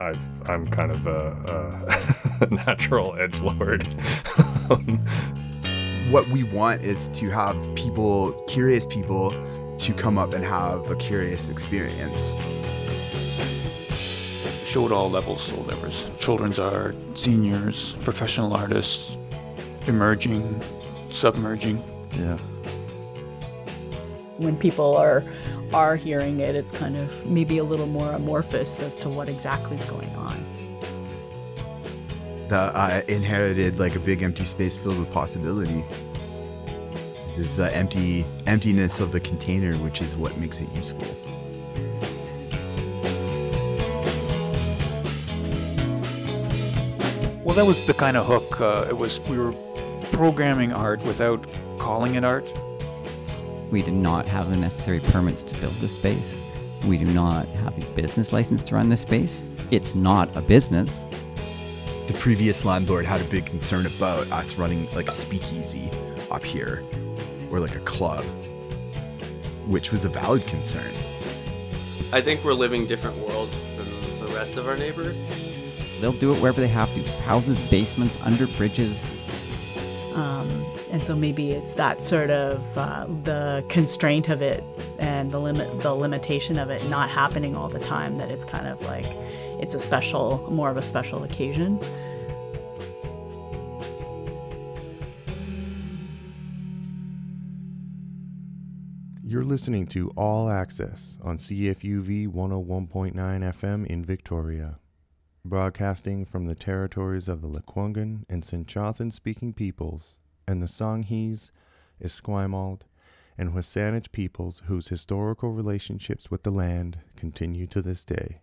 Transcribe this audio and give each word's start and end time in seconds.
I've, 0.00 0.48
I'm 0.48 0.66
kind 0.68 0.92
of 0.92 1.06
a, 1.06 1.86
a 2.40 2.46
natural 2.50 3.16
edge 3.18 3.40
lord. 3.40 3.82
what 6.10 6.28
we 6.28 6.44
want 6.44 6.82
is 6.82 7.08
to 7.08 7.30
have 7.30 7.56
people, 7.74 8.32
curious 8.48 8.86
people, 8.86 9.30
to 9.78 9.92
come 9.92 10.18
up 10.18 10.32
and 10.32 10.44
have 10.44 10.90
a 10.90 10.96
curious 10.96 11.48
experience. 11.48 12.34
Show 14.64 14.86
at 14.86 14.92
all 14.92 15.10
levels, 15.10 15.42
soul 15.42 15.64
livers. 15.64 16.10
Children's 16.18 16.58
art, 16.58 16.96
seniors, 17.14 17.94
professional 18.04 18.54
artists, 18.54 19.16
emerging, 19.86 20.60
submerging. 21.10 21.82
Yeah. 22.12 22.38
When 24.38 24.56
people 24.56 24.96
are 24.96 25.24
are 25.74 25.96
hearing 25.96 26.38
it, 26.38 26.54
it's 26.54 26.70
kind 26.70 26.96
of 26.96 27.26
maybe 27.26 27.58
a 27.58 27.64
little 27.64 27.88
more 27.88 28.12
amorphous 28.12 28.80
as 28.80 28.96
to 28.98 29.08
what 29.08 29.28
exactly 29.28 29.76
is 29.76 29.84
going 29.86 30.14
on. 30.14 30.44
The 32.48 32.56
uh, 32.56 33.02
inherited 33.08 33.80
like 33.80 33.96
a 33.96 33.98
big 33.98 34.22
empty 34.22 34.44
space 34.44 34.76
filled 34.76 35.00
with 35.00 35.12
possibility. 35.12 35.84
It's 37.36 37.56
the 37.56 37.74
empty 37.74 38.24
emptiness 38.46 39.00
of 39.00 39.10
the 39.10 39.18
container, 39.18 39.76
which 39.78 40.00
is 40.00 40.14
what 40.14 40.38
makes 40.38 40.60
it 40.60 40.72
useful. 40.72 41.04
Well, 47.44 47.56
that 47.56 47.66
was 47.66 47.84
the 47.84 47.94
kind 47.94 48.16
of 48.16 48.24
hook. 48.24 48.60
Uh, 48.60 48.86
it 48.88 48.96
was 48.96 49.18
we 49.20 49.36
were 49.36 49.52
programming 50.12 50.72
art 50.72 51.02
without 51.02 51.44
calling 51.78 52.14
it 52.14 52.22
art. 52.22 52.46
We 53.70 53.82
did 53.82 53.94
not 53.94 54.26
have 54.26 54.50
the 54.50 54.56
necessary 54.56 55.00
permits 55.00 55.44
to 55.44 55.58
build 55.60 55.74
this 55.74 55.94
space. 55.94 56.40
We 56.86 56.96
do 56.96 57.04
not 57.04 57.46
have 57.48 57.76
a 57.76 57.84
business 57.94 58.32
license 58.32 58.62
to 58.64 58.74
run 58.74 58.88
this 58.88 59.02
space. 59.02 59.46
It's 59.70 59.94
not 59.94 60.34
a 60.36 60.40
business. 60.40 61.04
The 62.06 62.14
previous 62.14 62.64
landlord 62.64 63.04
had 63.04 63.20
a 63.20 63.24
big 63.24 63.44
concern 63.44 63.84
about 63.84 64.30
us 64.32 64.56
running 64.56 64.90
like 64.94 65.08
a 65.08 65.10
speakeasy 65.10 65.90
up 66.30 66.44
here 66.44 66.82
or 67.50 67.60
like 67.60 67.74
a 67.74 67.80
club, 67.80 68.24
which 69.66 69.92
was 69.92 70.06
a 70.06 70.08
valid 70.08 70.46
concern. 70.46 70.92
I 72.10 72.22
think 72.22 72.42
we're 72.42 72.54
living 72.54 72.86
different 72.86 73.18
worlds 73.18 73.68
than 73.76 74.20
the 74.20 74.34
rest 74.34 74.56
of 74.56 74.66
our 74.66 74.78
neighbors. 74.78 75.30
They'll 76.00 76.12
do 76.12 76.32
it 76.32 76.40
wherever 76.40 76.60
they 76.60 76.68
have 76.68 76.92
to 76.94 77.02
houses, 77.22 77.60
basements, 77.70 78.16
under 78.22 78.46
bridges. 78.46 79.06
Um, 80.14 80.57
and 80.90 81.04
so 81.04 81.14
maybe 81.14 81.52
it's 81.52 81.74
that 81.74 82.02
sort 82.02 82.30
of 82.30 82.62
uh, 82.78 83.06
the 83.24 83.64
constraint 83.68 84.28
of 84.28 84.40
it 84.40 84.64
and 84.98 85.30
the 85.30 85.38
limit, 85.38 85.80
the 85.80 85.92
limitation 85.92 86.58
of 86.58 86.70
it 86.70 86.86
not 86.88 87.08
happening 87.10 87.56
all 87.56 87.68
the 87.68 87.78
time. 87.80 88.18
That 88.18 88.30
it's 88.30 88.44
kind 88.44 88.66
of 88.66 88.80
like 88.86 89.06
it's 89.60 89.74
a 89.74 89.80
special, 89.80 90.48
more 90.50 90.70
of 90.70 90.76
a 90.76 90.82
special 90.82 91.24
occasion. 91.24 91.78
You're 99.22 99.44
listening 99.44 99.86
to 99.88 100.08
All 100.16 100.48
Access 100.48 101.18
on 101.22 101.36
CFUV 101.36 102.28
101.9 102.28 103.12
FM 103.14 103.86
in 103.86 104.02
Victoria, 104.02 104.78
broadcasting 105.44 106.24
from 106.24 106.46
the 106.46 106.54
territories 106.54 107.28
of 107.28 107.42
the 107.42 107.48
Lekwungen 107.48 108.24
and 108.30 108.42
Tsimshian 108.42 109.12
speaking 109.12 109.52
peoples 109.52 110.18
and 110.48 110.62
the 110.62 110.66
Songhees, 110.66 111.50
Esquimalt, 112.02 112.80
and 113.36 113.52
WSÁNEĆ 113.52 114.10
peoples 114.10 114.62
whose 114.64 114.88
historical 114.88 115.52
relationships 115.52 116.30
with 116.30 116.42
the 116.42 116.50
land 116.50 116.98
continue 117.16 117.66
to 117.66 117.82
this 117.82 118.02
day. 118.02 118.40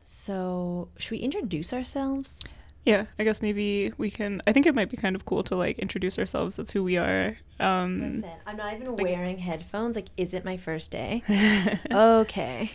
So, 0.00 0.88
should 0.98 1.12
we 1.12 1.18
introduce 1.18 1.72
ourselves? 1.72 2.48
Yeah, 2.84 3.04
I 3.18 3.24
guess 3.24 3.42
maybe 3.42 3.92
we 3.98 4.10
can. 4.10 4.40
I 4.46 4.52
think 4.54 4.64
it 4.64 4.74
might 4.74 4.88
be 4.88 4.96
kind 4.96 5.14
of 5.14 5.26
cool 5.26 5.44
to 5.44 5.54
like 5.54 5.78
introduce 5.78 6.18
ourselves 6.18 6.58
as 6.58 6.70
who 6.70 6.82
we 6.82 6.96
are. 6.96 7.36
Um, 7.60 8.00
Listen, 8.00 8.30
I'm 8.46 8.56
not 8.56 8.72
even 8.74 8.96
like, 8.96 9.00
wearing 9.02 9.36
headphones. 9.36 9.96
Like, 9.96 10.08
is 10.16 10.32
it 10.32 10.44
my 10.46 10.56
first 10.56 10.90
day? 10.90 11.22
okay. 11.90 12.72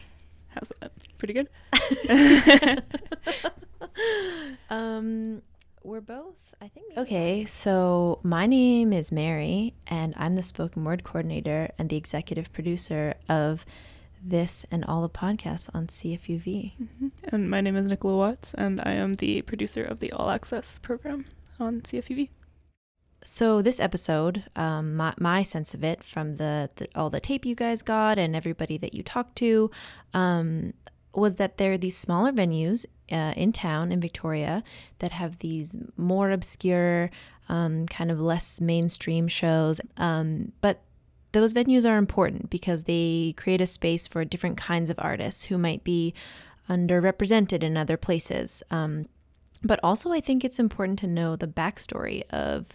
How's 0.50 0.72
that? 0.80 0.92
Pretty 1.18 1.34
good. 1.34 1.50
um, 4.70 5.42
we're 5.84 6.02
both. 6.02 6.36
I 6.62 6.70
think. 6.70 6.98
Okay, 6.98 7.46
so 7.46 8.20
my 8.24 8.46
name 8.46 8.94
is 8.94 9.12
Mary, 9.12 9.74
and 9.88 10.14
I'm 10.16 10.36
the 10.36 10.44
spoken 10.44 10.86
word 10.86 11.04
coordinator 11.04 11.72
and 11.78 11.90
the 11.90 11.98
executive 11.98 12.54
producer 12.54 13.16
of 13.28 13.66
this 14.24 14.66
and 14.72 14.86
all 14.86 15.02
the 15.02 15.10
podcasts 15.10 15.70
on 15.74 15.88
CFUV. 15.88 16.74
Mm-hmm. 16.82 17.08
And 17.28 17.50
my 17.50 17.60
name 17.60 17.76
is 17.76 17.88
Nicola 17.88 18.16
Watts, 18.16 18.54
and 18.54 18.80
I 18.82 18.94
am 18.94 19.16
the 19.16 19.42
producer 19.42 19.84
of 19.84 20.00
the 20.00 20.12
All 20.14 20.30
Access 20.30 20.80
program 20.80 21.26
on 21.60 21.82
CFUV. 21.82 22.30
So 23.26 23.62
this 23.62 23.80
episode, 23.80 24.44
um, 24.56 24.96
my, 24.96 25.14
my 25.18 25.44
sense 25.44 25.74
of 25.74 25.84
it 25.84 26.04
from 26.04 26.38
the, 26.38 26.70
the, 26.76 26.88
all 26.96 27.10
the 27.10 27.22
tape 27.22 27.46
you 27.46 27.56
guys 27.56 27.82
got 27.82 28.18
and 28.18 28.36
everybody 28.36 28.78
that 28.78 28.94
you 28.94 29.02
talked 29.02 29.38
to, 29.38 29.72
um, 30.14 30.74
was 31.14 31.36
that 31.36 31.58
there 31.58 31.74
are 31.74 31.78
these 31.78 31.98
smaller 31.98 32.32
venues 32.32 32.86
uh, 33.12 33.34
in 33.36 33.52
town 33.52 33.92
in 33.92 34.00
Victoria 34.00 34.64
that 35.00 35.12
have 35.12 35.40
these 35.40 35.78
more 35.98 36.32
obscure, 36.32 37.12
um, 37.50 37.86
kind 37.88 38.12
of 38.12 38.20
less 38.20 38.62
mainstream 38.62 39.28
shows, 39.28 39.80
um, 39.98 40.52
but 40.62 40.82
those 41.34 41.54
venues 41.54 41.90
are 41.90 41.98
important 41.98 42.50
because 42.50 42.84
they 42.84 43.34
create 43.38 43.60
a 43.60 43.68
space 43.68 44.08
for 44.08 44.24
different 44.24 44.58
kinds 44.58 44.90
of 44.90 45.00
artists 45.00 45.44
who 45.44 45.58
might 45.58 45.84
be 45.84 46.14
underrepresented 46.70 47.64
in 47.64 47.76
other 47.76 47.98
places. 47.98 48.64
Um, 48.72 49.08
but 49.64 49.80
also, 49.84 50.12
I 50.12 50.20
think 50.20 50.44
it's 50.44 50.60
important 50.60 51.00
to 51.00 51.08
know 51.08 51.36
the 51.36 51.48
backstory 51.48 52.24
of 52.30 52.66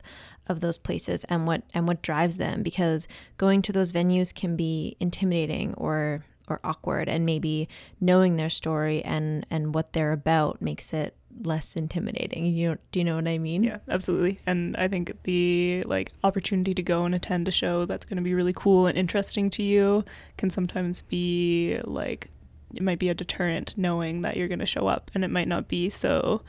of 0.49 0.61
those 0.61 0.79
places 0.79 1.25
and 1.25 1.47
what 1.47 1.63
and 1.75 1.87
what 1.87 2.01
drives 2.01 2.39
them 2.39 2.63
because 2.63 3.07
going 3.37 3.61
to 3.61 3.73
those 3.73 3.93
venues 3.93 4.35
can 4.35 4.57
be 4.57 4.97
intimidating 4.99 5.75
or 5.75 6.25
or 6.49 6.61
awkward 6.65 7.09
and 7.09 7.25
maybe 7.27 7.69
knowing 8.01 8.37
their 8.37 8.51
story 8.51 9.03
and 9.05 9.47
and 9.51 9.75
what 9.75 9.93
they're 9.93 10.13
about 10.13 10.61
makes 10.61 10.93
it 10.93 11.15
less 11.45 11.77
intimidating. 11.77 12.47
You 12.47 12.71
know, 12.71 12.77
do 12.93 13.01
you 13.01 13.05
know 13.05 13.17
what 13.17 13.29
I 13.29 13.39
mean? 13.39 13.63
Yeah, 13.63 13.79
absolutely. 13.89 14.41
And 14.47 14.77
I 14.77 14.89
think 14.89 15.13
the 15.23 15.83
like 15.87 16.13
opportunity 16.25 16.75
to 16.75 16.83
go 16.83 17.05
and 17.05 17.15
attend 17.15 17.49
a 17.49 17.53
show 17.53 17.85
that's 17.85 18.07
going 18.07 18.17
to 18.17 18.23
be 18.23 18.35
really 18.35 18.53
cool 18.53 18.87
and 18.87 18.99
interesting 18.99 19.51
to 19.51 19.63
you 19.63 20.05
can 20.37 20.51
sometimes 20.51 21.03
be 21.03 21.81
like 21.85 22.31
it 22.75 22.83
might 22.83 22.99
be 22.99 23.09
a 23.09 23.15
deterrent 23.15 23.75
knowing 23.77 24.23
that 24.23 24.37
you're 24.37 24.49
going 24.49 24.59
to 24.59 24.67
show 24.67 24.87
up 24.87 25.11
and 25.15 25.25
it 25.25 25.31
might 25.31 25.49
not 25.49 25.69
be 25.69 25.89
so 25.89 26.43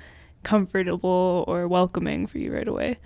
comfortable 0.43 1.45
or 1.47 1.67
welcoming 1.67 2.27
for 2.27 2.37
you 2.37 2.53
right 2.53 2.67
away. 2.67 2.97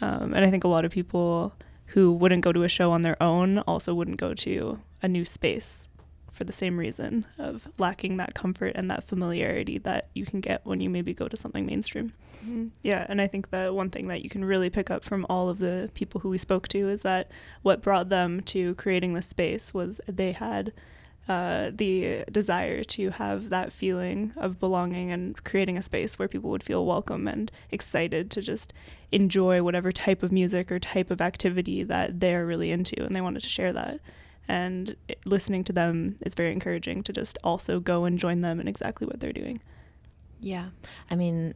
Um, 0.00 0.34
and 0.34 0.44
I 0.44 0.50
think 0.50 0.64
a 0.64 0.68
lot 0.68 0.84
of 0.84 0.90
people 0.90 1.54
who 1.86 2.12
wouldn't 2.12 2.42
go 2.42 2.52
to 2.52 2.62
a 2.62 2.68
show 2.68 2.92
on 2.92 3.02
their 3.02 3.20
own 3.22 3.58
also 3.60 3.94
wouldn't 3.94 4.18
go 4.18 4.34
to 4.34 4.80
a 5.02 5.08
new 5.08 5.24
space 5.24 5.88
for 6.30 6.44
the 6.44 6.52
same 6.52 6.78
reason 6.78 7.26
of 7.38 7.68
lacking 7.78 8.16
that 8.18 8.34
comfort 8.34 8.72
and 8.74 8.90
that 8.90 9.04
familiarity 9.04 9.78
that 9.78 10.08
you 10.14 10.24
can 10.24 10.40
get 10.40 10.64
when 10.64 10.80
you 10.80 10.90
maybe 10.90 11.12
go 11.12 11.28
to 11.28 11.36
something 11.36 11.66
mainstream. 11.66 12.12
Mm-hmm. 12.42 12.68
Yeah, 12.82 13.06
and 13.08 13.20
I 13.20 13.26
think 13.26 13.50
that 13.50 13.74
one 13.74 13.90
thing 13.90 14.08
that 14.08 14.22
you 14.22 14.30
can 14.30 14.44
really 14.44 14.70
pick 14.70 14.90
up 14.90 15.04
from 15.04 15.26
all 15.28 15.48
of 15.48 15.58
the 15.58 15.90
people 15.94 16.20
who 16.20 16.30
we 16.30 16.38
spoke 16.38 16.68
to 16.68 16.88
is 16.88 17.02
that 17.02 17.30
what 17.62 17.82
brought 17.82 18.08
them 18.08 18.40
to 18.42 18.74
creating 18.76 19.14
this 19.14 19.26
space 19.26 19.74
was 19.74 20.00
they 20.06 20.32
had 20.32 20.72
uh, 21.28 21.70
the 21.72 22.24
desire 22.32 22.82
to 22.82 23.10
have 23.10 23.50
that 23.50 23.72
feeling 23.72 24.32
of 24.36 24.58
belonging 24.58 25.12
and 25.12 25.44
creating 25.44 25.76
a 25.76 25.82
space 25.82 26.18
where 26.18 26.26
people 26.26 26.50
would 26.50 26.62
feel 26.62 26.84
welcome 26.86 27.28
and 27.28 27.52
excited 27.70 28.30
to 28.30 28.40
just 28.40 28.72
enjoy 29.12 29.62
whatever 29.62 29.92
type 29.92 30.22
of 30.22 30.32
music 30.32 30.72
or 30.72 30.78
type 30.78 31.10
of 31.10 31.20
activity 31.20 31.82
that 31.84 32.20
they're 32.20 32.46
really 32.46 32.70
into, 32.70 33.04
and 33.04 33.14
they 33.14 33.20
wanted 33.20 33.42
to 33.42 33.48
share 33.48 33.72
that 33.72 34.00
and 34.48 34.96
listening 35.24 35.64
to 35.64 35.72
them 35.72 36.16
is 36.22 36.34
very 36.34 36.52
encouraging 36.52 37.02
to 37.04 37.12
just 37.12 37.38
also 37.44 37.80
go 37.80 38.04
and 38.04 38.18
join 38.18 38.40
them 38.40 38.60
in 38.60 38.68
exactly 38.68 39.06
what 39.06 39.20
they're 39.20 39.32
doing. 39.32 39.60
Yeah. 40.40 40.70
I 41.10 41.16
mean, 41.16 41.54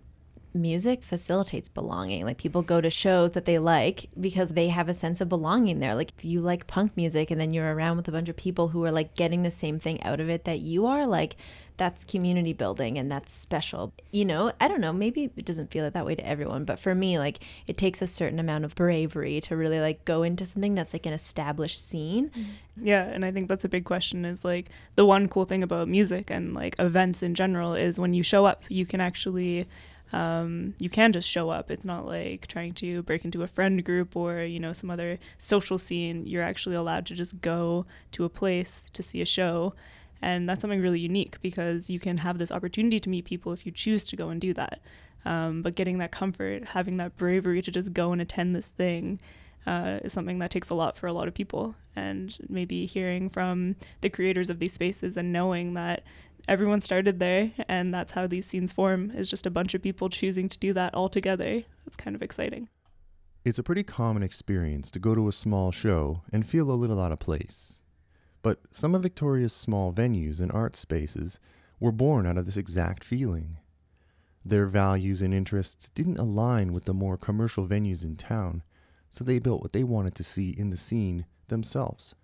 music 0.55 1.03
facilitates 1.03 1.69
belonging. 1.69 2.25
Like 2.25 2.39
people 2.39 2.63
go 2.63 2.81
to 2.81 2.89
shows 2.89 3.33
that 3.33 3.45
they 3.45 3.59
like 3.59 4.09
because 4.19 4.51
they 4.51 4.69
have 4.69 4.89
a 4.89 4.95
sense 4.95 5.21
of 5.21 5.29
belonging 5.29 5.81
there. 5.81 5.95
Like 5.95 6.13
if 6.17 6.25
you 6.25 6.41
like 6.41 6.67
punk 6.67 6.97
music 6.97 7.31
and 7.31 7.41
then 7.41 7.53
you're 7.53 7.75
around 7.75 7.97
with 7.97 8.09
a 8.09 8.13
bunch 8.13 8.29
of 8.29 8.37
people 8.37 8.69
who 8.69 8.85
are 8.85 8.93
like 8.93 9.17
getting 9.17 9.43
the 9.43 9.51
same 9.51 9.79
thing 9.79 10.03
out 10.03 10.21
of 10.21 10.31
it 10.31 10.45
that 10.45 10.61
you 10.61 10.87
are, 10.87 11.07
like 11.07 11.37
that's 11.77 12.05
community 12.05 12.53
building 12.53 12.97
and 12.99 13.11
that's 13.11 13.33
special. 13.33 13.93
You 14.13 14.25
know, 14.25 14.53
I 14.61 14.69
don't 14.69 14.81
know, 14.81 14.93
maybe 14.93 15.25
it 15.37 15.45
doesn't 15.45 15.73
feel 15.73 15.85
it 15.85 15.95
that 15.95 16.07
way 16.07 16.15
to 16.15 16.27
everyone, 16.27 16.65
but 16.65 16.79
for 16.79 16.95
me, 16.95 17.19
like 17.19 17.41
it 17.67 17.77
takes 17.77 18.01
a 18.01 18.07
certain 18.07 18.39
amount 18.39 18.65
of 18.65 18.77
bravery 18.77 19.41
to 19.43 19.57
really 19.57 19.81
like 19.81 20.05
go 20.05 20.23
into 20.23 20.47
something 20.47 20.77
that's 20.77 20.93
like 20.93 21.07
an 21.07 21.13
established 21.13 21.85
scene. 21.85 22.29
Mm-hmm. 22.29 22.87
Yeah, 22.87 23.03
and 23.03 23.25
I 23.25 23.33
think 23.33 23.49
that's 23.49 23.65
a 23.65 23.69
big 23.69 23.85
question 23.85 24.25
is 24.25 24.45
like 24.45 24.69
the 24.95 25.05
one 25.05 25.27
cool 25.27 25.45
thing 25.45 25.65
about 25.65 25.89
music 25.89 26.31
and 26.31 26.55
like 26.55 26.77
events 26.79 27.25
in 27.25 27.35
general 27.35 27.75
is 27.75 27.99
when 27.99 28.15
you 28.15 28.23
show 28.23 28.45
up, 28.45 28.63
you 28.69 28.87
can 28.87 29.01
actually 29.01 29.67
um, 30.15 30.75
you 30.79 30.89
can 30.89 31.13
just 31.13 31.29
show 31.29 31.51
up. 31.51 31.73
It's 31.73 31.85
not 31.85 32.07
like 32.07 32.47
trying 32.47 32.73
to 32.75 33.03
break 33.03 33.25
into 33.25 33.43
a 33.43 33.49
friend 33.49 33.85
group 33.85 34.15
or 34.15 34.43
you 34.45 34.61
know 34.61 34.73
some 34.73 34.89
other 34.89 35.19
social 35.39 35.77
scene. 35.77 36.25
You're 36.25 36.45
actually 36.45 36.77
allowed 36.77 37.05
to 37.07 37.15
just 37.15 37.41
go 37.41 37.85
to 38.13 38.25
a 38.25 38.29
place 38.29 38.87
to 38.93 39.03
see 39.03 39.21
a 39.21 39.27
show, 39.27 39.75
And 40.23 40.49
that's 40.49 40.61
something 40.61 40.81
really 40.81 41.01
unique 41.01 41.43
because 41.43 41.91
you 41.91 41.99
can 41.99 42.19
have 42.19 42.39
this 42.39 42.53
opportunity 42.53 43.01
to 43.01 43.11
meet 43.11 43.25
people 43.25 43.53
if 43.53 43.67
you 43.67 43.73
choose 43.73 44.05
to 44.07 44.17
go 44.17 44.29
and 44.29 44.41
do 44.41 44.55
that. 44.55 44.81
Um, 45.25 45.63
but 45.63 45.75
getting 45.75 45.99
that 45.99 46.13
comfort, 46.13 46.65
having 46.67 46.97
that 46.99 47.17
bravery 47.17 47.61
to 47.63 47.73
just 47.73 47.93
go 47.93 48.13
and 48.13 48.23
attend 48.23 48.55
this 48.55 48.69
thing 48.69 49.21
uh, 49.67 49.99
is 50.05 50.13
something 50.13 50.39
that 50.39 50.51
takes 50.51 50.71
a 50.71 50.75
lot 50.75 50.97
for 50.97 51.09
a 51.09 51.13
lot 51.13 51.27
of 51.27 51.35
people. 51.35 51.75
And 51.97 52.37
maybe 52.49 52.87
hearing 52.87 53.31
from 53.31 53.77
the 54.01 54.11
creators 54.11 54.49
of 54.49 54.61
these 54.61 54.75
spaces 54.75 55.17
and 55.17 55.33
knowing 55.33 55.75
that 55.75 56.05
everyone 56.49 56.81
started 56.81 57.19
there 57.19 57.53
and 57.69 57.93
that's 57.93 58.13
how 58.13 58.27
these 58.27 58.47
scenes 58.47 58.73
form 58.73 59.11
is 59.13 59.31
just 59.31 59.47
a 59.47 59.51
bunch 59.51 59.75
of 59.75 59.83
people 59.83 60.09
choosing 60.09 60.49
to 60.49 60.59
do 60.59 60.73
that 60.73 60.95
all 60.95 61.09
together. 61.09 61.63
It's 61.87 61.97
kind 61.97 62.15
of 62.15 62.23
exciting. 62.23 62.69
It's 63.45 63.59
a 63.59 63.63
pretty 63.63 63.83
common 63.83 64.23
experience 64.23 64.91
to 64.93 64.99
go 64.99 65.15
to 65.15 65.29
a 65.29 65.33
small 65.33 65.71
show 65.71 66.23
and 66.33 66.47
feel 66.47 66.71
a 66.71 66.73
little 66.73 67.01
out 67.01 67.13
of 67.13 67.19
place. 67.19 67.81
But 68.43 68.61
some 68.73 68.95
of 68.95 69.03
Victoria's 69.03 69.53
small 69.53 69.93
venues 69.93 70.41
and 70.41 70.51
art 70.53 70.77
spaces 70.77 71.41
were 71.81 71.93
born 71.93 72.27
out 72.27 72.39
of 72.39 72.47
this 72.47 72.57
exact 72.57 73.05
feeling. 73.05 73.59
Their 74.45 74.67
values 74.67 75.23
and 75.23 75.33
interests 75.33 75.91
didn't 75.91 76.19
align 76.19 76.73
with 76.73 76.85
the 76.85 76.95
more 76.95 77.17
commercial 77.17 77.67
venues 77.67 78.05
in 78.05 78.17
town, 78.17 78.63
so 79.11 79.25
they 79.25 79.39
built 79.39 79.63
what 79.63 79.73
they 79.73 79.85
wanted 79.85 80.15
to 80.17 80.25
see 80.25 80.51
in 80.51 80.71
the 80.71 80.77
scene 80.77 81.27
themselves. 81.49 82.15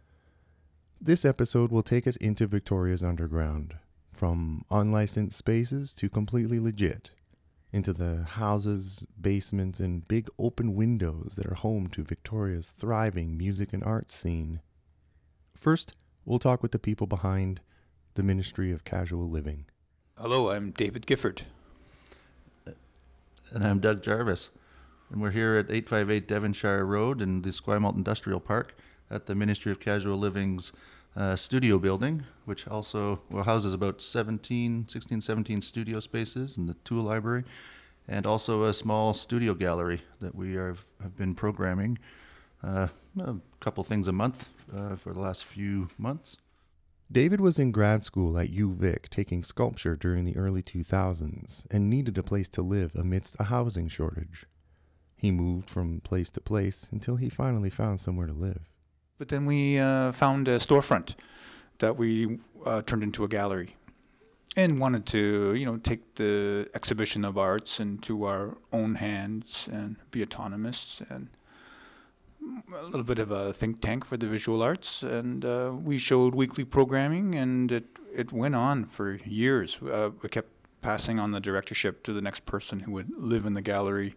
This 1.00 1.24
episode 1.24 1.70
will 1.70 1.82
take 1.82 2.06
us 2.06 2.16
into 2.16 2.46
Victoria's 2.46 3.02
underground, 3.02 3.76
from 4.20 4.66
unlicensed 4.70 5.34
spaces 5.34 5.94
to 5.94 6.06
completely 6.10 6.60
legit, 6.60 7.12
into 7.72 7.90
the 7.94 8.22
houses, 8.22 9.06
basements, 9.18 9.80
and 9.80 10.06
big 10.08 10.28
open 10.38 10.74
windows 10.74 11.36
that 11.36 11.46
are 11.46 11.54
home 11.54 11.86
to 11.86 12.04
Victoria's 12.04 12.74
thriving 12.78 13.38
music 13.38 13.72
and 13.72 13.82
arts 13.82 14.14
scene. 14.14 14.60
First, 15.56 15.94
we'll 16.26 16.38
talk 16.38 16.62
with 16.62 16.72
the 16.72 16.78
people 16.78 17.06
behind 17.06 17.62
the 18.12 18.22
Ministry 18.22 18.70
of 18.70 18.84
Casual 18.84 19.26
Living. 19.26 19.64
Hello, 20.18 20.50
I'm 20.50 20.72
David 20.72 21.06
Gifford. 21.06 21.46
Uh, 22.66 22.72
and 23.54 23.64
I'm 23.64 23.80
Doug 23.80 24.02
Jarvis. 24.02 24.50
And 25.10 25.22
we're 25.22 25.30
here 25.30 25.54
at 25.54 25.70
858 25.70 26.28
Devonshire 26.28 26.84
Road 26.84 27.22
in 27.22 27.40
the 27.40 27.48
Esquimalt 27.48 27.96
Industrial 27.96 28.38
Park 28.38 28.76
at 29.10 29.24
the 29.24 29.34
Ministry 29.34 29.72
of 29.72 29.80
Casual 29.80 30.18
Living's 30.18 30.74
uh, 31.16 31.36
studio 31.36 31.78
building, 31.78 32.24
which 32.44 32.66
also 32.68 33.20
well, 33.30 33.44
houses 33.44 33.74
about 33.74 34.00
17, 34.00 34.86
16, 34.88 35.20
17 35.20 35.62
studio 35.62 36.00
spaces 36.00 36.56
and 36.56 36.68
the 36.68 36.74
tool 36.84 37.02
library, 37.02 37.44
and 38.08 38.26
also 38.26 38.64
a 38.64 38.74
small 38.74 39.14
studio 39.14 39.54
gallery 39.54 40.02
that 40.20 40.34
we 40.34 40.56
are, 40.56 40.76
have 41.02 41.16
been 41.16 41.34
programming 41.34 41.98
uh, 42.62 42.88
a 43.20 43.36
couple 43.60 43.82
things 43.84 44.08
a 44.08 44.12
month 44.12 44.48
uh, 44.74 44.96
for 44.96 45.12
the 45.12 45.20
last 45.20 45.44
few 45.44 45.88
months. 45.98 46.36
David 47.12 47.40
was 47.40 47.58
in 47.58 47.72
grad 47.72 48.04
school 48.04 48.38
at 48.38 48.52
UVic 48.52 49.08
taking 49.08 49.42
sculpture 49.42 49.96
during 49.96 50.24
the 50.24 50.36
early 50.36 50.62
2000s 50.62 51.66
and 51.68 51.90
needed 51.90 52.16
a 52.16 52.22
place 52.22 52.48
to 52.50 52.62
live 52.62 52.94
amidst 52.94 53.34
a 53.40 53.44
housing 53.44 53.88
shortage. 53.88 54.46
He 55.16 55.32
moved 55.32 55.68
from 55.68 56.00
place 56.00 56.30
to 56.30 56.40
place 56.40 56.88
until 56.92 57.16
he 57.16 57.28
finally 57.28 57.68
found 57.68 57.98
somewhere 57.98 58.28
to 58.28 58.32
live. 58.32 58.69
But 59.20 59.28
then 59.28 59.44
we 59.44 59.78
uh, 59.78 60.12
found 60.12 60.48
a 60.48 60.58
storefront 60.58 61.14
that 61.78 61.98
we 61.98 62.38
uh, 62.64 62.80
turned 62.80 63.02
into 63.02 63.22
a 63.22 63.28
gallery 63.28 63.76
and 64.56 64.80
wanted 64.80 65.04
to, 65.08 65.54
you 65.54 65.66
know, 65.66 65.76
take 65.76 66.14
the 66.14 66.70
exhibition 66.72 67.22
of 67.26 67.36
arts 67.36 67.78
into 67.78 68.24
our 68.24 68.56
own 68.72 68.94
hands 68.94 69.68
and 69.70 69.96
be 70.10 70.22
autonomous 70.22 71.02
and 71.10 71.28
a 72.74 72.84
little 72.84 73.02
bit 73.02 73.18
of 73.18 73.30
a 73.30 73.52
think 73.52 73.82
tank 73.82 74.06
for 74.06 74.16
the 74.16 74.26
visual 74.26 74.62
arts. 74.62 75.02
And 75.02 75.44
uh, 75.44 75.74
we 75.74 75.98
showed 75.98 76.34
weekly 76.34 76.64
programming, 76.64 77.34
and 77.34 77.70
it 77.70 77.84
it 78.14 78.32
went 78.32 78.54
on 78.54 78.86
for 78.86 79.18
years. 79.26 79.80
Uh, 79.82 80.12
we 80.22 80.30
kept 80.30 80.48
passing 80.80 81.18
on 81.18 81.32
the 81.32 81.40
directorship 81.40 82.02
to 82.04 82.14
the 82.14 82.22
next 82.22 82.46
person 82.46 82.80
who 82.80 82.92
would 82.92 83.10
live 83.18 83.44
in 83.44 83.52
the 83.52 83.60
gallery 83.60 84.14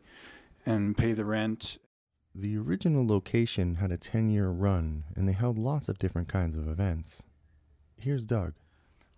and 0.65 0.95
pay 0.95 1.11
the 1.11 1.25
rent. 1.25 1.77
The 2.35 2.57
original 2.57 3.05
location 3.05 3.75
had 3.75 3.91
a 3.91 3.97
10 3.97 4.29
year 4.29 4.49
run, 4.49 5.03
and 5.15 5.27
they 5.27 5.33
held 5.33 5.57
lots 5.57 5.87
of 5.87 5.99
different 5.99 6.27
kinds 6.27 6.55
of 6.55 6.67
events. 6.67 7.23
Here's 7.99 8.25
Doug. 8.25 8.53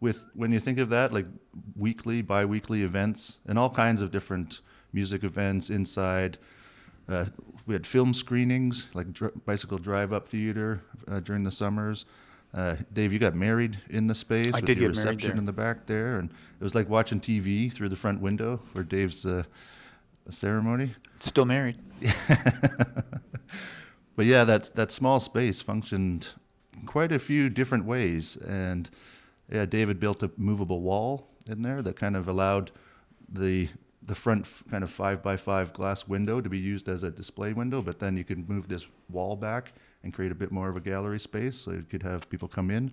With 0.01 0.27
when 0.33 0.51
you 0.51 0.59
think 0.59 0.79
of 0.79 0.89
that, 0.89 1.13
like 1.13 1.25
weekly, 1.75 2.21
bi-weekly 2.21 2.83
events, 2.83 3.39
and 3.47 3.57
all 3.57 3.69
kinds 3.69 4.01
of 4.01 4.11
different 4.11 4.61
music 4.91 5.23
events 5.23 5.69
inside. 5.69 6.37
Uh, 7.07 7.25
we 7.67 7.73
had 7.73 7.85
film 7.85 8.13
screenings, 8.13 8.87
like 8.93 9.13
dr- 9.13 9.45
bicycle 9.45 9.77
drive-up 9.77 10.27
theater 10.27 10.81
uh, 11.07 11.19
during 11.19 11.43
the 11.43 11.51
summers. 11.51 12.05
Uh, 12.53 12.75
Dave, 12.91 13.13
you 13.13 13.19
got 13.19 13.35
married 13.35 13.79
in 13.89 14.07
the 14.07 14.15
space 14.15 14.51
I 14.53 14.57
with 14.57 14.65
did 14.65 14.77
your 14.79 14.89
get 14.89 14.97
married 14.97 15.15
reception 15.15 15.37
in 15.37 15.45
the 15.45 15.53
back 15.53 15.85
there, 15.85 16.17
and 16.19 16.29
it 16.29 16.63
was 16.63 16.73
like 16.73 16.89
watching 16.89 17.19
TV 17.19 17.71
through 17.71 17.89
the 17.89 17.95
front 17.95 18.21
window 18.21 18.59
for 18.73 18.81
Dave's 18.83 19.25
uh, 20.27 20.31
ceremony. 20.31 20.95
Still 21.19 21.45
married. 21.45 21.77
but 24.15 24.25
yeah, 24.25 24.43
that 24.43 24.75
that 24.75 24.91
small 24.91 25.19
space 25.19 25.61
functioned 25.61 26.29
quite 26.85 27.11
a 27.11 27.19
few 27.19 27.49
different 27.49 27.85
ways, 27.85 28.35
and 28.37 28.89
yeah, 29.51 29.65
David 29.65 29.99
built 29.99 30.23
a 30.23 30.31
movable 30.37 30.81
wall 30.81 31.27
in 31.47 31.61
there 31.61 31.81
that 31.81 31.95
kind 31.95 32.15
of 32.15 32.27
allowed 32.27 32.71
the 33.29 33.69
the 34.05 34.15
front 34.15 34.47
kind 34.69 34.83
of 34.83 34.89
five 34.89 35.23
by 35.23 35.35
five 35.35 35.73
glass 35.73 36.07
window 36.07 36.39
to 36.39 36.49
be 36.49 36.59
used 36.59 36.87
as 36.87 37.03
a 37.03 37.09
display 37.09 37.53
window, 37.53 37.81
but 37.81 37.99
then 37.99 38.15
you 38.15 38.23
could 38.23 38.47
move 38.47 38.67
this 38.67 38.87
wall 39.09 39.35
back 39.35 39.73
and 40.03 40.13
create 40.13 40.31
a 40.31 40.35
bit 40.35 40.51
more 40.51 40.69
of 40.69 40.77
a 40.77 40.79
gallery 40.79 41.19
space, 41.19 41.57
so 41.57 41.71
you 41.71 41.83
could 41.89 42.03
have 42.03 42.29
people 42.29 42.47
come 42.47 42.69
in, 42.69 42.91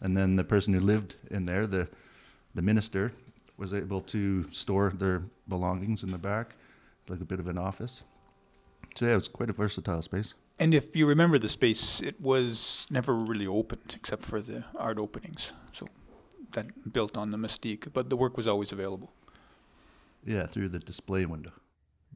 and 0.00 0.16
then 0.16 0.36
the 0.36 0.44
person 0.44 0.72
who 0.72 0.80
lived 0.80 1.16
in 1.30 1.44
there, 1.44 1.66
the 1.66 1.88
the 2.54 2.62
minister, 2.62 3.12
was 3.56 3.74
able 3.74 4.00
to 4.00 4.50
store 4.50 4.92
their 4.96 5.22
belongings 5.48 6.02
in 6.02 6.10
the 6.10 6.18
back, 6.18 6.54
like 7.10 7.20
a 7.20 7.24
bit 7.24 7.40
of 7.40 7.46
an 7.46 7.58
office. 7.58 8.04
So 8.94 9.06
yeah, 9.06 9.12
it 9.12 9.16
was 9.16 9.28
quite 9.28 9.50
a 9.50 9.52
versatile 9.52 10.02
space. 10.02 10.34
And 10.58 10.74
if 10.74 10.96
you 10.96 11.06
remember 11.06 11.38
the 11.38 11.48
space, 11.48 12.00
it 12.00 12.20
was 12.20 12.86
never 12.90 13.14
really 13.14 13.46
opened 13.46 13.94
except 13.94 14.24
for 14.24 14.40
the 14.40 14.64
art 14.76 14.98
openings. 14.98 15.52
So 15.72 15.86
that 16.52 16.92
built 16.92 17.16
on 17.16 17.30
the 17.30 17.36
mystique, 17.36 17.92
but 17.92 18.10
the 18.10 18.16
work 18.16 18.36
was 18.36 18.46
always 18.46 18.72
available. 18.72 19.12
Yeah, 20.24 20.46
through 20.46 20.70
the 20.70 20.80
display 20.80 21.26
window. 21.26 21.52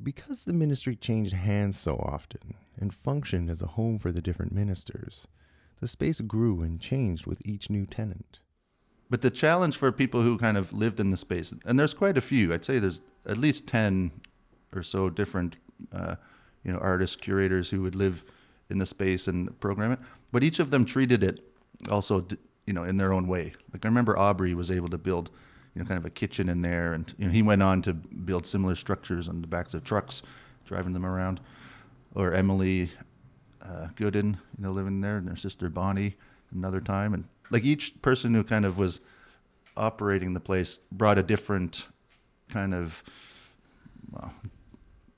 Because 0.03 0.45
the 0.45 0.53
ministry 0.53 0.97
changed 0.97 1.35
hands 1.35 1.79
so 1.79 1.97
often 1.97 2.55
and 2.81 2.93
functioned 2.93 3.49
as 3.49 3.63
a 3.63 3.69
home 3.69 3.99
for 3.99 4.11
the 4.11 4.23
different 4.23 4.53
ministers, 4.53 5.29
the 5.81 5.87
space 5.87 6.21
grew 6.21 6.63
and 6.63 6.81
changed 6.81 7.27
with 7.27 7.47
each 7.47 7.71
new 7.71 7.87
tenant. 7.87 8.41
But 9.09 9.23
the 9.23 9.31
challenge 9.31 9.77
for 9.77 9.93
people 9.93 10.23
who 10.23 10.39
kind 10.39 10.57
of 10.57 10.73
lived 10.73 10.99
in 10.99 11.11
the 11.11 11.17
space, 11.17 11.53
and 11.65 11.79
there's 11.79 11.95
quite 11.95 12.17
a 12.17 12.23
few. 12.23 12.53
I'd 12.53 12.65
say 12.65 12.79
there's 12.79 13.03
at 13.27 13.37
least 13.37 13.67
ten 13.67 14.11
or 14.75 14.83
so 14.83 15.11
different, 15.11 15.57
uh, 15.93 16.17
you 16.65 16.73
know, 16.73 16.79
artists, 16.79 17.17
curators 17.17 17.71
who 17.71 17.83
would 17.83 17.95
live 17.95 18.25
in 18.71 18.79
the 18.79 18.87
space 18.87 19.29
and 19.29 19.59
program 19.61 19.93
it. 19.93 19.99
But 20.31 20.43
each 20.43 20.59
of 20.59 20.71
them 20.71 20.85
treated 20.85 21.23
it 21.23 21.41
also, 21.91 22.27
you 22.67 22.73
know, 22.73 22.85
in 22.85 22.97
their 22.97 23.13
own 23.13 23.27
way. 23.27 23.53
Like 23.73 23.85
I 23.85 23.89
remember 23.89 24.19
Aubrey 24.19 24.55
was 24.55 24.71
able 24.71 24.89
to 24.89 24.99
build, 24.99 25.31
you 25.75 25.83
know, 25.83 25.89
kind 25.89 25.99
of 25.99 26.07
a 26.07 26.11
kitchen 26.11 26.49
in 26.49 26.63
there, 26.63 26.93
and 26.93 27.13
you 27.19 27.27
know, 27.27 27.33
he 27.33 27.43
went 27.43 27.63
on 27.63 27.83
to 27.83 27.93
build 27.93 28.47
similar 28.47 28.75
structures 28.75 29.29
on 29.29 29.41
the 29.41 29.47
backs 29.47 29.75
of 29.75 29.85
trucks, 29.85 30.23
driving 30.65 30.93
them 30.93 31.07
around. 31.07 31.41
Or 32.15 32.35
Emily 32.35 32.91
uh, 33.63 33.89
Gooden, 33.95 34.35
you 34.57 34.65
know, 34.65 34.73
living 34.73 35.01
there, 35.01 35.17
and 35.17 35.29
her 35.29 35.37
sister 35.37 35.69
Bonnie 35.69 36.17
another 36.55 36.81
time, 36.81 37.15
and 37.15 37.25
like 37.51 37.65
each 37.65 38.01
person 38.03 38.35
who 38.35 38.45
kind 38.45 38.65
of 38.65 38.79
was 38.79 39.01
operating 39.77 40.35
the 40.35 40.41
place 40.41 40.79
brought 40.91 41.19
a 41.19 41.23
different 41.23 41.89
kind 42.51 42.75
of 42.75 43.03
well, 44.11 44.35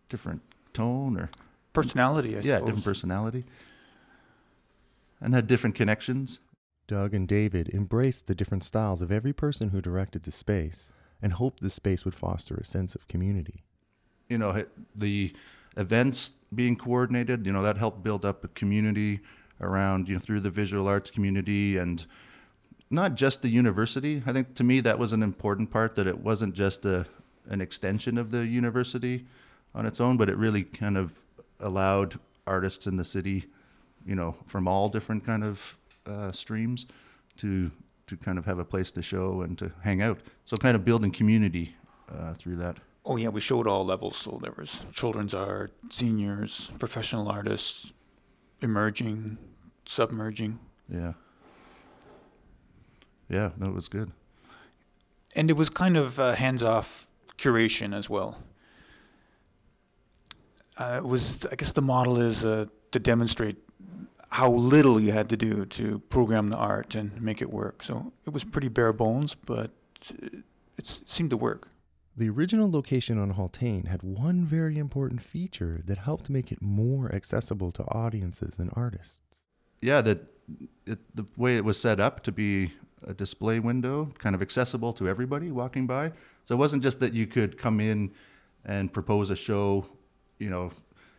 different 0.08 0.42
tone 0.72 1.16
or 1.18 1.30
Personality, 1.72 2.36
I 2.36 2.40
yeah, 2.40 2.42
suppose. 2.58 2.66
different 2.66 2.84
personality, 2.84 3.44
and 5.20 5.34
had 5.34 5.46
different 5.46 5.74
connections. 5.74 6.40
Doug 6.86 7.14
and 7.14 7.26
David 7.26 7.68
embraced 7.74 8.26
the 8.26 8.34
different 8.34 8.62
styles 8.62 9.00
of 9.02 9.10
every 9.10 9.32
person 9.32 9.70
who 9.70 9.80
directed 9.80 10.22
the 10.24 10.30
space 10.30 10.92
and 11.22 11.32
hoped 11.32 11.60
the 11.60 11.70
space 11.70 12.04
would 12.04 12.14
foster 12.14 12.54
a 12.56 12.64
sense 12.64 12.94
of 12.94 13.08
community. 13.08 13.64
you 14.28 14.38
know 14.38 14.64
the 14.94 15.32
events 15.76 16.32
being 16.54 16.76
coordinated 16.76 17.44
you 17.46 17.52
know 17.52 17.62
that 17.62 17.76
helped 17.76 18.02
build 18.04 18.24
up 18.24 18.44
a 18.44 18.48
community 18.48 19.20
around 19.60 20.08
you 20.08 20.14
know 20.14 20.20
through 20.20 20.40
the 20.40 20.50
visual 20.50 20.86
arts 20.88 21.10
community 21.10 21.76
and 21.76 22.06
not 22.90 23.14
just 23.16 23.42
the 23.42 23.48
university 23.48 24.22
i 24.26 24.32
think 24.32 24.54
to 24.54 24.64
me 24.64 24.80
that 24.80 24.98
was 24.98 25.12
an 25.12 25.22
important 25.22 25.70
part 25.70 25.94
that 25.94 26.06
it 26.06 26.18
wasn't 26.20 26.54
just 26.54 26.84
a 26.86 27.06
an 27.50 27.60
extension 27.60 28.16
of 28.16 28.30
the 28.30 28.46
university 28.46 29.26
on 29.74 29.86
its 29.86 30.00
own 30.00 30.16
but 30.16 30.28
it 30.28 30.36
really 30.36 30.62
kind 30.64 30.96
of 30.96 31.20
allowed 31.60 32.18
artists 32.46 32.86
in 32.86 32.96
the 32.96 33.04
city 33.04 33.44
you 34.06 34.14
know 34.14 34.36
from 34.46 34.68
all 34.68 34.88
different 34.88 35.24
kind 35.24 35.42
of 35.44 35.78
uh, 36.06 36.30
streams 36.32 36.86
to 37.36 37.70
to 38.06 38.16
kind 38.16 38.38
of 38.38 38.44
have 38.44 38.58
a 38.58 38.64
place 38.64 38.90
to 38.90 39.02
show 39.02 39.40
and 39.42 39.56
to 39.58 39.72
hang 39.82 40.02
out 40.02 40.18
so 40.44 40.56
kind 40.56 40.76
of 40.76 40.84
building 40.84 41.10
community 41.10 41.74
uh, 42.12 42.34
through 42.34 42.56
that 42.56 42.76
Oh 43.06 43.16
yeah, 43.18 43.28
we 43.28 43.40
showed 43.42 43.66
all 43.66 43.84
levels. 43.84 44.16
So 44.16 44.38
there 44.42 44.54
was 44.56 44.82
children's 44.94 45.34
art, 45.34 45.72
seniors, 45.90 46.70
professional 46.78 47.28
artists, 47.28 47.92
emerging, 48.62 49.36
submerging. 49.84 50.58
Yeah. 50.88 51.12
Yeah, 53.28 53.50
no, 53.58 53.66
it 53.66 53.74
was 53.74 53.88
good. 53.88 54.12
and 55.36 55.50
it 55.50 55.54
was 55.54 55.68
kind 55.68 55.96
of 55.98 56.18
uh, 56.18 56.32
hands-off 56.34 57.06
curation 57.36 57.94
as 57.94 58.08
well. 58.08 58.38
Uh, 60.76 61.00
it 61.02 61.04
was, 61.04 61.46
I 61.46 61.54
guess, 61.54 61.72
the 61.72 61.82
model 61.82 62.20
is 62.20 62.44
uh, 62.44 62.66
to 62.90 62.98
demonstrate 62.98 63.56
how 64.30 64.50
little 64.50 65.00
you 65.00 65.12
had 65.12 65.28
to 65.28 65.36
do 65.36 65.64
to 65.66 66.00
program 66.08 66.48
the 66.48 66.56
art 66.56 66.94
and 66.94 67.20
make 67.22 67.40
it 67.40 67.50
work. 67.50 67.82
So 67.82 68.12
it 68.26 68.32
was 68.32 68.42
pretty 68.42 68.68
bare 68.68 68.92
bones, 68.92 69.34
but 69.34 69.70
uh, 70.10 70.38
it 70.76 71.00
seemed 71.06 71.30
to 71.30 71.36
work. 71.36 71.68
The 72.16 72.28
original 72.28 72.70
location 72.70 73.18
on 73.18 73.34
Haultain 73.34 73.88
had 73.88 74.02
one 74.02 74.44
very 74.44 74.78
important 74.78 75.20
feature 75.20 75.80
that 75.86 75.98
helped 75.98 76.30
make 76.30 76.52
it 76.52 76.62
more 76.62 77.12
accessible 77.12 77.72
to 77.72 77.82
audiences 77.84 78.58
and 78.58 78.70
artists. 78.74 79.42
Yeah, 79.80 80.00
that 80.02 80.30
it, 80.86 80.98
the 81.14 81.26
way 81.36 81.56
it 81.56 81.64
was 81.64 81.78
set 81.80 81.98
up 81.98 82.22
to 82.24 82.32
be 82.32 82.72
a 83.02 83.14
display 83.14 83.58
window, 83.58 84.12
kind 84.18 84.34
of 84.34 84.42
accessible 84.42 84.92
to 84.94 85.08
everybody 85.08 85.50
walking 85.50 85.86
by. 85.86 86.12
So 86.44 86.54
it 86.54 86.58
wasn't 86.58 86.82
just 86.82 87.00
that 87.00 87.12
you 87.12 87.26
could 87.26 87.58
come 87.58 87.80
in 87.80 88.12
and 88.64 88.92
propose 88.92 89.30
a 89.30 89.36
show, 89.36 89.86
you 90.38 90.50
know, 90.50 90.70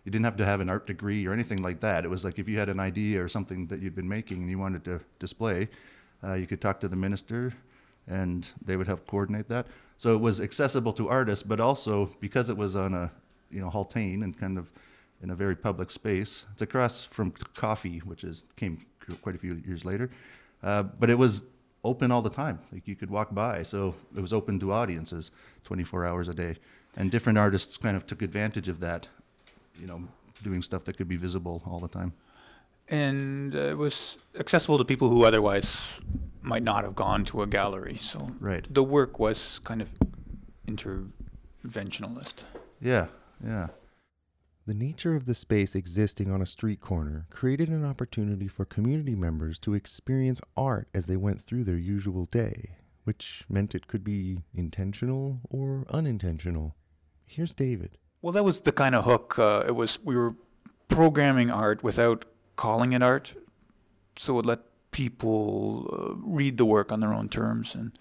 you 0.03 0.11
didn't 0.11 0.25
have 0.25 0.37
to 0.37 0.45
have 0.45 0.61
an 0.61 0.69
art 0.69 0.85
degree 0.85 1.25
or 1.25 1.33
anything 1.33 1.61
like 1.61 1.79
that. 1.81 2.05
It 2.05 2.09
was 2.09 2.23
like 2.23 2.37
if 2.37 2.47
you 2.47 2.59
had 2.59 2.69
an 2.69 2.79
idea 2.79 3.23
or 3.23 3.27
something 3.27 3.67
that 3.67 3.81
you'd 3.81 3.95
been 3.95 4.07
making 4.07 4.37
and 4.37 4.49
you 4.49 4.59
wanted 4.59 4.83
to 4.85 5.01
display, 5.19 5.67
uh, 6.23 6.33
you 6.33 6.45
could 6.45 6.61
talk 6.61 6.79
to 6.81 6.87
the 6.87 6.95
minister 6.95 7.53
and 8.07 8.51
they 8.63 8.77
would 8.77 8.87
help 8.87 9.07
coordinate 9.07 9.47
that. 9.49 9.65
So 9.97 10.13
it 10.13 10.19
was 10.19 10.41
accessible 10.41 10.93
to 10.93 11.09
artists, 11.09 11.43
but 11.43 11.59
also 11.59 12.11
because 12.19 12.49
it 12.49 12.57
was 12.57 12.75
on 12.75 12.93
a, 12.93 13.11
you 13.49 13.61
know, 13.61 13.69
Haultain 13.69 14.23
and 14.23 14.37
kind 14.37 14.57
of 14.57 14.71
in 15.23 15.31
a 15.31 15.35
very 15.35 15.55
public 15.55 15.89
space. 15.89 16.45
It's 16.53 16.61
across 16.61 17.03
from 17.03 17.31
Coffee, 17.55 17.99
which 17.99 18.23
is 18.23 18.43
came 18.55 18.79
quite 19.21 19.35
a 19.35 19.39
few 19.39 19.61
years 19.65 19.85
later, 19.85 20.09
uh, 20.63 20.83
but 20.83 21.09
it 21.09 21.17
was 21.17 21.41
open 21.83 22.11
all 22.11 22.21
the 22.21 22.29
time. 22.29 22.59
Like 22.71 22.87
you 22.87 22.95
could 22.95 23.09
walk 23.09 23.33
by, 23.33 23.63
so 23.63 23.95
it 24.15 24.21
was 24.21 24.33
open 24.33 24.59
to 24.59 24.71
audiences 24.71 25.31
24 25.63 26.05
hours 26.05 26.27
a 26.27 26.33
day, 26.33 26.57
and 26.95 27.11
different 27.11 27.37
artists 27.37 27.77
kind 27.77 27.95
of 27.97 28.05
took 28.05 28.21
advantage 28.21 28.67
of 28.67 28.79
that. 28.79 29.07
You 29.79 29.87
know, 29.87 30.03
doing 30.43 30.61
stuff 30.61 30.85
that 30.85 30.97
could 30.97 31.07
be 31.07 31.17
visible 31.17 31.61
all 31.65 31.79
the 31.79 31.87
time. 31.87 32.13
And 32.87 33.55
uh, 33.55 33.59
it 33.59 33.77
was 33.77 34.17
accessible 34.39 34.77
to 34.77 34.85
people 34.85 35.09
who 35.09 35.23
otherwise 35.23 35.99
might 36.41 36.63
not 36.63 36.83
have 36.83 36.95
gone 36.95 37.25
to 37.25 37.41
a 37.41 37.47
gallery. 37.47 37.95
So 37.97 38.31
Right. 38.39 38.65
the 38.71 38.83
work 38.83 39.17
was 39.19 39.59
kind 39.63 39.81
of 39.81 39.89
interventionalist. 40.67 42.43
Yeah, 42.79 43.07
yeah. 43.43 43.67
The 44.67 44.73
nature 44.73 45.15
of 45.15 45.25
the 45.25 45.33
space 45.33 45.75
existing 45.75 46.31
on 46.31 46.41
a 46.41 46.45
street 46.45 46.81
corner 46.81 47.27
created 47.29 47.69
an 47.69 47.85
opportunity 47.85 48.47
for 48.47 48.65
community 48.65 49.13
members 49.15 49.59
to 49.59 49.73
experience 49.75 50.41
art 50.57 50.87
as 50.93 51.05
they 51.05 51.17
went 51.17 51.39
through 51.39 51.65
their 51.65 51.77
usual 51.77 52.25
day, 52.25 52.71
which 53.03 53.45
meant 53.47 53.75
it 53.75 53.87
could 53.87 54.03
be 54.03 54.43
intentional 54.55 55.39
or 55.49 55.85
unintentional. 55.89 56.75
Here's 57.25 57.53
David. 57.53 57.97
Well, 58.21 58.31
that 58.33 58.43
was 58.43 58.61
the 58.61 58.71
kind 58.71 58.95
of 58.95 59.03
hook. 59.05 59.37
Uh, 59.37 59.63
it 59.67 59.75
was 59.75 59.99
we 60.03 60.15
were 60.15 60.35
programming 60.87 61.51
art 61.51 61.83
without 61.83 62.25
calling 62.55 62.93
it 62.93 63.03
art, 63.03 63.33
so 64.17 64.39
it 64.39 64.45
let 64.45 64.59
people 64.91 65.89
uh, 65.91 66.15
read 66.25 66.57
the 66.57 66.65
work 66.65 66.91
on 66.91 67.01
their 67.01 67.13
own 67.13 67.27
terms, 67.27 67.75
and 67.75 67.91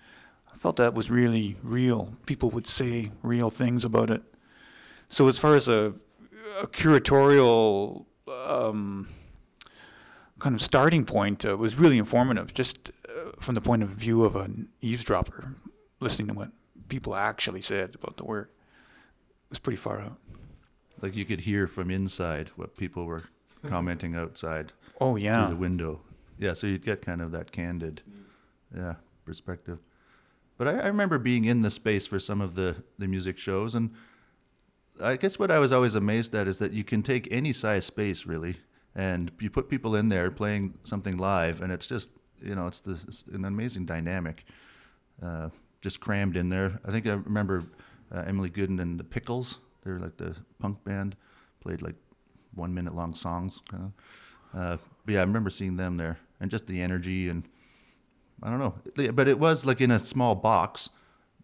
I 0.52 0.56
felt 0.56 0.76
that 0.76 0.94
was 0.94 1.10
really 1.10 1.56
real. 1.62 2.12
People 2.26 2.50
would 2.50 2.66
say 2.66 3.10
real 3.22 3.50
things 3.50 3.84
about 3.84 4.10
it. 4.10 4.22
So 5.08 5.28
as 5.28 5.36
far 5.36 5.56
as 5.56 5.68
a, 5.68 5.94
a 6.62 6.66
curatorial 6.68 8.06
um, 8.28 9.08
kind 10.38 10.54
of 10.54 10.62
starting 10.62 11.04
point, 11.04 11.44
uh, 11.44 11.56
was 11.56 11.76
really 11.76 11.98
informative, 11.98 12.54
just 12.54 12.90
uh, 13.08 13.32
from 13.40 13.56
the 13.56 13.60
point 13.60 13.82
of 13.82 13.88
view 13.88 14.24
of 14.24 14.36
an 14.36 14.68
eavesdropper, 14.80 15.56
listening 16.00 16.28
to 16.28 16.34
what 16.34 16.50
people 16.88 17.14
actually 17.14 17.60
said 17.60 17.94
about 17.94 18.16
the 18.16 18.24
work. 18.24 18.53
Was 19.54 19.60
pretty 19.60 19.76
far 19.76 20.00
out. 20.00 20.18
Like 21.00 21.14
you 21.14 21.24
could 21.24 21.42
hear 21.42 21.68
from 21.68 21.88
inside 21.88 22.48
what 22.56 22.76
people 22.76 23.06
were 23.06 23.22
commenting 23.68 24.16
outside 24.16 24.72
Oh 25.00 25.14
yeah. 25.14 25.44
through 25.46 25.54
the 25.54 25.60
window. 25.60 26.00
Yeah, 26.40 26.54
so 26.54 26.66
you'd 26.66 26.84
get 26.84 27.02
kind 27.02 27.22
of 27.22 27.30
that 27.30 27.52
candid, 27.52 28.02
yeah, 28.76 28.94
perspective. 29.24 29.78
But 30.58 30.66
I, 30.66 30.70
I 30.80 30.86
remember 30.88 31.18
being 31.20 31.44
in 31.44 31.62
the 31.62 31.70
space 31.70 32.04
for 32.04 32.18
some 32.18 32.40
of 32.40 32.56
the 32.56 32.82
the 32.98 33.06
music 33.06 33.38
shows, 33.38 33.76
and 33.76 33.90
I 35.00 35.14
guess 35.14 35.38
what 35.38 35.52
I 35.52 35.60
was 35.60 35.70
always 35.70 35.94
amazed 35.94 36.34
at 36.34 36.48
is 36.48 36.58
that 36.58 36.72
you 36.72 36.82
can 36.82 37.04
take 37.04 37.28
any 37.30 37.52
size 37.52 37.84
space 37.86 38.26
really, 38.26 38.56
and 38.92 39.30
you 39.38 39.50
put 39.50 39.68
people 39.68 39.94
in 39.94 40.08
there 40.08 40.32
playing 40.32 40.78
something 40.82 41.16
live, 41.16 41.60
and 41.60 41.70
it's 41.70 41.86
just 41.86 42.10
you 42.42 42.56
know 42.56 42.66
it's, 42.66 42.80
the, 42.80 42.98
it's 43.06 43.22
an 43.32 43.44
amazing 43.44 43.86
dynamic, 43.86 44.44
uh, 45.22 45.50
just 45.80 46.00
crammed 46.00 46.36
in 46.36 46.48
there. 46.48 46.80
I 46.84 46.90
think 46.90 47.06
I 47.06 47.12
remember 47.12 47.62
uh, 48.12 48.24
Emily 48.26 48.50
Gooden 48.50 48.80
and 48.80 48.98
the 48.98 49.04
Pickles. 49.04 49.58
They're 49.82 49.98
like 49.98 50.16
the 50.16 50.34
punk 50.58 50.82
band, 50.84 51.16
played 51.60 51.82
like 51.82 51.96
one 52.54 52.74
minute 52.74 52.94
long 52.94 53.14
songs 53.14 53.60
kind 53.68 53.84
of. 53.84 54.58
Uh, 54.58 54.76
but 55.04 55.14
yeah, 55.14 55.20
I 55.20 55.24
remember 55.24 55.50
seeing 55.50 55.76
them 55.76 55.96
there, 55.96 56.18
and 56.40 56.50
just 56.50 56.66
the 56.66 56.80
energy, 56.80 57.28
and 57.28 57.44
I 58.42 58.50
don't 58.50 58.58
know, 58.58 59.12
but 59.12 59.28
it 59.28 59.38
was 59.38 59.64
like 59.64 59.80
in 59.80 59.90
a 59.90 59.98
small 59.98 60.34
box, 60.34 60.90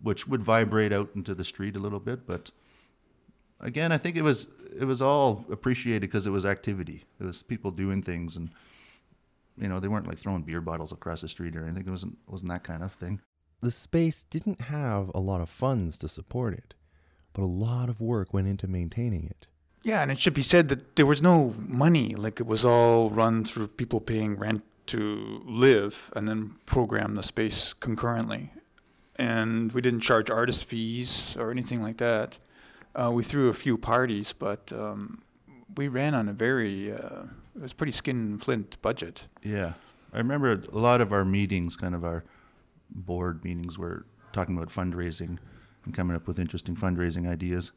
which 0.02 0.26
would 0.28 0.42
vibrate 0.42 0.92
out 0.92 1.10
into 1.14 1.34
the 1.34 1.44
street 1.44 1.76
a 1.76 1.80
little 1.80 2.00
bit. 2.00 2.26
But 2.26 2.50
again, 3.60 3.92
I 3.92 3.98
think 3.98 4.16
it 4.16 4.22
was 4.22 4.48
it 4.78 4.84
was 4.84 5.02
all 5.02 5.44
appreciated 5.50 6.02
because 6.02 6.26
it 6.26 6.30
was 6.30 6.46
activity. 6.46 7.04
It 7.20 7.24
was 7.24 7.42
people 7.42 7.70
doing 7.70 8.02
things, 8.02 8.36
and 8.36 8.50
you 9.58 9.68
know 9.68 9.80
they 9.80 9.88
weren't 9.88 10.06
like 10.06 10.18
throwing 10.18 10.42
beer 10.42 10.60
bottles 10.60 10.92
across 10.92 11.20
the 11.20 11.28
street 11.28 11.56
or 11.56 11.64
anything. 11.64 11.86
It 11.86 11.90
wasn't 11.90 12.16
wasn't 12.26 12.50
that 12.50 12.64
kind 12.64 12.82
of 12.82 12.92
thing. 12.92 13.20
The 13.62 13.70
space 13.70 14.24
didn't 14.30 14.62
have 14.62 15.10
a 15.14 15.20
lot 15.20 15.40
of 15.40 15.48
funds 15.50 15.98
to 15.98 16.08
support 16.08 16.54
it, 16.54 16.74
but 17.32 17.42
a 17.42 17.44
lot 17.44 17.88
of 17.88 18.00
work 18.00 18.32
went 18.32 18.48
into 18.48 18.66
maintaining 18.66 19.24
it. 19.24 19.48
Yeah, 19.82 20.02
and 20.02 20.10
it 20.10 20.18
should 20.18 20.34
be 20.34 20.42
said 20.42 20.68
that 20.68 20.96
there 20.96 21.06
was 21.06 21.22
no 21.22 21.54
money. 21.58 22.14
Like 22.14 22.40
it 22.40 22.46
was 22.46 22.64
all 22.64 23.10
run 23.10 23.44
through 23.44 23.68
people 23.68 24.00
paying 24.00 24.36
rent 24.36 24.62
to 24.86 25.42
live 25.46 26.10
and 26.16 26.28
then 26.28 26.56
program 26.66 27.14
the 27.14 27.22
space 27.22 27.72
concurrently. 27.72 28.52
And 29.16 29.72
we 29.72 29.80
didn't 29.80 30.00
charge 30.00 30.30
artist 30.30 30.64
fees 30.64 31.36
or 31.38 31.50
anything 31.50 31.82
like 31.82 31.98
that. 31.98 32.38
Uh, 32.94 33.10
we 33.12 33.22
threw 33.22 33.48
a 33.48 33.54
few 33.54 33.78
parties, 33.78 34.32
but 34.32 34.72
um, 34.72 35.22
we 35.76 35.88
ran 35.88 36.14
on 36.14 36.28
a 36.28 36.32
very, 36.32 36.92
uh, 36.92 37.24
it 37.54 37.62
was 37.62 37.72
pretty 37.72 37.92
skin 37.92 38.16
and 38.16 38.42
flint 38.42 38.80
budget. 38.82 39.26
Yeah, 39.42 39.74
I 40.12 40.18
remember 40.18 40.62
a 40.72 40.78
lot 40.78 41.00
of 41.00 41.12
our 41.12 41.24
meetings, 41.24 41.76
kind 41.76 41.94
of 41.94 42.04
our 42.04 42.24
board 42.94 43.44
meetings, 43.44 43.78
were 43.78 44.06
talking 44.32 44.56
about 44.56 44.68
fundraising 44.68 45.38
and 45.84 45.94
coming 45.94 46.14
up 46.16 46.26
with 46.26 46.38
interesting 46.38 46.76
fundraising 46.76 47.28
ideas, 47.28 47.72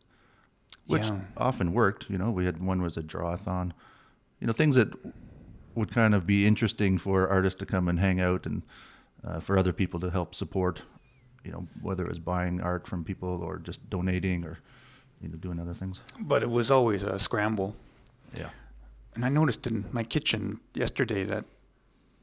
which 0.87 1.03
Yeah. 1.05 1.21
often 1.37 1.73
worked. 1.73 2.09
You 2.09 2.17
know, 2.17 2.31
we 2.31 2.45
had 2.45 2.59
one 2.61 2.81
was 2.81 2.97
a 2.97 3.03
drawathon, 3.03 3.71
you 4.39 4.47
know, 4.47 4.53
things 4.53 4.75
that 4.75 4.93
would 5.75 5.91
kind 5.91 6.13
of 6.13 6.27
be 6.27 6.45
interesting 6.45 6.97
for 6.97 7.27
artists 7.27 7.57
to 7.59 7.65
come 7.65 7.87
and 7.87 7.99
hang 7.99 8.19
out 8.21 8.45
and 8.45 8.61
uh, 9.23 9.39
for 9.39 9.57
other 9.57 9.73
people 9.73 9.99
to 10.01 10.09
help 10.09 10.35
support. 10.35 10.83
You 11.43 11.51
know, 11.51 11.67
whether 11.81 12.03
it 12.05 12.09
was 12.09 12.19
buying 12.19 12.61
art 12.61 12.87
from 12.87 13.03
people 13.03 13.41
or 13.43 13.57
just 13.57 13.89
donating 13.89 14.45
or 14.45 14.59
you 15.21 15.27
know 15.29 15.35
doing 15.35 15.59
other 15.59 15.73
things. 15.73 16.01
But 16.19 16.41
it 16.43 16.49
was 16.49 16.69
always 16.71 17.03
a 17.03 17.19
scramble. 17.19 17.75
Yeah. 18.37 18.49
And 19.15 19.25
I 19.25 19.29
noticed 19.29 19.67
in 19.67 19.85
my 19.91 20.03
kitchen 20.03 20.59
yesterday 20.73 21.23
that 21.25 21.45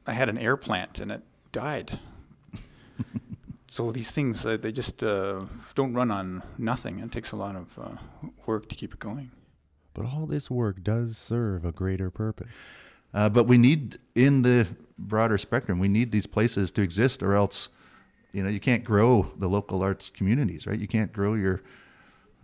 I 0.07 0.13
had 0.13 0.27
an 0.29 0.37
air 0.37 0.57
plant 0.57 0.99
and 0.99 1.11
it 1.11 1.21
died. 1.51 1.99
so 3.67 3.91
these 3.91 4.11
things, 4.11 4.45
uh, 4.45 4.57
they 4.57 4.71
just 4.71 5.03
uh, 5.03 5.41
don't 5.75 5.93
run 5.93 6.11
on 6.11 6.43
nothing. 6.57 6.99
It 6.99 7.11
takes 7.11 7.31
a 7.31 7.35
lot 7.35 7.55
of 7.55 7.79
uh, 7.79 8.29
work 8.45 8.69
to 8.69 8.75
keep 8.75 8.93
it 8.93 8.99
going. 8.99 9.31
But 9.93 10.05
all 10.05 10.25
this 10.25 10.49
work 10.49 10.83
does 10.83 11.17
serve 11.17 11.65
a 11.65 11.71
greater 11.71 12.09
purpose. 12.09 12.47
Uh, 13.13 13.29
but 13.29 13.45
we 13.45 13.57
need, 13.57 13.97
in 14.15 14.41
the 14.41 14.67
broader 14.97 15.37
spectrum, 15.37 15.79
we 15.79 15.89
need 15.89 16.11
these 16.11 16.27
places 16.27 16.71
to 16.73 16.81
exist, 16.81 17.21
or 17.21 17.35
else, 17.35 17.69
you 18.31 18.41
know, 18.41 18.49
you 18.49 18.59
can't 18.59 18.83
grow 18.83 19.31
the 19.37 19.49
local 19.49 19.81
arts 19.81 20.09
communities, 20.09 20.65
right? 20.65 20.79
You 20.79 20.87
can't 20.87 21.11
grow 21.11 21.33
your 21.33 21.61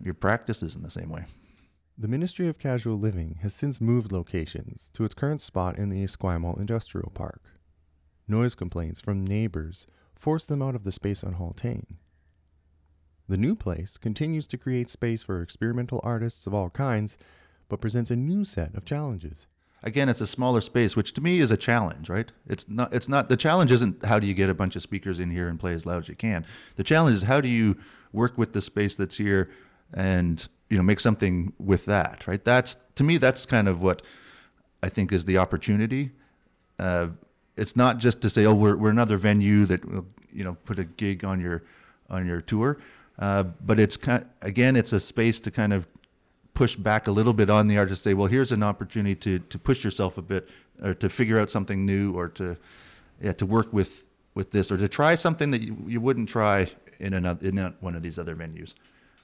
your 0.00 0.14
practices 0.14 0.76
in 0.76 0.82
the 0.82 0.90
same 0.90 1.08
way. 1.08 1.24
The 1.96 2.06
Ministry 2.06 2.46
of 2.46 2.58
Casual 2.58 2.96
Living 2.96 3.38
has 3.42 3.52
since 3.52 3.80
moved 3.80 4.12
locations 4.12 4.90
to 4.94 5.04
its 5.04 5.14
current 5.14 5.40
spot 5.40 5.76
in 5.76 5.88
the 5.88 6.04
Esquimalt 6.04 6.60
Industrial 6.60 7.10
Park. 7.12 7.42
Noise 8.28 8.54
complaints 8.54 9.00
from 9.00 9.26
neighbors 9.26 9.88
forced 10.18 10.48
them 10.48 10.60
out 10.60 10.74
of 10.74 10.84
the 10.84 10.92
space 10.92 11.22
on 11.22 11.34
Haultain. 11.34 11.84
The 13.28 13.36
new 13.36 13.54
place 13.54 13.98
continues 13.98 14.46
to 14.48 14.58
create 14.58 14.88
space 14.88 15.22
for 15.22 15.42
experimental 15.42 16.00
artists 16.02 16.46
of 16.46 16.54
all 16.54 16.70
kinds, 16.70 17.16
but 17.68 17.80
presents 17.80 18.10
a 18.10 18.16
new 18.16 18.44
set 18.44 18.74
of 18.74 18.84
challenges. 18.84 19.46
Again, 19.82 20.08
it's 20.08 20.20
a 20.20 20.26
smaller 20.26 20.60
space, 20.60 20.96
which 20.96 21.12
to 21.12 21.20
me 21.20 21.38
is 21.38 21.52
a 21.52 21.56
challenge, 21.56 22.10
right? 22.10 22.32
It's 22.48 22.68
not. 22.68 22.92
It's 22.92 23.08
not. 23.08 23.28
The 23.28 23.36
challenge 23.36 23.70
isn't 23.70 24.04
how 24.04 24.18
do 24.18 24.26
you 24.26 24.34
get 24.34 24.50
a 24.50 24.54
bunch 24.54 24.74
of 24.74 24.82
speakers 24.82 25.20
in 25.20 25.30
here 25.30 25.48
and 25.48 25.60
play 25.60 25.72
as 25.72 25.86
loud 25.86 26.02
as 26.02 26.08
you 26.08 26.16
can. 26.16 26.44
The 26.74 26.82
challenge 26.82 27.14
is 27.14 27.22
how 27.24 27.40
do 27.40 27.48
you 27.48 27.76
work 28.12 28.36
with 28.36 28.54
the 28.54 28.60
space 28.60 28.96
that's 28.96 29.18
here 29.18 29.48
and 29.94 30.48
you 30.68 30.76
know 30.76 30.82
make 30.82 30.98
something 30.98 31.52
with 31.58 31.84
that, 31.84 32.26
right? 32.26 32.44
That's 32.44 32.76
to 32.96 33.04
me 33.04 33.18
that's 33.18 33.46
kind 33.46 33.68
of 33.68 33.80
what 33.80 34.02
I 34.82 34.88
think 34.88 35.12
is 35.12 35.26
the 35.26 35.38
opportunity. 35.38 36.10
Uh, 36.78 37.08
it's 37.58 37.76
not 37.76 37.98
just 37.98 38.20
to 38.22 38.30
say, 38.30 38.46
oh, 38.46 38.54
we're 38.54 38.76
we're 38.76 38.90
another 38.90 39.16
venue 39.16 39.66
that 39.66 39.84
will 39.84 40.06
you 40.32 40.44
know 40.44 40.56
put 40.64 40.78
a 40.78 40.84
gig 40.84 41.24
on 41.24 41.40
your 41.40 41.62
on 42.08 42.26
your 42.26 42.40
tour, 42.40 42.78
uh, 43.18 43.42
but 43.42 43.80
it's 43.80 43.96
kind 43.96 44.24
again, 44.42 44.76
it's 44.76 44.92
a 44.92 45.00
space 45.00 45.40
to 45.40 45.50
kind 45.50 45.72
of 45.72 45.86
push 46.54 46.76
back 46.76 47.06
a 47.06 47.10
little 47.10 47.32
bit 47.32 47.50
on 47.50 47.68
the 47.68 47.78
artist. 47.78 48.02
Say, 48.02 48.14
well, 48.14 48.28
here's 48.28 48.52
an 48.52 48.62
opportunity 48.62 49.14
to 49.16 49.38
to 49.38 49.58
push 49.58 49.84
yourself 49.84 50.18
a 50.18 50.22
bit, 50.22 50.48
or 50.82 50.94
to 50.94 51.08
figure 51.08 51.38
out 51.38 51.50
something 51.50 51.84
new, 51.84 52.16
or 52.16 52.28
to 52.30 52.56
yeah 53.20 53.32
to 53.32 53.46
work 53.46 53.72
with 53.72 54.04
with 54.34 54.52
this, 54.52 54.70
or 54.70 54.76
to 54.76 54.88
try 54.88 55.14
something 55.14 55.50
that 55.50 55.60
you, 55.60 55.76
you 55.86 56.00
wouldn't 56.00 56.28
try 56.28 56.70
in 56.98 57.14
another 57.14 57.46
in 57.46 57.74
one 57.80 57.94
of 57.94 58.02
these 58.02 58.18
other 58.18 58.36
venues. 58.36 58.74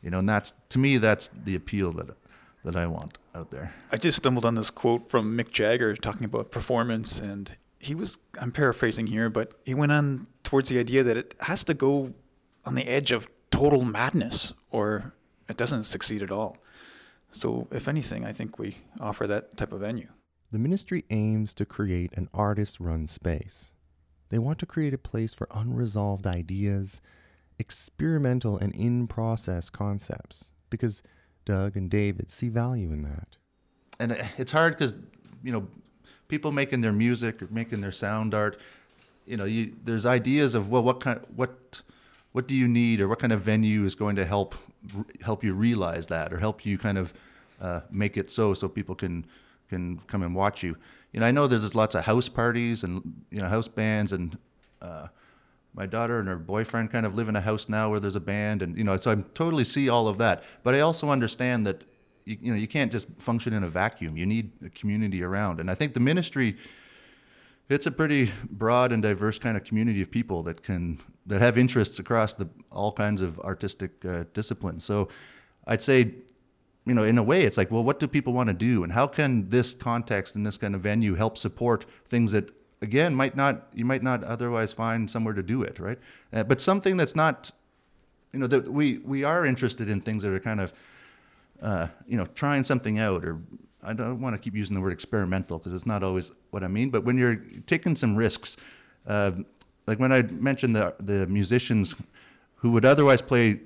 You 0.02 0.10
know, 0.10 0.18
and 0.18 0.28
that's 0.28 0.52
to 0.70 0.78
me 0.78 0.98
that's 0.98 1.30
the 1.44 1.54
appeal 1.54 1.92
that 1.92 2.16
that 2.64 2.76
I 2.76 2.86
want 2.86 3.18
out 3.34 3.50
there. 3.50 3.74
I 3.92 3.96
just 3.96 4.16
stumbled 4.16 4.44
on 4.44 4.54
this 4.54 4.70
quote 4.70 5.10
from 5.10 5.36
Mick 5.36 5.50
Jagger 5.50 5.94
talking 5.94 6.24
about 6.24 6.50
performance, 6.50 7.18
and 7.18 7.52
he 7.84 7.94
was, 7.94 8.18
I'm 8.40 8.52
paraphrasing 8.52 9.06
here, 9.06 9.28
but 9.28 9.52
he 9.64 9.74
went 9.74 9.92
on 9.92 10.26
towards 10.42 10.68
the 10.68 10.78
idea 10.78 11.02
that 11.02 11.16
it 11.16 11.34
has 11.40 11.64
to 11.64 11.74
go 11.74 12.14
on 12.64 12.74
the 12.74 12.88
edge 12.88 13.12
of 13.12 13.28
total 13.50 13.84
madness 13.84 14.52
or 14.70 15.14
it 15.48 15.56
doesn't 15.56 15.84
succeed 15.84 16.22
at 16.22 16.30
all. 16.30 16.56
So, 17.32 17.66
if 17.72 17.88
anything, 17.88 18.24
I 18.24 18.32
think 18.32 18.58
we 18.58 18.78
offer 19.00 19.26
that 19.26 19.56
type 19.56 19.72
of 19.72 19.80
venue. 19.80 20.08
The 20.52 20.58
ministry 20.58 21.04
aims 21.10 21.52
to 21.54 21.66
create 21.66 22.12
an 22.14 22.28
artist 22.32 22.78
run 22.78 23.08
space. 23.08 23.72
They 24.28 24.38
want 24.38 24.60
to 24.60 24.66
create 24.66 24.94
a 24.94 24.98
place 24.98 25.34
for 25.34 25.48
unresolved 25.50 26.26
ideas, 26.26 27.00
experimental 27.58 28.56
and 28.56 28.72
in 28.74 29.08
process 29.08 29.68
concepts, 29.68 30.52
because 30.70 31.02
Doug 31.44 31.76
and 31.76 31.90
David 31.90 32.30
see 32.30 32.48
value 32.48 32.92
in 32.92 33.02
that. 33.02 33.36
And 33.98 34.12
uh, 34.12 34.24
it's 34.38 34.52
hard 34.52 34.78
because, 34.78 34.94
you 35.42 35.52
know, 35.52 35.66
people 36.34 36.50
making 36.50 36.80
their 36.80 36.92
music 36.92 37.40
or 37.40 37.46
making 37.52 37.80
their 37.80 37.92
sound 37.92 38.34
art, 38.34 38.58
you 39.24 39.36
know, 39.36 39.44
you, 39.44 39.72
there's 39.84 40.04
ideas 40.04 40.56
of 40.56 40.68
well, 40.68 40.82
what 40.82 40.98
kind, 40.98 41.20
what, 41.36 41.80
what 42.32 42.48
do 42.48 42.56
you 42.56 42.66
need, 42.66 43.00
or 43.00 43.06
what 43.06 43.20
kind 43.20 43.32
of 43.32 43.40
venue 43.40 43.84
is 43.84 43.94
going 43.94 44.16
to 44.16 44.24
help 44.24 44.56
help 45.22 45.44
you 45.44 45.54
realize 45.54 46.08
that, 46.08 46.32
or 46.32 46.38
help 46.38 46.66
you 46.66 46.76
kind 46.76 46.98
of 46.98 47.14
uh, 47.60 47.80
make 47.88 48.16
it 48.16 48.32
so 48.32 48.52
so 48.52 48.68
people 48.68 48.96
can 48.96 49.24
can 49.70 49.98
come 50.08 50.24
and 50.24 50.34
watch 50.34 50.64
you. 50.64 50.76
You 51.12 51.20
know, 51.20 51.26
I 51.26 51.30
know 51.30 51.46
there's 51.46 51.74
lots 51.76 51.94
of 51.94 52.04
house 52.04 52.28
parties 52.28 52.82
and 52.82 52.94
you 53.30 53.40
know 53.40 53.48
house 53.48 53.68
bands, 53.68 54.12
and 54.12 54.36
uh, 54.82 55.06
my 55.72 55.86
daughter 55.86 56.18
and 56.18 56.26
her 56.26 56.36
boyfriend 56.36 56.90
kind 56.90 57.06
of 57.06 57.14
live 57.14 57.28
in 57.28 57.36
a 57.36 57.40
house 57.40 57.68
now 57.68 57.90
where 57.90 58.00
there's 58.00 58.16
a 58.16 58.26
band, 58.34 58.60
and 58.60 58.76
you 58.76 58.82
know, 58.82 58.96
so 58.96 59.12
I 59.12 59.16
totally 59.34 59.64
see 59.64 59.88
all 59.88 60.08
of 60.08 60.18
that. 60.18 60.42
But 60.64 60.74
I 60.74 60.80
also 60.80 61.10
understand 61.10 61.64
that 61.68 61.86
you, 62.24 62.38
you 62.40 62.52
know 62.52 62.58
you 62.58 62.68
can't 62.68 62.92
just 62.92 63.08
function 63.18 63.52
in 63.52 63.64
a 63.64 63.68
vacuum. 63.68 64.16
You 64.16 64.26
need 64.26 64.52
a 64.64 64.70
community 64.70 65.22
around, 65.22 65.60
and 65.60 65.70
I 65.70 65.74
think 65.74 65.94
the 65.94 66.00
ministry 66.00 66.56
it's 67.68 67.86
a 67.86 67.90
pretty 67.90 68.30
broad 68.50 68.92
and 68.92 69.02
diverse 69.02 69.38
kind 69.38 69.56
of 69.56 69.64
community 69.64 70.02
of 70.02 70.10
people 70.10 70.42
that 70.42 70.62
can 70.62 71.00
that 71.26 71.40
have 71.40 71.56
interests 71.56 71.98
across 71.98 72.34
the 72.34 72.48
all 72.70 72.92
kinds 72.92 73.22
of 73.22 73.38
artistic 73.40 74.04
uh, 74.04 74.24
disciplines. 74.34 74.84
So 74.84 75.08
I'd 75.66 75.80
say, 75.80 76.14
you 76.84 76.94
know, 76.94 77.04
in 77.04 77.16
a 77.16 77.22
way, 77.22 77.44
it's 77.44 77.56
like, 77.56 77.70
well, 77.70 77.82
what 77.82 77.98
do 77.98 78.06
people 78.06 78.34
want 78.34 78.48
to 78.48 78.54
do, 78.54 78.84
and 78.84 78.92
how 78.92 79.06
can 79.06 79.48
this 79.48 79.72
context 79.72 80.34
and 80.34 80.46
this 80.46 80.58
kind 80.58 80.74
of 80.74 80.82
venue 80.82 81.14
help 81.14 81.38
support 81.38 81.86
things 82.04 82.32
that 82.32 82.50
again 82.82 83.14
might 83.14 83.34
not 83.34 83.68
you 83.72 83.86
might 83.86 84.02
not 84.02 84.22
otherwise 84.24 84.72
find 84.72 85.10
somewhere 85.10 85.34
to 85.34 85.42
do 85.42 85.62
it, 85.62 85.78
right? 85.78 85.98
Uh, 86.32 86.44
but 86.44 86.60
something 86.60 86.98
that's 86.98 87.16
not, 87.16 87.50
you 88.32 88.40
know, 88.40 88.46
that 88.46 88.70
we 88.70 88.98
we 88.98 89.24
are 89.24 89.46
interested 89.46 89.88
in 89.88 90.02
things 90.02 90.22
that 90.22 90.32
are 90.34 90.38
kind 90.38 90.60
of 90.60 90.74
uh, 91.64 91.88
you 92.06 92.16
know, 92.18 92.26
trying 92.26 92.62
something 92.62 92.98
out, 92.98 93.24
or 93.24 93.40
I 93.82 93.94
don't 93.94 94.20
want 94.20 94.36
to 94.36 94.40
keep 94.40 94.54
using 94.54 94.74
the 94.74 94.82
word 94.82 94.92
experimental 94.92 95.58
because 95.58 95.72
it's 95.72 95.86
not 95.86 96.02
always 96.02 96.30
what 96.50 96.62
I 96.62 96.68
mean. 96.68 96.90
But 96.90 97.04
when 97.04 97.16
you're 97.16 97.36
taking 97.66 97.96
some 97.96 98.14
risks, 98.14 98.56
uh, 99.06 99.32
like 99.86 99.98
when 99.98 100.12
I 100.12 100.22
mentioned 100.22 100.76
the 100.76 100.94
the 101.00 101.26
musicians 101.26 101.94
who 102.56 102.70
would 102.72 102.84
otherwise 102.84 103.22
play 103.22 103.60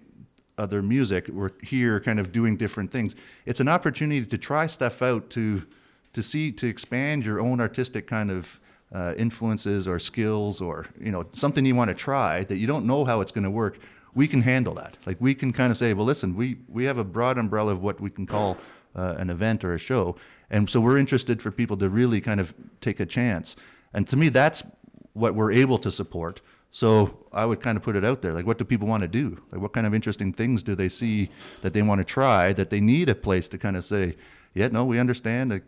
other 0.57 0.81
music 0.81 1.29
were 1.29 1.53
here, 1.63 2.01
kind 2.01 2.19
of 2.21 2.33
doing 2.33 2.57
different 2.57 2.91
things. 2.91 3.15
It's 3.47 3.61
an 3.61 3.69
opportunity 3.69 4.25
to 4.25 4.39
try 4.39 4.69
stuff 4.69 5.03
out 5.03 5.29
to 5.31 5.67
to 6.13 6.23
see 6.23 6.53
to 6.53 6.67
expand 6.69 7.25
your 7.25 7.41
own 7.41 7.61
artistic 7.61 8.07
kind 8.07 8.31
of 8.31 8.61
uh, 8.93 9.15
influences 9.17 9.87
or 9.87 9.99
skills 9.99 10.61
or 10.61 10.87
you 11.01 11.11
know 11.11 11.27
something 11.33 11.67
you 11.67 11.75
want 11.75 11.89
to 11.89 11.95
try 11.95 12.45
that 12.45 12.57
you 12.57 12.67
don't 12.67 12.87
know 12.87 13.05
how 13.05 13.21
it's 13.21 13.33
going 13.33 13.45
to 13.45 13.51
work 13.51 13.79
we 14.19 14.27
can 14.27 14.43
handle 14.43 14.75
that. 14.75 14.99
Like 15.07 15.19
we 15.21 15.33
can 15.33 15.53
kind 15.53 15.71
of 15.71 15.79
say, 15.79 15.95
well, 15.95 16.05
listen, 16.05 16.35
we 16.35 16.57
we 16.69 16.87
have 16.87 16.99
a 16.99 17.05
broad 17.05 17.39
umbrella 17.39 17.71
of 17.71 17.81
what 17.81 18.01
we 18.01 18.11
can 18.11 18.27
call 18.27 18.57
uh, 18.97 19.15
an 19.17 19.31
event 19.31 19.63
or 19.63 19.73
a 19.75 19.79
show, 19.79 20.17
and 20.51 20.69
so 20.69 20.81
we're 20.81 20.99
interested 20.99 21.41
for 21.41 21.53
people 21.53 21.77
to 21.77 21.89
really 21.89 22.21
kind 22.21 22.41
of 22.41 22.53
take 22.81 22.99
a 22.99 23.07
chance. 23.07 23.55
And 23.95 24.09
to 24.09 24.17
me, 24.17 24.29
that's 24.29 24.65
what 25.13 25.37
we're 25.37 25.53
able 25.53 25.79
to 25.79 25.91
support. 25.93 26.41
So 26.73 26.89
I 27.33 27.47
would 27.47 27.61
kind 27.61 27.77
of 27.79 27.85
put 27.85 27.95
it 27.95 28.05
out 28.05 28.21
there, 28.21 28.33
like, 28.35 28.45
what 28.45 28.59
do 28.59 28.65
people 28.65 28.89
want 28.89 29.03
to 29.03 29.09
do? 29.09 29.41
Like, 29.53 29.61
what 29.63 29.73
kind 29.73 29.87
of 29.87 29.95
interesting 29.95 30.33
things 30.33 30.65
do 30.65 30.75
they 30.75 30.89
see 30.89 31.31
that 31.63 31.73
they 31.73 31.83
want 31.83 32.01
to 32.01 32.05
try? 32.05 32.53
That 32.53 32.71
they 32.71 32.81
need 32.81 33.09
a 33.09 33.15
place 33.15 33.49
to 33.49 33.57
kind 33.57 33.77
of 33.77 33.85
say, 33.85 34.17
yeah, 34.53 34.67
no, 34.67 34.85
we 34.85 34.99
understand. 34.99 35.51
Like, 35.51 35.65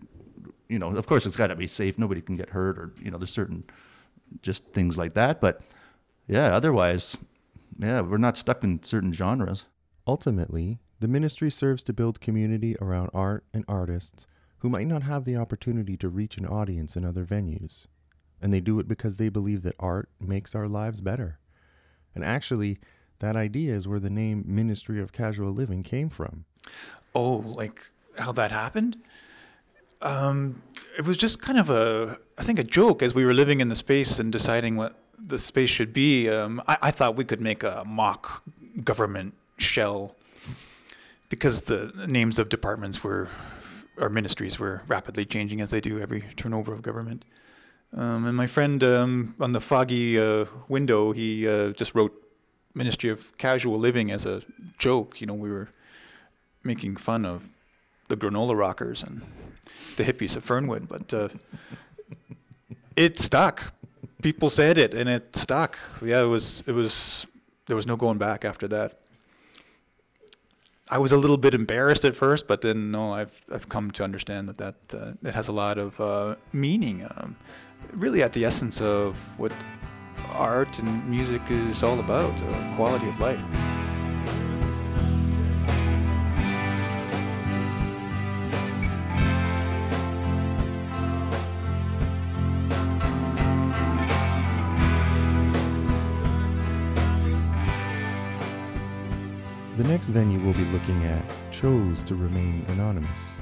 you 0.69 0.79
know, 0.81 0.89
of 0.97 1.07
course, 1.07 1.25
it's 1.25 1.37
got 1.37 1.47
to 1.47 1.57
be 1.57 1.69
safe. 1.69 1.99
Nobody 1.99 2.21
can 2.21 2.37
get 2.37 2.51
hurt, 2.51 2.79
or 2.79 2.93
you 3.01 3.13
know, 3.13 3.19
there's 3.19 3.31
certain 3.31 3.63
just 4.43 4.65
things 4.73 4.99
like 4.99 5.13
that. 5.15 5.41
But 5.41 5.63
yeah, 6.27 6.57
otherwise, 6.57 7.17
yeah, 7.81 8.03
we're 8.03 8.19
not 8.19 8.37
stuck 8.37 8.63
in 8.63 8.83
certain 8.83 9.13
genres. 9.13 9.65
Ultimately, 10.07 10.81
the 11.01 11.09
ministry 11.09 11.51
serves 11.51 11.83
to 11.85 11.93
build 11.93 12.21
community 12.21 12.77
around 12.81 13.11
art 13.15 13.45
and 13.55 13.65
artists 13.67 14.27
who 14.59 14.69
might 14.69 14.87
not 14.87 15.03
have 15.03 15.25
the 15.25 15.37
opportunity 15.37 15.97
to 15.97 16.09
reach 16.09 16.37
an 16.37 16.47
audience 16.47 16.95
in 16.97 17.05
other 17.05 17.25
venues. 17.25 17.87
And 18.43 18.53
they 18.53 18.61
do 18.61 18.79
it 18.79 18.89
because 18.89 19.17
they 19.17 19.31
believe 19.31 19.63
that 19.63 19.77
art 19.79 20.11
makes 20.21 20.55
our 20.55 20.69
lives 20.69 21.01
better. 21.01 21.39
And 22.15 22.23
actually, 22.23 22.79
that 23.21 23.37
idea 23.37 23.75
is 23.75 23.89
where 23.89 24.01
the 24.01 24.11
name 24.11 24.45
Ministry 24.47 25.01
of 25.01 25.13
Casual 25.13 25.53
Living 25.53 25.83
came 25.83 26.11
from. 26.11 26.45
Oh, 27.15 27.37
like 27.37 27.91
how 28.19 28.33
that 28.33 28.51
happened? 28.51 28.99
Um, 30.03 30.63
it 30.99 31.07
was 31.07 31.17
just 31.17 31.41
kind 31.41 31.59
of 31.59 31.71
a, 31.71 32.19
I 32.39 32.43
think, 32.43 32.59
a 32.59 32.65
joke 32.65 33.03
as 33.03 33.15
we 33.15 33.25
were 33.25 33.35
living 33.35 33.61
in 33.61 33.69
the 33.69 33.77
space 33.77 34.19
and 34.19 34.33
deciding 34.33 34.77
what 34.77 34.99
the 35.27 35.39
space 35.39 35.71
should 35.71 35.93
be. 35.93 36.29
Um, 36.29 36.63
I, 36.67 36.79
I 36.83 36.91
thought 36.91 37.17
we 37.17 37.25
could 37.25 37.41
make 37.41 37.63
a 37.63 37.85
mock 37.87 38.43
government 38.85 39.35
shell 39.59 40.17
because 41.29 41.63
the 41.63 41.93
names 42.07 42.39
of 42.39 42.49
departments 42.49 43.05
were, 43.05 43.29
or 43.97 44.09
ministries 44.09 44.59
were 44.59 44.83
rapidly 44.89 45.25
changing 45.25 45.61
as 45.61 45.71
they 45.71 45.81
do 45.81 46.01
every 46.01 46.25
turnover 46.37 46.73
of 46.73 46.83
government. 46.83 47.25
Um, 47.97 48.27
and 48.27 48.37
my 48.37 48.47
friend 48.47 48.83
um, 48.85 49.35
on 49.41 49.53
the 49.53 49.61
foggy 49.61 50.19
uh, 50.19 50.47
window, 50.69 51.13
he 51.13 51.49
uh, 51.49 51.71
just 51.71 51.95
wrote 51.95 52.15
Ministry 52.75 53.11
of 53.11 53.37
Casual 53.37 53.79
Living 53.79 54.11
as 54.11 54.27
a 54.27 54.43
joke. 54.79 55.21
You 55.21 55.27
know, 55.27 55.35
we 55.35 55.51
were 55.51 55.69
making 56.63 56.97
fun 56.97 57.25
of 57.25 57.49
the 58.09 58.17
granola 58.17 58.57
rockers 58.57 59.03
and 59.03 59.23
the 59.97 60.05
hippies 60.05 60.37
of 60.37 60.45
Fernwood, 60.45 60.89
but 60.89 61.13
uh, 61.13 61.29
it 62.97 63.19
stuck. 63.19 63.73
People 64.23 64.51
said 64.51 64.79
it, 64.79 64.95
and 64.95 65.09
it 65.09 65.35
stuck. 65.37 65.79
Yeah, 66.03 66.23
it 66.23 66.29
was. 66.29 66.63
It 66.67 66.73
was. 66.73 67.27
There 67.67 67.77
was 67.77 67.87
no 67.87 67.97
going 67.97 68.19
back 68.19 68.45
after 68.45 68.69
that. 68.69 69.01
I 70.91 70.99
was 70.99 71.13
a 71.13 71.17
little 71.17 71.37
bit 71.37 71.55
embarrassed 71.55 72.05
at 72.05 72.17
first, 72.17 72.49
but 72.49 72.63
then 72.63 72.91
no, 72.91 73.15
I've 73.15 73.45
I've 73.53 73.69
come 73.69 73.93
to 73.93 74.05
understand 74.05 74.49
that 74.49 74.59
that 74.59 75.01
uh, 75.01 75.13
it 75.29 75.35
has 75.35 75.49
a 75.49 75.53
lot 75.53 75.79
of 75.79 76.01
uh, 76.01 76.35
meaning. 76.53 77.07
Um, 77.17 77.37
really, 77.93 78.23
at 78.23 78.33
the 78.33 78.45
essence 78.45 78.81
of 78.81 79.17
what 79.39 79.53
art 80.33 80.79
and 80.81 81.09
music 81.09 81.43
is 81.49 81.83
all 81.83 82.01
about: 82.01 82.35
uh, 82.43 82.77
quality 82.77 83.09
of 83.09 83.21
life. 83.21 83.41
The 99.81 99.89
next 99.89 100.09
venue 100.09 100.39
we'll 100.41 100.53
be 100.53 100.67
looking 100.73 101.03
at 101.07 101.25
chose 101.51 102.03
to 102.03 102.15
remain 102.15 102.67
anonymous. 102.69 103.35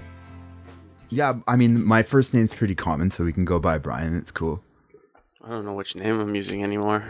Yeah, 1.09 1.33
I 1.48 1.57
mean, 1.57 1.85
my 1.85 2.05
first 2.05 2.33
name's 2.33 2.55
pretty 2.55 2.77
common, 2.77 3.11
so 3.11 3.24
we 3.24 3.33
can 3.33 3.44
go 3.44 3.59
by 3.59 3.77
Brian. 3.79 4.16
It's 4.16 4.31
cool. 4.31 4.62
I 5.44 5.48
don't 5.48 5.64
know 5.64 5.72
which 5.72 5.96
name 5.96 6.20
I'm 6.20 6.37
using 6.37 6.62
anymore. 6.62 7.05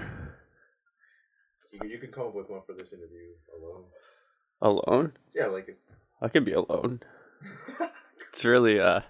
You, 1.71 1.91
you 1.91 1.99
can 1.99 2.11
come 2.11 2.29
up 2.29 2.35
with 2.37 2.49
one 2.49 2.63
for 2.67 2.73
this 2.73 2.95
interview 2.95 3.35
alone. 3.55 3.85
Alone? 4.63 5.13
Yeah, 5.35 5.49
like 5.49 5.69
it's. 5.69 5.85
I 6.23 6.29
could 6.29 6.47
be 6.47 6.55
alone. 6.55 7.01
it's 8.33 8.47
really 8.47 8.81
uh 8.81 9.01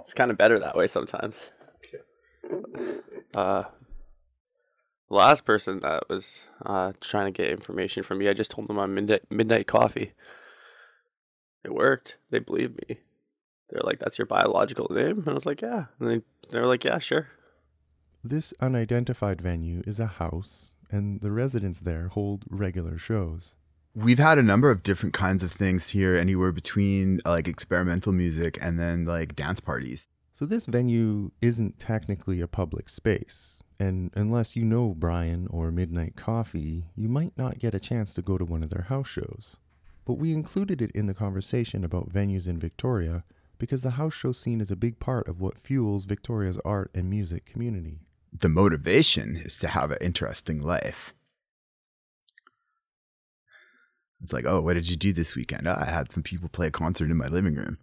it's 0.00 0.12
kind 0.12 0.30
of 0.30 0.36
better 0.36 0.58
that 0.58 0.76
way 0.76 0.86
sometimes. 0.86 1.48
Uh 3.34 3.62
the 3.64 3.79
last 5.10 5.44
person 5.44 5.80
that 5.80 6.08
was 6.08 6.46
uh 6.64 6.92
trying 7.00 7.32
to 7.32 7.36
get 7.36 7.50
information 7.50 8.02
from 8.02 8.18
me, 8.18 8.28
I 8.28 8.32
just 8.32 8.50
told 8.50 8.68
them 8.68 8.78
I'm 8.78 8.94
midnight 8.94 9.22
midnight 9.30 9.66
coffee. 9.66 10.12
It 11.64 11.74
worked. 11.74 12.16
They 12.30 12.38
believed 12.38 12.80
me. 12.88 13.00
They're 13.68 13.82
like, 13.84 13.98
"That's 13.98 14.18
your 14.18 14.26
biological 14.26 14.88
name," 14.90 15.18
and 15.18 15.28
I 15.28 15.34
was 15.34 15.46
like, 15.46 15.60
"Yeah." 15.60 15.86
And 15.98 16.08
they 16.08 16.22
they 16.50 16.58
were 16.58 16.66
like, 16.66 16.84
"Yeah, 16.84 16.98
sure." 16.98 17.28
This 18.24 18.52
unidentified 18.60 19.40
venue 19.40 19.82
is 19.86 20.00
a 20.00 20.06
house, 20.06 20.72
and 20.90 21.20
the 21.20 21.30
residents 21.30 21.80
there 21.80 22.08
hold 22.08 22.44
regular 22.48 22.98
shows. 22.98 23.54
We've 23.94 24.18
had 24.18 24.38
a 24.38 24.42
number 24.42 24.70
of 24.70 24.82
different 24.82 25.14
kinds 25.14 25.42
of 25.42 25.50
things 25.50 25.88
here, 25.88 26.16
anywhere 26.16 26.52
between 26.52 27.20
uh, 27.26 27.30
like 27.30 27.48
experimental 27.48 28.12
music 28.12 28.58
and 28.60 28.78
then 28.78 29.04
like 29.04 29.34
dance 29.36 29.60
parties. 29.60 30.06
So 30.32 30.46
this 30.46 30.66
venue 30.66 31.32
isn't 31.40 31.78
technically 31.78 32.40
a 32.40 32.46
public 32.46 32.88
space, 32.88 33.62
and 33.80 34.10
unless 34.14 34.56
you 34.56 34.64
know 34.64 34.94
Brian 34.94 35.46
or 35.48 35.70
Midnight 35.72 36.14
Coffee, 36.14 36.84
you 36.94 37.08
might 37.08 37.32
not 37.38 37.58
get 37.58 37.74
a 37.74 37.80
chance 37.80 38.12
to 38.12 38.22
go 38.22 38.36
to 38.36 38.44
one 38.44 38.62
of 38.62 38.68
their 38.68 38.82
house 38.82 39.08
shows. 39.08 39.56
But 40.04 40.18
we 40.18 40.34
included 40.34 40.82
it 40.82 40.90
in 40.90 41.06
the 41.06 41.14
conversation 41.14 41.82
about 41.82 42.12
venues 42.12 42.46
in 42.46 42.58
Victoria 42.58 43.24
because 43.58 43.82
the 43.82 43.92
house 43.92 44.12
show 44.12 44.32
scene 44.32 44.60
is 44.60 44.70
a 44.70 44.76
big 44.76 45.00
part 45.00 45.28
of 45.28 45.40
what 45.40 45.58
fuels 45.58 46.04
Victoria's 46.04 46.58
art 46.62 46.90
and 46.94 47.08
music 47.08 47.46
community. 47.46 48.00
The 48.38 48.50
motivation 48.50 49.38
is 49.38 49.56
to 49.56 49.68
have 49.68 49.90
an 49.90 49.98
interesting 50.02 50.60
life. 50.60 51.14
It's 54.22 54.34
like, 54.34 54.44
oh, 54.46 54.60
what 54.60 54.74
did 54.74 54.90
you 54.90 54.96
do 54.96 55.14
this 55.14 55.34
weekend? 55.34 55.66
"Oh, 55.66 55.76
I 55.78 55.86
had 55.86 56.12
some 56.12 56.22
people 56.22 56.50
play 56.50 56.66
a 56.66 56.70
concert 56.70 57.10
in 57.10 57.16
my 57.16 57.28
living 57.28 57.54
room. 57.54 57.78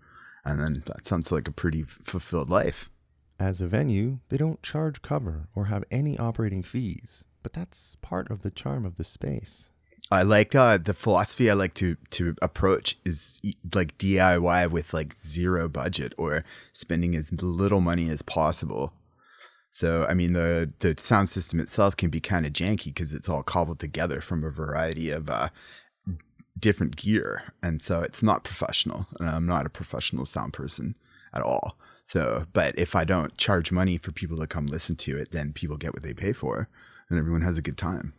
And 0.45 0.59
then 0.61 0.83
that 0.85 1.07
sounds 1.07 1.31
like 1.31 1.47
a 1.47 1.51
pretty 1.51 1.83
fulfilled 1.83 2.51
life. 2.51 2.91
As 3.39 3.61
a 3.61 3.67
venue, 3.67 4.19
they 4.29 4.37
don't 4.37 4.63
charge 4.63 5.01
cover 5.01 5.47
or 5.53 5.65
have 5.65 5.83
any 5.91 6.17
operating 6.17 6.63
fees, 6.63 7.25
but 7.43 7.53
that's 7.53 7.95
part 8.01 8.31
of 8.31 8.41
the 8.41 8.49
charm 8.49 8.85
of 8.85 8.95
the 8.95 9.03
space. 9.03 9.69
I 10.09 10.23
like 10.23 10.55
uh, 10.55 10.77
the 10.77 10.93
philosophy 10.93 11.49
I 11.51 11.53
like 11.53 11.73
to 11.75 11.97
to 12.11 12.35
approach 12.41 12.97
is 13.05 13.39
like 13.75 13.97
DIY 13.97 14.71
with 14.71 14.93
like 14.93 15.15
zero 15.17 15.67
budget 15.67 16.13
or 16.17 16.43
spending 16.71 17.15
as 17.15 17.31
little 17.31 17.81
money 17.81 18.09
as 18.09 18.21
possible. 18.21 18.93
So 19.71 20.05
I 20.09 20.13
mean 20.13 20.33
the 20.33 20.71
the 20.79 20.95
sound 20.97 21.29
system 21.29 21.59
itself 21.59 21.97
can 21.97 22.09
be 22.09 22.21
kind 22.21 22.45
of 22.45 22.53
janky 22.53 22.85
because 22.85 23.13
it's 23.13 23.27
all 23.27 23.43
cobbled 23.43 23.79
together 23.79 24.21
from 24.21 24.43
a 24.43 24.49
variety 24.49 25.11
of 25.11 25.29
uh, 25.29 25.49
different 26.57 26.95
gear, 26.95 27.43
and 27.61 27.81
so 27.81 27.99
it's 27.99 28.23
not 28.23 28.45
professional. 28.45 29.07
And 29.19 29.29
I'm 29.29 29.45
not 29.45 29.65
a 29.65 29.69
professional 29.69 30.25
sound 30.25 30.53
person 30.53 30.95
at 31.33 31.41
all. 31.41 31.77
So, 32.07 32.45
but 32.53 32.77
if 32.79 32.95
I 32.95 33.03
don't 33.03 33.35
charge 33.37 33.71
money 33.71 33.97
for 33.97 34.11
people 34.11 34.37
to 34.37 34.47
come 34.47 34.67
listen 34.67 34.95
to 34.97 35.17
it, 35.17 35.31
then 35.31 35.51
people 35.51 35.75
get 35.75 35.93
what 35.93 36.03
they 36.03 36.13
pay 36.13 36.31
for, 36.31 36.69
and 37.09 37.19
everyone 37.19 37.41
has 37.41 37.57
a 37.57 37.61
good 37.61 37.77
time. 37.77 38.13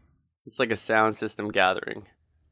It's 0.44 0.58
like 0.58 0.70
a 0.70 0.76
sound 0.76 1.16
system 1.16 1.50
gathering. 1.50 2.06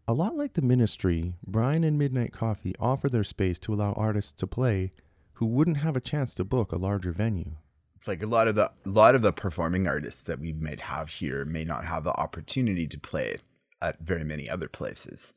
A 0.09 0.15
lot 0.15 0.37
like 0.37 0.55
the 0.55 0.63
ministry, 0.63 1.35
Brian 1.47 1.85
and 1.85 1.99
Midnight 1.99 2.33
Coffee 2.33 2.75
offer 2.81 3.09
their 3.09 3.25
space 3.25 3.59
to 3.61 3.75
allow 3.75 3.93
artists 3.93 4.33
to 4.33 4.47
play 4.47 4.93
who 5.35 5.47
wouldn't 5.47 5.79
have 5.79 5.97
a 5.97 6.01
chance 6.01 6.35
to 6.35 6.45
book 6.45 6.73
a 6.73 6.77
larger 6.77 7.13
venue. 7.13 7.57
It's 7.97 8.09
like 8.09 8.23
a 8.23 8.27
lot 8.27 8.49
of 8.49 8.55
the 8.55 8.71
a 8.85 8.89
lot 8.89 9.15
of 9.15 9.23
the 9.23 9.33
performing 9.33 9.87
artists 9.87 10.23
that 10.25 10.39
we 10.39 10.53
might 10.53 10.81
have 10.83 11.11
here 11.11 11.45
may 11.45 11.65
not 11.65 11.85
have 11.85 12.05
the 12.05 12.13
opportunity 12.13 12.87
to 12.87 13.01
play 13.01 13.39
at 13.83 14.01
very 14.01 14.25
many 14.25 14.49
other 14.49 14.69
places. 14.69 15.35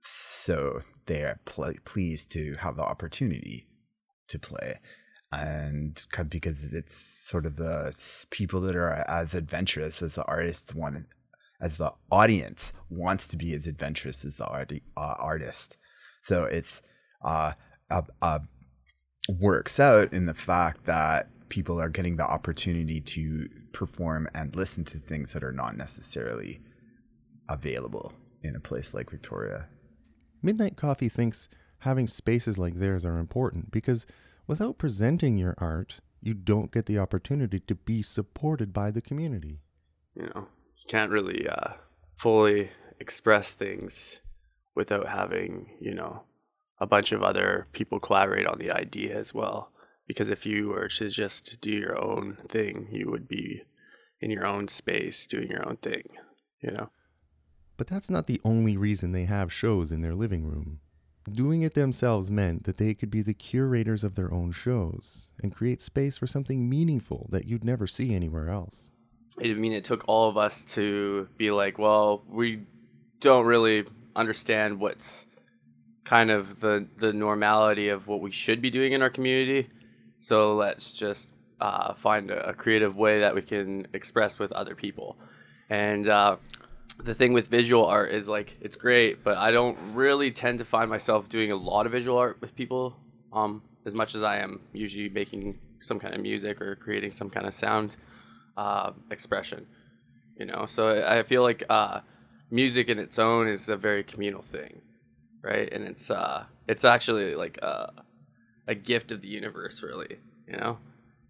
So 0.00 0.80
they 1.06 1.22
are 1.22 1.40
pl- 1.44 1.74
pleased 1.84 2.30
to 2.32 2.54
have 2.54 2.76
the 2.76 2.82
opportunity 2.82 3.66
to 4.30 4.38
play, 4.38 4.80
and 5.32 6.04
because 6.28 6.72
it's 6.72 6.94
sort 6.94 7.46
of 7.46 7.56
the 7.56 7.94
people 8.30 8.60
that 8.62 8.74
are 8.74 9.04
as 9.08 9.34
adventurous 9.34 10.02
as 10.02 10.14
the 10.14 10.24
artists 10.24 10.74
want, 10.74 11.06
as 11.60 11.76
the 11.76 11.92
audience 12.10 12.72
wants 12.88 13.28
to 13.28 13.36
be 13.36 13.54
as 13.54 13.66
adventurous 13.66 14.24
as 14.24 14.36
the 14.38 14.46
arti- 14.46 14.82
uh, 14.96 15.14
artist. 15.18 15.76
So 16.22 16.44
it's 16.44 16.82
uh, 17.24 17.52
a 17.90 18.40
works 19.28 19.78
out 19.78 20.12
in 20.12 20.26
the 20.26 20.34
fact 20.34 20.86
that 20.86 21.28
people 21.48 21.80
are 21.80 21.88
getting 21.88 22.16
the 22.16 22.24
opportunity 22.24 23.00
to 23.00 23.48
perform 23.72 24.28
and 24.34 24.56
listen 24.56 24.84
to 24.84 24.98
things 24.98 25.32
that 25.32 25.44
are 25.44 25.52
not 25.52 25.76
necessarily 25.76 26.60
available 27.48 28.14
in 28.42 28.56
a 28.56 28.60
place 28.60 28.94
like 28.94 29.10
Victoria. 29.10 29.66
Midnight 30.42 30.76
Coffee 30.76 31.08
thinks 31.08 31.48
having 31.80 32.06
spaces 32.06 32.58
like 32.58 32.74
theirs 32.74 33.04
are 33.04 33.18
important 33.18 33.70
because 33.70 34.06
without 34.46 34.78
presenting 34.78 35.36
your 35.38 35.54
art, 35.58 36.00
you 36.22 36.34
don't 36.34 36.72
get 36.72 36.86
the 36.86 36.98
opportunity 36.98 37.60
to 37.60 37.74
be 37.74 38.02
supported 38.02 38.72
by 38.72 38.90
the 38.90 39.00
community. 39.00 39.60
You 40.14 40.24
know, 40.34 40.48
you 40.76 40.84
can't 40.88 41.10
really 41.10 41.46
uh, 41.48 41.72
fully 42.16 42.70
express 42.98 43.52
things 43.52 44.20
without 44.74 45.08
having, 45.08 45.70
you 45.80 45.94
know, 45.94 46.22
a 46.78 46.86
bunch 46.86 47.12
of 47.12 47.22
other 47.22 47.66
people 47.72 47.98
collaborate 48.00 48.46
on 48.46 48.58
the 48.58 48.70
idea 48.70 49.18
as 49.18 49.32
well. 49.34 49.72
Because 50.06 50.28
if 50.28 50.44
you 50.44 50.68
were 50.68 50.88
to 50.88 51.08
just 51.08 51.60
do 51.60 51.70
your 51.70 52.02
own 52.02 52.36
thing, 52.48 52.88
you 52.90 53.10
would 53.10 53.28
be 53.28 53.62
in 54.20 54.30
your 54.30 54.46
own 54.46 54.68
space 54.68 55.26
doing 55.26 55.48
your 55.48 55.66
own 55.66 55.76
thing, 55.76 56.02
you 56.60 56.70
know? 56.70 56.90
But 57.76 57.86
that's 57.86 58.10
not 58.10 58.26
the 58.26 58.40
only 58.44 58.76
reason 58.76 59.12
they 59.12 59.24
have 59.24 59.52
shows 59.52 59.92
in 59.92 60.02
their 60.02 60.14
living 60.14 60.44
room. 60.44 60.80
Doing 61.32 61.62
it 61.62 61.74
themselves 61.74 62.30
meant 62.30 62.64
that 62.64 62.78
they 62.78 62.94
could 62.94 63.10
be 63.10 63.22
the 63.22 63.34
curators 63.34 64.04
of 64.04 64.14
their 64.14 64.32
own 64.32 64.52
shows 64.52 65.28
and 65.42 65.54
create 65.54 65.80
space 65.80 66.18
for 66.18 66.26
something 66.26 66.68
meaningful 66.68 67.28
that 67.30 67.46
you'd 67.46 67.64
never 67.64 67.86
see 67.86 68.14
anywhere 68.14 68.48
else. 68.48 68.90
I 69.38 69.54
mean, 69.54 69.72
it 69.72 69.84
took 69.84 70.04
all 70.06 70.28
of 70.28 70.36
us 70.36 70.64
to 70.76 71.28
be 71.36 71.50
like, 71.50 71.78
well, 71.78 72.22
we 72.28 72.62
don't 73.20 73.46
really 73.46 73.84
understand 74.16 74.80
what's 74.80 75.26
kind 76.04 76.30
of 76.30 76.60
the 76.60 76.88
the 76.98 77.12
normality 77.12 77.88
of 77.88 78.08
what 78.08 78.20
we 78.20 78.32
should 78.32 78.60
be 78.60 78.70
doing 78.70 78.92
in 78.92 79.02
our 79.02 79.10
community. 79.10 79.68
So 80.18 80.56
let's 80.56 80.92
just 80.92 81.32
uh, 81.60 81.94
find 81.94 82.30
a, 82.30 82.50
a 82.50 82.54
creative 82.54 82.96
way 82.96 83.20
that 83.20 83.34
we 83.34 83.42
can 83.42 83.86
express 83.92 84.38
with 84.38 84.52
other 84.52 84.74
people. 84.74 85.16
And 85.68 86.08
uh, 86.08 86.36
the 86.94 87.14
thing 87.14 87.32
with 87.32 87.48
visual 87.48 87.86
art 87.86 88.12
is 88.12 88.28
like 88.28 88.56
it's 88.60 88.76
great, 88.76 89.22
but 89.24 89.36
I 89.36 89.50
don't 89.50 89.76
really 89.94 90.30
tend 90.30 90.58
to 90.58 90.64
find 90.64 90.90
myself 90.90 91.28
doing 91.28 91.52
a 91.52 91.56
lot 91.56 91.86
of 91.86 91.92
visual 91.92 92.18
art 92.18 92.38
with 92.40 92.54
people 92.54 92.96
um, 93.32 93.62
as 93.84 93.94
much 93.94 94.14
as 94.14 94.22
I 94.22 94.38
am 94.38 94.60
usually 94.72 95.08
making 95.08 95.58
some 95.80 95.98
kind 95.98 96.14
of 96.14 96.20
music 96.20 96.60
or 96.60 96.76
creating 96.76 97.10
some 97.10 97.30
kind 97.30 97.46
of 97.46 97.54
sound 97.54 97.92
uh, 98.56 98.92
expression. 99.10 99.66
You 100.36 100.46
know, 100.46 100.66
so 100.66 101.04
I 101.06 101.22
feel 101.22 101.42
like 101.42 101.64
uh, 101.68 102.00
music 102.50 102.88
in 102.88 102.98
its 102.98 103.18
own 103.18 103.46
is 103.46 103.68
a 103.68 103.76
very 103.76 104.02
communal 104.02 104.42
thing, 104.42 104.80
right? 105.42 105.70
And 105.70 105.84
it's 105.84 106.10
uh, 106.10 106.44
it's 106.66 106.84
actually 106.84 107.34
like 107.34 107.58
a, 107.58 107.92
a 108.66 108.74
gift 108.74 109.12
of 109.12 109.20
the 109.20 109.28
universe, 109.28 109.82
really. 109.82 110.18
You 110.48 110.56
know, 110.56 110.78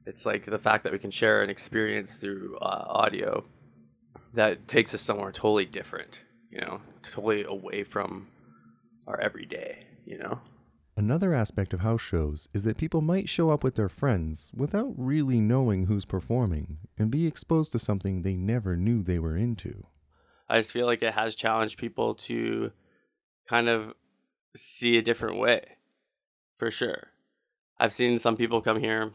it's 0.06 0.24
like 0.24 0.46
the 0.46 0.58
fact 0.58 0.84
that 0.84 0.92
we 0.92 0.98
can 0.98 1.10
share 1.10 1.42
an 1.42 1.50
experience 1.50 2.16
through 2.16 2.56
uh, 2.58 2.84
audio 2.88 3.44
that 4.34 4.68
takes 4.68 4.94
us 4.94 5.00
somewhere 5.00 5.32
totally 5.32 5.66
different. 5.66 6.22
You 6.50 6.60
know, 6.60 6.80
totally 7.02 7.44
away 7.44 7.84
from 7.84 8.28
our 9.06 9.20
everyday. 9.20 9.86
You 10.04 10.18
know. 10.18 10.40
Another 10.96 11.32
aspect 11.32 11.72
of 11.72 11.80
house 11.80 12.02
shows 12.02 12.48
is 12.52 12.64
that 12.64 12.76
people 12.76 13.00
might 13.00 13.28
show 13.28 13.50
up 13.50 13.64
with 13.64 13.76
their 13.76 13.88
friends 13.88 14.50
without 14.54 14.92
really 14.96 15.40
knowing 15.40 15.86
who's 15.86 16.04
performing 16.04 16.78
and 16.98 17.10
be 17.10 17.26
exposed 17.26 17.72
to 17.72 17.78
something 17.78 18.20
they 18.20 18.34
never 18.34 18.76
knew 18.76 19.02
they 19.02 19.18
were 19.18 19.36
into. 19.36 19.86
I 20.48 20.58
just 20.58 20.72
feel 20.72 20.84
like 20.84 21.02
it 21.02 21.14
has 21.14 21.34
challenged 21.36 21.78
people 21.78 22.16
to 22.16 22.72
kind 23.48 23.68
of 23.68 23.94
see 24.54 24.98
a 24.98 25.02
different 25.02 25.38
way, 25.38 25.62
for 26.56 26.70
sure. 26.70 27.08
I've 27.78 27.92
seen 27.92 28.18
some 28.18 28.36
people 28.36 28.60
come 28.60 28.80
here 28.80 29.12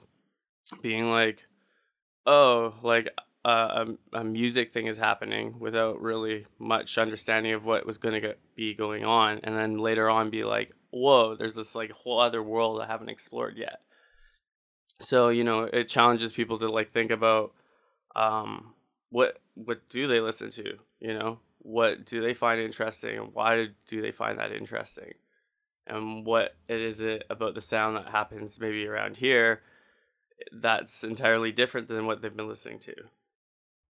being 0.81 1.11
like, 1.11 1.43
oh, 2.25 2.75
like 2.81 3.09
a, 3.49 3.87
a 4.13 4.23
music 4.23 4.73
thing 4.73 4.87
is 4.87 4.97
happening 4.97 5.59
without 5.59 6.01
really 6.01 6.45
much 6.57 6.97
understanding 6.97 7.53
of 7.53 7.65
what 7.65 7.85
was 7.85 7.97
going 7.97 8.21
to 8.21 8.35
be 8.55 8.73
going 8.73 9.05
on. 9.05 9.39
And 9.43 9.55
then 9.55 9.77
later 9.77 10.09
on 10.09 10.29
be 10.29 10.43
like, 10.43 10.73
whoa, 10.91 11.35
there's 11.35 11.55
this 11.55 11.75
like 11.75 11.91
whole 11.91 12.19
other 12.19 12.41
world 12.41 12.81
I 12.81 12.87
haven't 12.87 13.09
explored 13.09 13.57
yet. 13.57 13.81
So, 14.99 15.29
you 15.29 15.43
know, 15.43 15.63
it 15.63 15.87
challenges 15.87 16.33
people 16.33 16.57
to 16.59 16.69
like 16.69 16.91
think 16.91 17.11
about 17.11 17.53
um, 18.15 18.73
what 19.15 19.39
what 19.53 19.87
do 19.87 20.07
they 20.07 20.19
listen 20.19 20.49
to 20.49 20.77
you 20.99 21.13
know 21.13 21.39
what 21.59 22.05
do 22.05 22.21
they 22.21 22.33
find 22.33 22.59
interesting 22.59 23.17
and 23.17 23.33
why 23.33 23.67
do 23.87 24.01
they 24.01 24.11
find 24.11 24.37
that 24.37 24.51
interesting 24.51 25.13
and 25.87 26.25
what 26.25 26.55
is 26.67 26.99
it 26.99 27.23
about 27.29 27.55
the 27.55 27.61
sound 27.61 27.95
that 27.95 28.09
happens 28.09 28.59
maybe 28.59 28.85
around 28.85 29.17
here 29.17 29.61
that's 30.51 31.03
entirely 31.03 31.51
different 31.51 31.87
than 31.87 32.05
what 32.05 32.21
they've 32.21 32.35
been 32.35 32.47
listening 32.47 32.77
to 32.77 32.93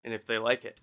and 0.05 0.13
if 0.13 0.25
they 0.25 0.37
like 0.37 0.63
it. 0.63 0.79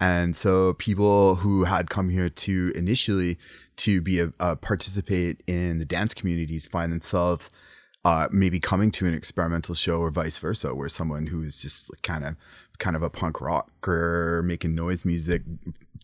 And 0.00 0.36
so 0.36 0.72
people 0.74 1.36
who 1.36 1.64
had 1.64 1.90
come 1.90 2.08
here 2.08 2.28
to 2.28 2.72
initially 2.74 3.38
to 3.76 4.00
be 4.00 4.18
a, 4.40 4.56
participate 4.56 5.42
in 5.46 5.78
the 5.78 5.84
dance 5.84 6.14
communities 6.14 6.66
find 6.66 6.90
themselves 6.90 7.50
uh, 8.04 8.28
maybe 8.30 8.58
coming 8.60 8.90
to 8.90 9.06
an 9.06 9.14
experimental 9.14 9.74
show 9.74 9.98
or 9.98 10.10
vice 10.10 10.38
versa, 10.38 10.74
where 10.74 10.88
someone 10.88 11.26
who 11.26 11.42
is 11.42 11.62
just 11.62 11.90
kind 12.02 12.24
of 12.24 12.36
kind 12.78 12.96
of 12.96 13.02
a 13.02 13.10
punk 13.10 13.40
rocker 13.40 14.42
making 14.44 14.74
noise 14.74 15.04
music 15.04 15.42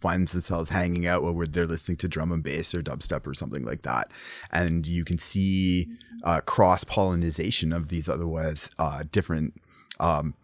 finds 0.00 0.32
themselves 0.32 0.70
hanging 0.70 1.06
out 1.06 1.22
while 1.22 1.34
they're 1.48 1.66
listening 1.66 1.96
to 1.96 2.08
drum 2.08 2.32
and 2.32 2.42
bass 2.42 2.74
or 2.74 2.80
dubstep 2.82 3.26
or 3.26 3.34
something 3.34 3.64
like 3.64 3.82
that, 3.82 4.10
and 4.50 4.86
you 4.86 5.04
can 5.04 5.18
see 5.18 5.88
uh, 6.24 6.40
cross 6.40 6.84
pollination 6.84 7.72
of 7.72 7.88
these 7.88 8.08
otherwise 8.08 8.70
uh, 8.78 9.02
different 9.12 9.52
um, 9.98 10.34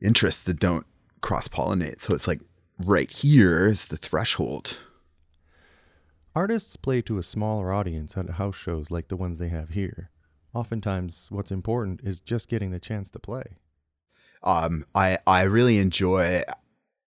interests 0.00 0.44
that 0.44 0.58
don't 0.58 0.86
cross 1.24 1.48
pollinate. 1.48 2.02
So 2.02 2.14
it's 2.14 2.28
like 2.28 2.40
right 2.78 3.10
here 3.10 3.66
is 3.66 3.86
the 3.86 3.96
threshold. 3.96 4.78
Artists 6.34 6.76
play 6.76 7.00
to 7.02 7.16
a 7.16 7.22
smaller 7.22 7.72
audience 7.72 8.16
at 8.18 8.28
house 8.30 8.56
shows 8.56 8.90
like 8.90 9.08
the 9.08 9.16
ones 9.16 9.38
they 9.38 9.48
have 9.48 9.70
here. 9.70 10.10
Oftentimes, 10.52 11.28
what's 11.30 11.50
important 11.50 12.02
is 12.04 12.20
just 12.20 12.48
getting 12.48 12.72
the 12.72 12.78
chance 12.78 13.08
to 13.10 13.18
play. 13.18 13.56
Um, 14.42 14.84
I 14.94 15.18
I 15.26 15.42
really 15.42 15.78
enjoy 15.78 16.42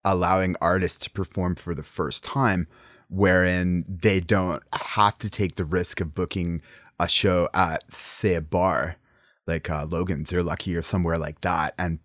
allowing 0.04 0.56
artists 0.62 0.98
to 1.00 1.12
perform 1.12 1.56
for 1.56 1.76
the 1.76 1.84
first 1.84 2.24
time, 2.24 2.68
wherein 3.10 3.86
they 3.88 4.20
don't 4.20 4.64
have 4.74 5.20
to 5.20 5.30
take 5.30 5.56
the 5.58 5.64
risk 5.66 6.02
of 6.02 6.16
booking 6.16 6.64
a 7.00 7.08
show 7.08 7.50
at 7.54 7.84
say 7.94 8.34
a 8.34 8.42
bar 8.42 8.96
like 9.46 9.70
uh, 9.70 9.86
Logan's 9.86 10.34
or 10.34 10.42
Lucky 10.44 10.76
or 10.76 10.82
somewhere 10.82 11.18
like 11.18 11.42
that, 11.42 11.76
and 11.78 12.00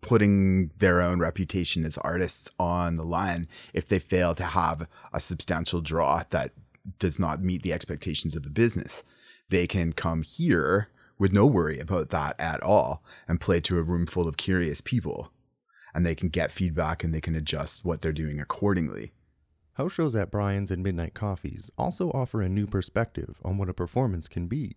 putting 0.00 0.70
their 0.78 1.00
own 1.00 1.18
reputation 1.18 1.84
as 1.84 1.98
artists 1.98 2.48
on 2.58 2.96
the 2.96 3.04
line 3.04 3.48
if 3.72 3.86
they 3.88 3.98
fail 3.98 4.34
to 4.34 4.44
have 4.44 4.86
a 5.12 5.20
substantial 5.20 5.80
draw 5.80 6.22
that 6.30 6.52
does 6.98 7.18
not 7.18 7.42
meet 7.42 7.62
the 7.62 7.72
expectations 7.72 8.34
of 8.36 8.42
the 8.42 8.50
business. 8.50 9.02
They 9.50 9.66
can 9.66 9.92
come 9.92 10.22
here 10.22 10.88
with 11.18 11.32
no 11.32 11.46
worry 11.46 11.78
about 11.78 12.10
that 12.10 12.34
at 12.38 12.62
all 12.62 13.02
and 13.28 13.40
play 13.40 13.60
to 13.60 13.78
a 13.78 13.82
room 13.82 14.06
full 14.06 14.26
of 14.26 14.36
curious 14.36 14.80
people. 14.80 15.30
And 15.94 16.04
they 16.04 16.14
can 16.14 16.28
get 16.28 16.50
feedback 16.50 17.04
and 17.04 17.14
they 17.14 17.20
can 17.20 17.36
adjust 17.36 17.84
what 17.84 18.02
they're 18.02 18.12
doing 18.12 18.40
accordingly. 18.40 19.12
House 19.74 19.92
shows 19.92 20.14
at 20.14 20.30
Brian's 20.30 20.70
and 20.70 20.82
Midnight 20.82 21.14
Coffees 21.14 21.70
also 21.76 22.10
offer 22.10 22.42
a 22.42 22.48
new 22.48 22.66
perspective 22.66 23.40
on 23.44 23.58
what 23.58 23.68
a 23.68 23.74
performance 23.74 24.28
can 24.28 24.46
be. 24.46 24.76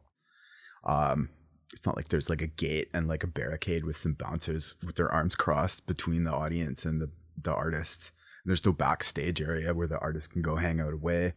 Um, 0.84 1.30
it's 1.74 1.86
not 1.86 1.96
like 1.96 2.10
there's 2.10 2.30
like 2.30 2.42
a 2.42 2.48
gate 2.48 2.90
and 2.94 3.08
like 3.08 3.24
a 3.24 3.28
barricade 3.28 3.84
with 3.86 3.98
some 3.98 4.14
bouncers 4.14 4.76
with 4.86 4.96
their 4.96 5.12
arms 5.12 5.36
crossed 5.36 5.86
between 5.86 6.24
the 6.24 6.32
audience 6.32 6.86
and 6.86 7.02
the, 7.02 7.10
the 7.42 7.54
artist. 7.54 8.12
And 8.44 8.50
there's 8.50 8.66
no 8.66 8.72
backstage 8.74 9.42
area 9.42 9.74
where 9.74 9.88
the 9.88 10.00
artist 10.00 10.32
can 10.32 10.42
go 10.42 10.56
hang 10.56 10.80
out 10.80 10.94
away 10.94 11.34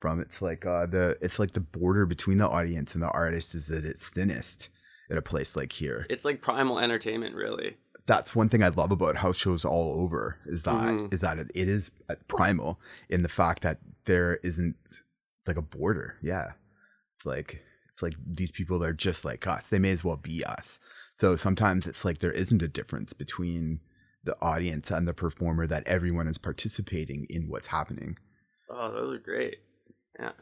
from. 0.00 0.20
It's 0.20 0.40
like 0.40 0.64
uh, 0.64 0.86
the 0.86 1.18
it's 1.20 1.38
like 1.38 1.52
the 1.52 1.60
border 1.60 2.06
between 2.06 2.38
the 2.38 2.48
audience 2.48 2.94
and 2.94 3.02
the 3.02 3.10
artist 3.10 3.54
is 3.54 3.70
at 3.70 3.84
its 3.84 4.08
thinnest 4.08 4.68
at 5.10 5.18
a 5.18 5.22
place 5.22 5.56
like 5.56 5.72
here. 5.72 6.06
It's 6.08 6.24
like 6.24 6.40
primal 6.42 6.78
entertainment, 6.78 7.34
really. 7.34 7.76
That's 8.06 8.34
one 8.34 8.48
thing 8.48 8.62
I 8.62 8.68
love 8.68 8.90
about 8.92 9.16
house 9.16 9.36
shows 9.36 9.64
all 9.64 10.00
over 10.00 10.38
is 10.46 10.62
that 10.62 10.74
Mhm. 10.74 11.12
is 11.14 11.20
that 11.20 11.38
it, 11.38 11.50
it 11.54 11.68
is 11.68 11.90
primal 12.28 12.80
in 13.08 13.22
the 13.22 13.28
fact 13.28 13.62
that 13.62 13.78
there 14.06 14.36
isn't 14.42 14.76
like 15.46 15.56
a 15.56 15.62
border. 15.62 16.16
Yeah, 16.22 16.52
it's 17.16 17.26
like 17.26 17.62
it's 17.92 18.02
like 18.02 18.14
these 18.26 18.50
people 18.50 18.82
are 18.82 18.94
just 18.94 19.24
like 19.24 19.46
us. 19.46 19.68
They 19.68 19.78
may 19.78 19.90
as 19.90 20.02
well 20.02 20.16
be 20.16 20.42
us. 20.44 20.78
So 21.20 21.36
sometimes 21.36 21.86
it's 21.86 22.04
like 22.04 22.18
there 22.18 22.32
isn't 22.32 22.62
a 22.62 22.68
difference 22.68 23.12
between 23.12 23.80
the 24.24 24.34
audience 24.40 24.90
and 24.90 25.06
the 25.06 25.12
performer 25.12 25.66
that 25.66 25.86
everyone 25.86 26.26
is 26.26 26.38
participating 26.38 27.26
in 27.28 27.48
what's 27.48 27.66
happening. 27.66 28.16
Oh, 28.70 28.90
those 28.92 29.16
are 29.16 29.22
great. 29.22 29.58
Yeah. 30.18 30.32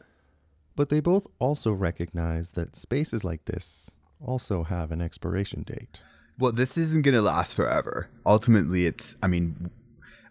But 0.77 0.89
they 0.89 1.01
both 1.01 1.27
also 1.39 1.73
recognize 1.73 2.51
that 2.51 2.77
spaces 2.77 3.25
like 3.25 3.45
this 3.45 3.91
also 4.25 4.63
have 4.63 4.91
an 4.91 5.01
expiration 5.01 5.63
date. 5.63 5.99
Well, 6.39 6.53
this 6.53 6.77
isn't 6.77 7.03
going 7.03 7.15
to 7.15 7.21
last 7.21 7.55
forever. 7.55 8.09
Ultimately, 8.25 8.85
it's, 8.85 9.15
I 9.21 9.27
mean, 9.27 9.69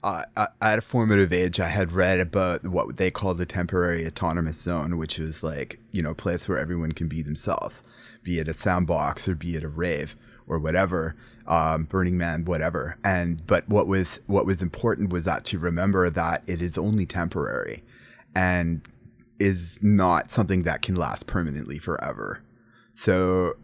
uh, 0.02 0.24
at 0.62 0.78
a 0.78 0.82
formative 0.82 1.32
age, 1.32 1.60
I 1.60 1.68
had 1.68 1.92
read 1.92 2.20
about 2.20 2.64
what 2.64 2.96
they 2.96 3.10
call 3.10 3.34
the 3.34 3.46
temporary 3.46 4.06
autonomous 4.06 4.58
zone, 4.60 4.96
which 4.96 5.18
is 5.18 5.42
like, 5.42 5.78
you 5.92 6.02
know, 6.02 6.10
a 6.10 6.14
place 6.14 6.48
where 6.48 6.58
everyone 6.58 6.92
can 6.92 7.08
be 7.08 7.22
themselves, 7.22 7.82
be 8.22 8.38
it 8.38 8.48
a 8.48 8.54
soundbox 8.54 9.28
or 9.28 9.34
be 9.34 9.56
it 9.56 9.64
a 9.64 9.68
rave 9.68 10.16
or 10.46 10.58
whatever, 10.58 11.16
um, 11.46 11.84
Burning 11.84 12.16
Man, 12.16 12.44
whatever. 12.44 12.98
And, 13.04 13.46
but 13.46 13.68
what 13.68 13.86
was, 13.86 14.20
what 14.26 14.46
was 14.46 14.62
important 14.62 15.12
was 15.12 15.24
that 15.24 15.44
to 15.46 15.58
remember 15.58 16.08
that 16.08 16.42
it 16.46 16.62
is 16.62 16.78
only 16.78 17.06
temporary 17.06 17.84
and 18.34 18.80
is 19.38 19.78
not 19.82 20.32
something 20.32 20.62
that 20.62 20.82
can 20.82 20.94
last 20.94 21.26
permanently 21.26 21.78
forever. 21.78 22.42
So 22.94 23.54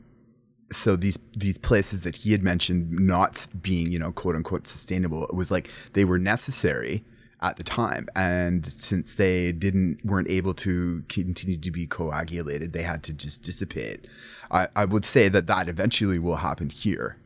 so 0.73 0.97
these 0.97 1.19
these 1.37 1.59
places 1.59 2.03
that 2.03 2.17
he 2.17 2.33
had 2.33 2.43
mentioned 2.43 2.91
not 2.91 3.47
being 3.63 3.91
you 3.91 3.99
know 3.99 4.11
quote 4.13 4.35
unquote 4.35 4.67
sustainable 4.67 5.25
it 5.25 5.35
was 5.35 5.51
like 5.51 5.71
they 5.93 6.05
were 6.05 6.19
necessary 6.19 7.05
at 7.43 7.57
the 7.57 7.65
time. 7.65 8.09
And 8.17 8.67
since 8.79 9.15
they 9.15 9.53
didn't 9.53 10.05
weren't 10.05 10.31
able 10.31 10.55
to 10.55 11.05
continue 11.09 11.59
to 11.59 11.71
be 11.71 11.87
coagulated 11.87 12.73
they 12.73 12.83
had 12.83 13.03
to 13.05 13.13
just 13.13 13.43
dissipate. 13.43 14.07
I, 14.51 14.69
I 14.75 14.85
would 14.85 15.05
say 15.05 15.29
that 15.29 15.47
that 15.47 15.69
eventually 15.69 16.19
will 16.19 16.37
happen 16.37 16.71
here. 16.71 17.19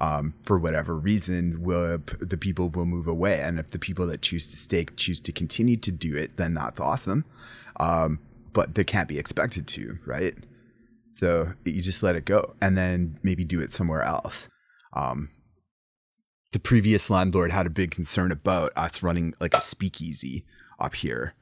Um, 0.00 0.34
for 0.44 0.60
whatever 0.60 0.96
reason 0.96 1.60
will 1.60 1.98
the 2.20 2.36
people 2.36 2.70
will 2.70 2.86
move 2.86 3.08
away. 3.08 3.40
And 3.40 3.58
if 3.58 3.70
the 3.70 3.80
people 3.80 4.06
that 4.06 4.22
choose 4.22 4.46
to 4.48 4.56
stay 4.56 4.86
choose 4.96 5.20
to 5.22 5.32
continue 5.32 5.76
to 5.78 5.90
do 5.90 6.16
it 6.16 6.36
then 6.36 6.54
that's 6.54 6.80
awesome. 6.80 7.24
Um, 7.80 8.20
but 8.52 8.74
they 8.74 8.84
can't 8.84 9.08
be 9.08 9.18
expected 9.18 9.66
to 9.68 9.98
right 10.06 10.34
so 11.18 11.52
you 11.64 11.82
just 11.82 12.02
let 12.02 12.16
it 12.16 12.24
go 12.24 12.54
and 12.60 12.78
then 12.78 13.18
maybe 13.22 13.44
do 13.44 13.60
it 13.60 13.72
somewhere 13.72 14.02
else. 14.02 14.48
Um, 14.92 15.30
the 16.52 16.60
previous 16.60 17.10
landlord 17.10 17.50
had 17.50 17.66
a 17.66 17.70
big 17.70 17.90
concern 17.90 18.30
about 18.30 18.72
us 18.76 19.02
running 19.02 19.34
like 19.40 19.54
a 19.54 19.60
speakeasy 19.60 20.44
up 20.78 20.94
here 20.94 21.34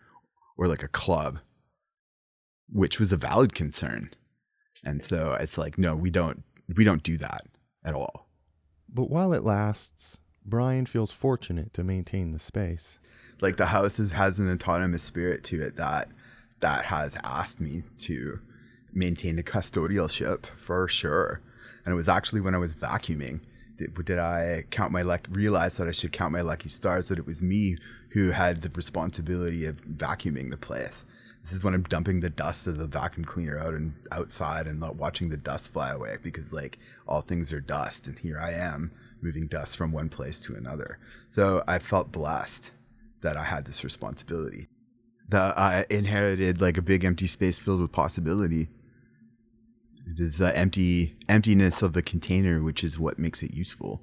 or 0.57 0.67
like 0.67 0.83
a 0.83 0.89
club, 0.89 1.41
which 2.71 2.99
was 2.99 3.13
a 3.13 3.19
valid 3.19 3.55
concern. 3.55 4.11
And 4.83 5.05
so 5.05 5.37
it's 5.39 5.59
like, 5.59 5.79
no, 5.79 5.95
we 5.95 6.11
don't, 6.11 6.43
we 6.75 6.85
don't 6.85 7.03
do 7.03 7.19
that 7.19 7.43
at 7.85 7.95
all. 7.95 8.29
But 8.89 9.11
while 9.11 9.33
it 9.33 9.45
lasts, 9.45 10.19
Brian 10.45 10.87
feels 10.87 11.13
fortunate 11.13 11.75
to 11.75 11.85
maintain 11.85 12.33
the 12.33 12.39
space. 12.39 12.99
Like 13.43 13.57
the 13.57 13.67
house 13.67 13.99
is, 13.99 14.13
has 14.13 14.39
an 14.39 14.51
autonomous 14.51 15.03
spirit 15.03 15.45
to 15.45 15.63
it 15.63 15.77
that, 15.77 16.09
that 16.61 16.87
has 16.87 17.19
asked 17.23 17.61
me 17.61 17.83
to 17.99 18.41
maintain 18.97 19.39
a 19.39 19.43
custodialship 19.43 20.47
for 20.47 20.89
sure. 20.89 21.41
And 21.85 21.93
it 21.93 21.97
was 21.97 22.09
actually 22.09 22.41
when 22.41 22.55
I 22.55 22.59
was 22.59 22.75
vacuuming 22.75 23.41
did, 23.77 23.95
did 24.05 24.19
I 24.19 24.65
count 24.71 24.93
my 24.93 25.03
luck 25.03 25.27
realize 25.31 25.77
that 25.77 25.89
I 25.89 25.93
should 25.93 26.13
count 26.13 26.33
my 26.33 26.41
lucky 26.41 26.69
stars 26.69 27.09
that 27.09 27.19
it 27.19 27.27
was 27.27 27.43
me 27.43 27.77
who 28.11 28.31
had 28.31 28.63
the 28.63 28.71
responsibility 28.71 29.67
of 29.67 29.83
vacuuming 29.85 30.51
the 30.51 30.57
place. 30.57 31.05
This 31.43 31.53
is 31.53 31.63
when 31.63 31.75
I'm 31.75 31.85
dumping 31.85 32.21
the 32.21 32.31
dust 32.31 32.67
of 32.67 32.77
the 32.77 32.87
vacuum 32.87 33.25
cleaner 33.25 33.59
out 33.59 33.75
and 33.75 33.95
outside 34.11 34.67
and 34.67 34.81
watching 34.99 35.29
the 35.29 35.37
dust 35.37 35.73
fly 35.73 35.93
away 35.93 36.17
because 36.23 36.53
like 36.53 36.79
all 37.07 37.21
things 37.21 37.53
are 37.53 37.61
dust 37.61 38.09
and 38.09 38.19
here 38.19 38.41
I 38.41 38.53
am 38.53 38.91
moving 39.21 39.47
dust 39.47 39.77
from 39.77 39.93
one 39.93 40.09
place 40.09 40.39
to 40.41 40.57
another. 40.57 40.99
So 41.33 41.63
I 41.69 41.79
felt 41.79 42.11
blessed 42.11 42.73
that 43.21 43.37
I 43.37 43.45
had 43.45 43.65
this 43.65 43.85
responsibility. 43.85 44.67
That 45.29 45.57
I 45.59 45.87
inherited 45.91 46.61
like 46.61 46.79
a 46.79 46.83
big 46.83 47.05
empty 47.05 47.27
space 47.27 47.59
filled 47.59 47.81
with 47.81 47.93
possibility 47.93 48.69
it 50.07 50.21
is 50.21 50.39
the 50.39 50.57
empty 50.57 51.17
emptiness 51.29 51.83
of 51.83 51.93
the 51.93 52.03
container 52.03 52.63
which 52.63 52.85
is 52.85 52.99
what 52.99 53.19
makes 53.19 53.43
it 53.43 53.53
useful. 53.53 54.03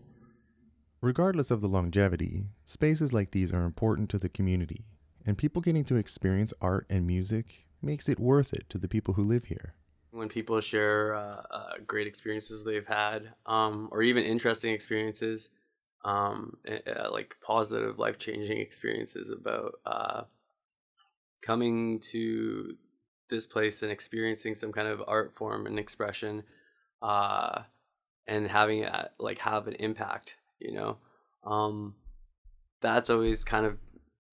Regardless 1.01 1.49
of 1.51 1.61
the 1.61 1.67
longevity, 1.67 2.45
spaces 2.65 3.13
like 3.13 3.31
these 3.31 3.53
are 3.53 3.63
important 3.63 4.09
to 4.09 4.17
the 4.17 4.29
community, 4.29 4.85
and 5.25 5.37
people 5.37 5.61
getting 5.61 5.85
to 5.85 5.95
experience 5.95 6.53
art 6.61 6.85
and 6.89 7.07
music 7.07 7.65
makes 7.81 8.07
it 8.07 8.19
worth 8.19 8.53
it 8.53 8.69
to 8.69 8.77
the 8.77 8.87
people 8.87 9.13
who 9.13 9.23
live 9.23 9.45
here. 9.45 9.75
When 10.11 10.29
people 10.29 10.61
share 10.61 11.15
uh, 11.15 11.41
uh, 11.49 11.71
great 11.87 12.07
experiences 12.07 12.63
they've 12.63 12.85
had, 12.85 13.33
um, 13.45 13.89
or 13.91 14.01
even 14.01 14.23
interesting 14.23 14.73
experiences, 14.73 15.49
um, 16.05 16.57
uh, 16.69 17.11
like 17.11 17.35
positive, 17.41 17.97
life 17.97 18.17
changing 18.17 18.59
experiences 18.59 19.29
about 19.29 19.75
uh, 19.85 20.21
coming 21.41 21.99
to 21.99 22.77
this 23.29 23.45
place 23.45 23.81
and 23.81 23.91
experiencing 23.91 24.55
some 24.55 24.71
kind 24.71 24.87
of 24.87 25.01
art 25.07 25.33
form 25.33 25.65
and 25.65 25.79
expression 25.79 26.43
uh 27.01 27.61
and 28.27 28.47
having 28.47 28.79
it 28.79 28.91
like 29.19 29.39
have 29.39 29.67
an 29.67 29.73
impact 29.75 30.37
you 30.59 30.71
know? 30.71 30.97
Um 31.43 31.95
that's 32.81 33.09
always 33.09 33.43
kind 33.43 33.65
of 33.65 33.77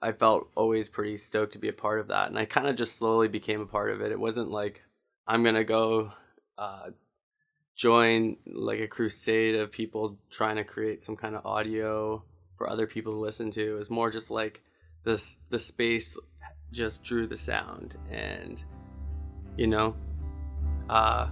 i 0.02 0.12
felt 0.12 0.48
always 0.54 0.88
pretty 0.88 1.16
stoked 1.16 1.52
to 1.52 1.58
be 1.58 1.68
a 1.68 1.72
part 1.72 2.00
of 2.00 2.08
that 2.08 2.28
and 2.28 2.38
i 2.38 2.44
kind 2.44 2.66
of 2.66 2.76
just 2.76 2.96
slowly 2.96 3.28
became 3.28 3.60
a 3.60 3.66
part 3.66 3.90
of 3.90 4.00
it. 4.00 4.12
It 4.12 4.20
wasn't 4.20 4.50
like 4.50 4.82
i'm 5.26 5.42
gonna 5.44 5.64
go 5.64 6.12
uh 6.58 6.90
join 7.80 8.36
like 8.46 8.78
a 8.78 8.86
crusade 8.86 9.54
of 9.54 9.72
people 9.72 10.18
trying 10.28 10.56
to 10.56 10.64
create 10.64 11.02
some 11.02 11.16
kind 11.16 11.34
of 11.34 11.46
audio 11.46 12.22
for 12.58 12.68
other 12.68 12.86
people 12.86 13.14
to 13.14 13.18
listen 13.18 13.50
to. 13.50 13.74
It 13.74 13.78
was 13.78 13.88
more 13.88 14.10
just 14.10 14.30
like 14.30 14.62
this 15.02 15.38
the 15.48 15.58
space 15.58 16.14
just 16.70 17.02
drew 17.02 17.26
the 17.26 17.38
sound 17.38 17.96
and 18.10 18.62
you 19.56 19.66
know? 19.66 19.94
Uh 20.88 21.28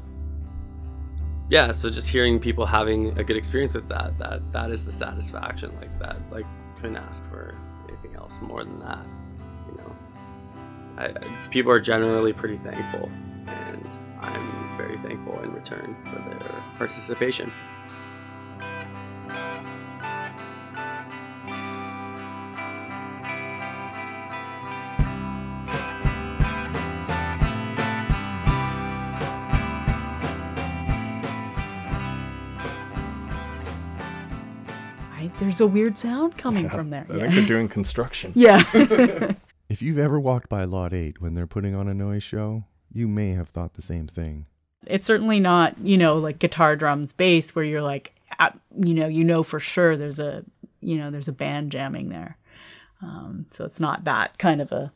yeah 1.51 1.73
so 1.73 1.89
just 1.89 2.09
hearing 2.09 2.39
people 2.39 2.67
having 2.67 3.19
a 3.19 3.25
good 3.25 3.37
experience 3.37 3.75
with 3.75 3.89
that 3.89 4.17
that 4.19 4.41
that 4.53 4.71
is 4.71 4.85
the 4.85 4.93
satisfaction 4.93 5.75
like 5.81 5.99
that 5.99 6.17
like 6.31 6.45
couldn't 6.77 6.97
ask 6.97 7.25
for 7.27 7.57
anything 7.89 8.15
else 8.17 8.41
more 8.43 8.65
than 8.65 8.79
that 8.81 9.05
you 9.67 9.77
know? 9.79 9.97
I, 10.99 11.49
people 11.51 11.73
are 11.73 11.81
generally 11.81 12.33
pretty 12.33 12.59
thankful 12.59 13.11
and 13.47 13.99
i'm 14.21 14.77
very 14.77 14.99
thankful 14.99 15.41
in 15.41 15.53
return 15.53 15.97
for 16.05 16.19
their 16.29 16.65
participation 16.77 17.53
there's 35.59 35.69
a 35.69 35.73
weird 35.73 35.99
sound 35.99 36.39
coming 36.39 36.69
from 36.69 36.91
there. 36.91 37.07
I 37.11 37.15
yeah. 37.15 37.21
think 37.23 37.35
they're 37.35 37.47
doing 37.57 37.69
construction. 37.69 38.33
yeah. 38.35 38.65
If 39.69 39.83
you've 39.83 39.99
ever 39.99 40.19
walked 40.19 40.49
by 40.49 40.65
Lot 40.65 40.95
8 40.95 41.21
when 41.21 41.35
they're 41.35 41.47
putting 41.47 41.75
on 41.75 41.89
a 41.89 41.95
noise 41.95 42.23
show, 42.23 42.65
you 42.91 43.07
may 43.07 43.33
have 43.33 43.51
thought 43.51 43.75
the 43.75 43.83
same 43.83 44.07
thing. 44.07 44.47
it's 44.87 45.05
certainly 45.05 45.41
not, 45.41 45.77
you 45.83 45.99
know, 45.99 46.17
like 46.17 46.39
guitar, 46.39 46.75
drums, 46.75 47.13
bass, 47.13 47.55
where 47.55 47.67
you're 47.67 47.83
like, 47.83 48.15
you 48.75 48.95
know, 48.95 49.07
you 49.07 49.25
know 49.25 49.43
for 49.43 49.61
sure 49.61 49.95
there's 49.95 50.19
a, 50.19 50.43
you 50.81 50.97
know, 50.97 51.11
there's 51.11 51.29
a 51.29 51.33
band 51.33 51.71
jamming 51.71 52.09
there. 52.09 52.39
Um, 53.03 53.45
so 53.51 53.67
it's 53.67 53.79
not 53.79 54.05
that 54.05 54.39
kind 54.39 54.63
of 54.63 54.73
a, 54.73 54.91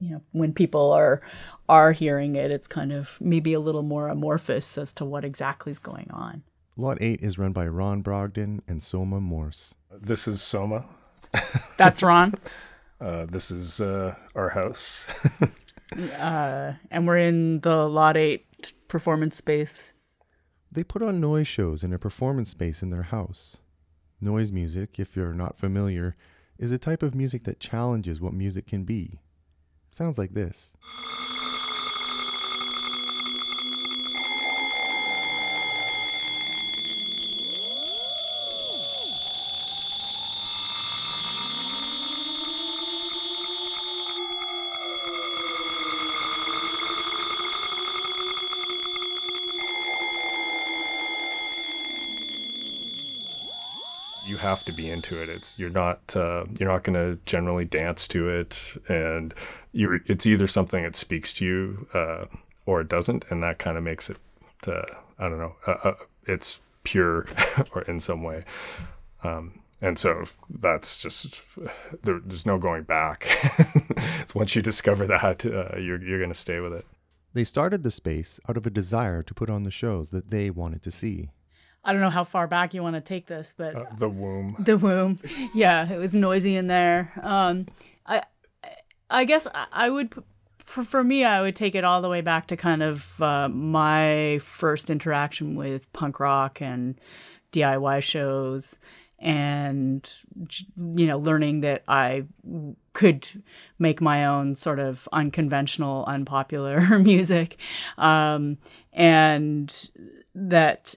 you 0.00 0.10
know, 0.10 0.20
when 0.32 0.52
people 0.52 0.90
are 0.90 1.22
are 1.68 1.92
hearing 1.92 2.34
it, 2.34 2.50
it's 2.50 2.66
kind 2.66 2.90
of 2.90 3.16
maybe 3.20 3.52
a 3.52 3.60
little 3.60 3.84
more 3.84 4.08
amorphous 4.08 4.76
as 4.76 4.92
to 4.94 5.04
what 5.04 5.24
exactly 5.24 5.70
is 5.70 5.78
going 5.78 6.10
on. 6.10 6.42
Lot 6.76 6.98
8 7.00 7.20
is 7.22 7.38
run 7.38 7.52
by 7.52 7.68
Ron 7.68 8.02
Brogdon 8.02 8.62
and 8.66 8.82
Soma 8.82 9.20
Morse. 9.20 9.74
This 10.00 10.26
is 10.26 10.40
Soma. 10.40 10.86
That's 11.76 12.02
Ron. 12.02 12.34
Uh, 13.00 13.26
this 13.28 13.50
is 13.50 13.80
uh, 13.80 14.14
our 14.36 14.50
house. 14.50 15.12
uh, 16.20 16.72
and 16.88 17.04
we're 17.04 17.16
in 17.16 17.58
the 17.62 17.88
Lot 17.88 18.16
8 18.16 18.72
performance 18.86 19.36
space. 19.36 19.92
They 20.70 20.84
put 20.84 21.02
on 21.02 21.20
noise 21.20 21.48
shows 21.48 21.82
in 21.82 21.92
a 21.92 21.98
performance 21.98 22.50
space 22.50 22.80
in 22.80 22.90
their 22.90 23.02
house. 23.02 23.56
Noise 24.20 24.52
music, 24.52 25.00
if 25.00 25.16
you're 25.16 25.34
not 25.34 25.58
familiar, 25.58 26.14
is 26.60 26.70
a 26.70 26.78
type 26.78 27.02
of 27.02 27.16
music 27.16 27.42
that 27.42 27.58
challenges 27.58 28.20
what 28.20 28.34
music 28.34 28.68
can 28.68 28.84
be. 28.84 29.18
Sounds 29.90 30.16
like 30.16 30.34
this. 30.34 30.72
Have 54.52 54.64
to 54.64 54.72
be 54.72 54.90
into 54.90 55.20
it. 55.20 55.28
It's 55.28 55.58
you're 55.58 55.70
not 55.70 56.14
uh, 56.14 56.44
you're 56.58 56.70
not 56.70 56.84
going 56.84 56.94
to 56.94 57.18
generally 57.24 57.64
dance 57.64 58.06
to 58.08 58.28
it, 58.28 58.76
and 58.88 59.34
you 59.72 60.00
it's 60.06 60.26
either 60.26 60.46
something 60.46 60.82
that 60.84 60.94
speaks 60.94 61.32
to 61.34 61.44
you 61.44 61.88
uh, 61.94 62.26
or 62.66 62.82
it 62.82 62.88
doesn't, 62.88 63.24
and 63.30 63.42
that 63.42 63.58
kind 63.58 63.76
of 63.76 63.82
makes 63.82 64.10
it 64.10 64.18
uh, 64.66 64.82
I 65.18 65.28
don't 65.28 65.38
know 65.38 65.56
uh, 65.66 65.76
uh, 65.84 65.94
it's 66.24 66.60
pure 66.84 67.26
or 67.74 67.82
in 67.82 67.98
some 67.98 68.22
way. 68.22 68.44
Um, 69.24 69.60
and 69.80 69.98
so 69.98 70.24
that's 70.48 70.96
just 70.96 71.42
there, 72.04 72.20
there's 72.24 72.46
no 72.46 72.58
going 72.58 72.84
back. 72.84 73.26
it's 74.20 74.34
once 74.34 74.54
you 74.54 74.62
discover 74.62 75.06
that, 75.06 75.44
uh, 75.46 75.78
you're 75.78 76.02
you're 76.02 76.18
going 76.18 76.30
to 76.30 76.34
stay 76.34 76.60
with 76.60 76.72
it. 76.72 76.86
They 77.34 77.44
started 77.44 77.82
the 77.82 77.90
space 77.90 78.38
out 78.48 78.58
of 78.58 78.66
a 78.66 78.70
desire 78.70 79.22
to 79.22 79.34
put 79.34 79.48
on 79.48 79.62
the 79.62 79.70
shows 79.70 80.10
that 80.10 80.30
they 80.30 80.50
wanted 80.50 80.82
to 80.82 80.90
see. 80.90 81.30
I 81.84 81.92
don't 81.92 82.00
know 82.00 82.10
how 82.10 82.24
far 82.24 82.46
back 82.46 82.74
you 82.74 82.82
want 82.82 82.94
to 82.94 83.00
take 83.00 83.26
this, 83.26 83.52
but 83.56 83.74
Uh, 83.74 83.84
the 83.98 84.08
womb. 84.08 84.56
the 84.60 84.76
womb. 84.78 85.18
Yeah, 85.54 85.90
it 85.92 85.98
was 85.98 86.14
noisy 86.14 86.54
in 86.56 86.66
there. 86.68 87.12
Um, 87.22 87.66
I, 88.06 88.22
I 89.10 89.24
guess 89.24 89.46
I- 89.72 89.90
would, 89.90 90.12
for 90.64 91.02
me, 91.04 91.24
I 91.24 91.40
would 91.40 91.56
take 91.56 91.74
it 91.74 91.84
all 91.84 92.00
the 92.00 92.08
way 92.08 92.20
back 92.20 92.46
to 92.48 92.56
kind 92.56 92.82
of 92.82 93.20
uh, 93.20 93.48
my 93.48 94.38
first 94.42 94.90
interaction 94.90 95.54
with 95.56 95.92
punk 95.92 96.20
rock 96.20 96.62
and 96.62 96.98
DIY 97.52 98.02
shows, 98.02 98.78
and 99.18 100.08
you 100.76 101.06
know, 101.06 101.18
learning 101.18 101.60
that 101.60 101.82
I 101.88 102.24
could 102.94 103.28
make 103.78 104.00
my 104.00 104.24
own 104.24 104.56
sort 104.56 104.78
of 104.78 105.08
unconventional, 105.12 106.04
unpopular 106.06 106.98
music, 106.98 107.56
um, 107.98 108.56
and 108.92 109.90
that 110.34 110.94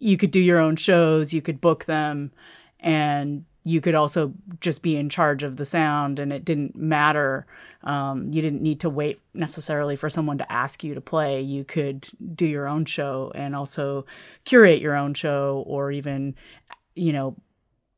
you 0.00 0.16
could 0.16 0.32
do 0.32 0.40
your 0.40 0.58
own 0.58 0.76
shows, 0.76 1.32
you 1.32 1.40
could 1.40 1.60
book 1.60 1.84
them, 1.84 2.32
and 2.80 3.44
you 3.62 3.80
could 3.80 3.94
also 3.94 4.32
just 4.60 4.82
be 4.82 4.96
in 4.96 5.10
charge 5.10 5.42
of 5.42 5.56
the 5.56 5.66
sound, 5.66 6.18
and 6.18 6.32
it 6.32 6.44
didn't 6.44 6.74
matter. 6.74 7.46
Um, 7.84 8.32
you 8.32 8.40
didn't 8.40 8.62
need 8.62 8.80
to 8.80 8.90
wait 8.90 9.20
necessarily 9.34 9.96
for 9.96 10.08
someone 10.08 10.38
to 10.38 10.50
ask 10.50 10.82
you 10.82 10.94
to 10.94 11.00
play. 11.00 11.42
You 11.42 11.64
could 11.64 12.08
do 12.34 12.46
your 12.46 12.66
own 12.66 12.86
show 12.86 13.30
and 13.34 13.54
also 13.54 14.06
curate 14.44 14.80
your 14.80 14.96
own 14.96 15.12
show, 15.14 15.62
or 15.66 15.92
even, 15.92 16.34
you 16.94 17.12
know, 17.12 17.36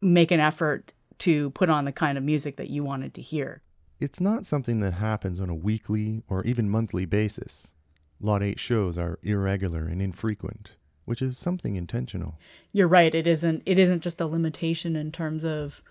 make 0.01 0.33
an 0.33 0.41
effort 0.41 0.93
to 1.19 1.51
put 1.51 1.71
on 1.71 1.85
the 1.85 1.93
kind 1.93 2.19
of 2.19 2.25
music 2.25 2.57
that 2.57 2.69
you 2.69 2.83
wanted 2.83 3.15
to 3.15 3.23
hear. 3.23 3.63
It's 4.01 4.21
not 4.21 4.45
something 4.45 4.81
that 4.81 4.95
happens 4.95 5.41
on 5.41 5.49
a 5.49 5.55
weekly 5.55 6.25
or 6.29 6.43
even 6.43 6.69
monthly 6.69 7.05
basis. 7.05 7.73
Lot 8.21 8.43
8 8.43 8.59
shows 8.59 8.99
are 8.99 9.21
irregular 9.23 9.87
and 9.87 10.03
infrequent, 10.03 10.73
which 11.05 11.23
is 11.23 11.37
something 11.39 11.77
intentional. 11.77 12.39
you're 12.73 12.89
right. 12.89 13.15
It 13.15 13.27
isn't 13.27 13.63
it 13.67 13.79
isn't 13.79 14.03
just 14.03 14.21
a 14.21 14.27
limitation 14.27 14.97
in 14.97 15.13
terms 15.13 15.45
of 15.45 15.83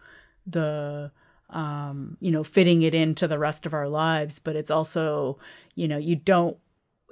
the 0.47 1.11
um 1.49 2.17
you 2.19 2.31
know 2.31 2.43
fitting 2.43 2.81
it 2.81 2.93
into 2.95 3.27
the 3.27 3.37
rest 3.37 3.65
of 3.65 3.73
our 3.73 3.87
lives 3.89 4.39
but 4.39 4.55
it's 4.55 4.71
also 4.71 5.37
you 5.75 5.87
know 5.87 5.97
you 5.97 6.15
don't 6.15 6.57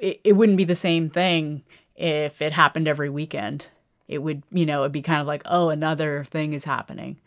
it, 0.01 0.21
it 0.23 0.33
wouldn't 0.33 0.57
be 0.57 0.63
the 0.63 0.75
same 0.75 1.09
thing 1.09 1.63
if 1.95 2.41
it 2.41 2.53
happened 2.53 2.87
every 2.87 3.09
weekend. 3.09 3.67
It 4.07 4.19
would 4.19 4.43
you 4.51 4.65
know 4.65 4.81
it'd 4.81 4.91
be 4.93 5.01
kind 5.01 5.21
of 5.21 5.27
like 5.27 5.43
oh 5.45 5.69
another 5.69 6.23
thing 6.23 6.53
is 6.53 6.65
happening. 6.65 7.19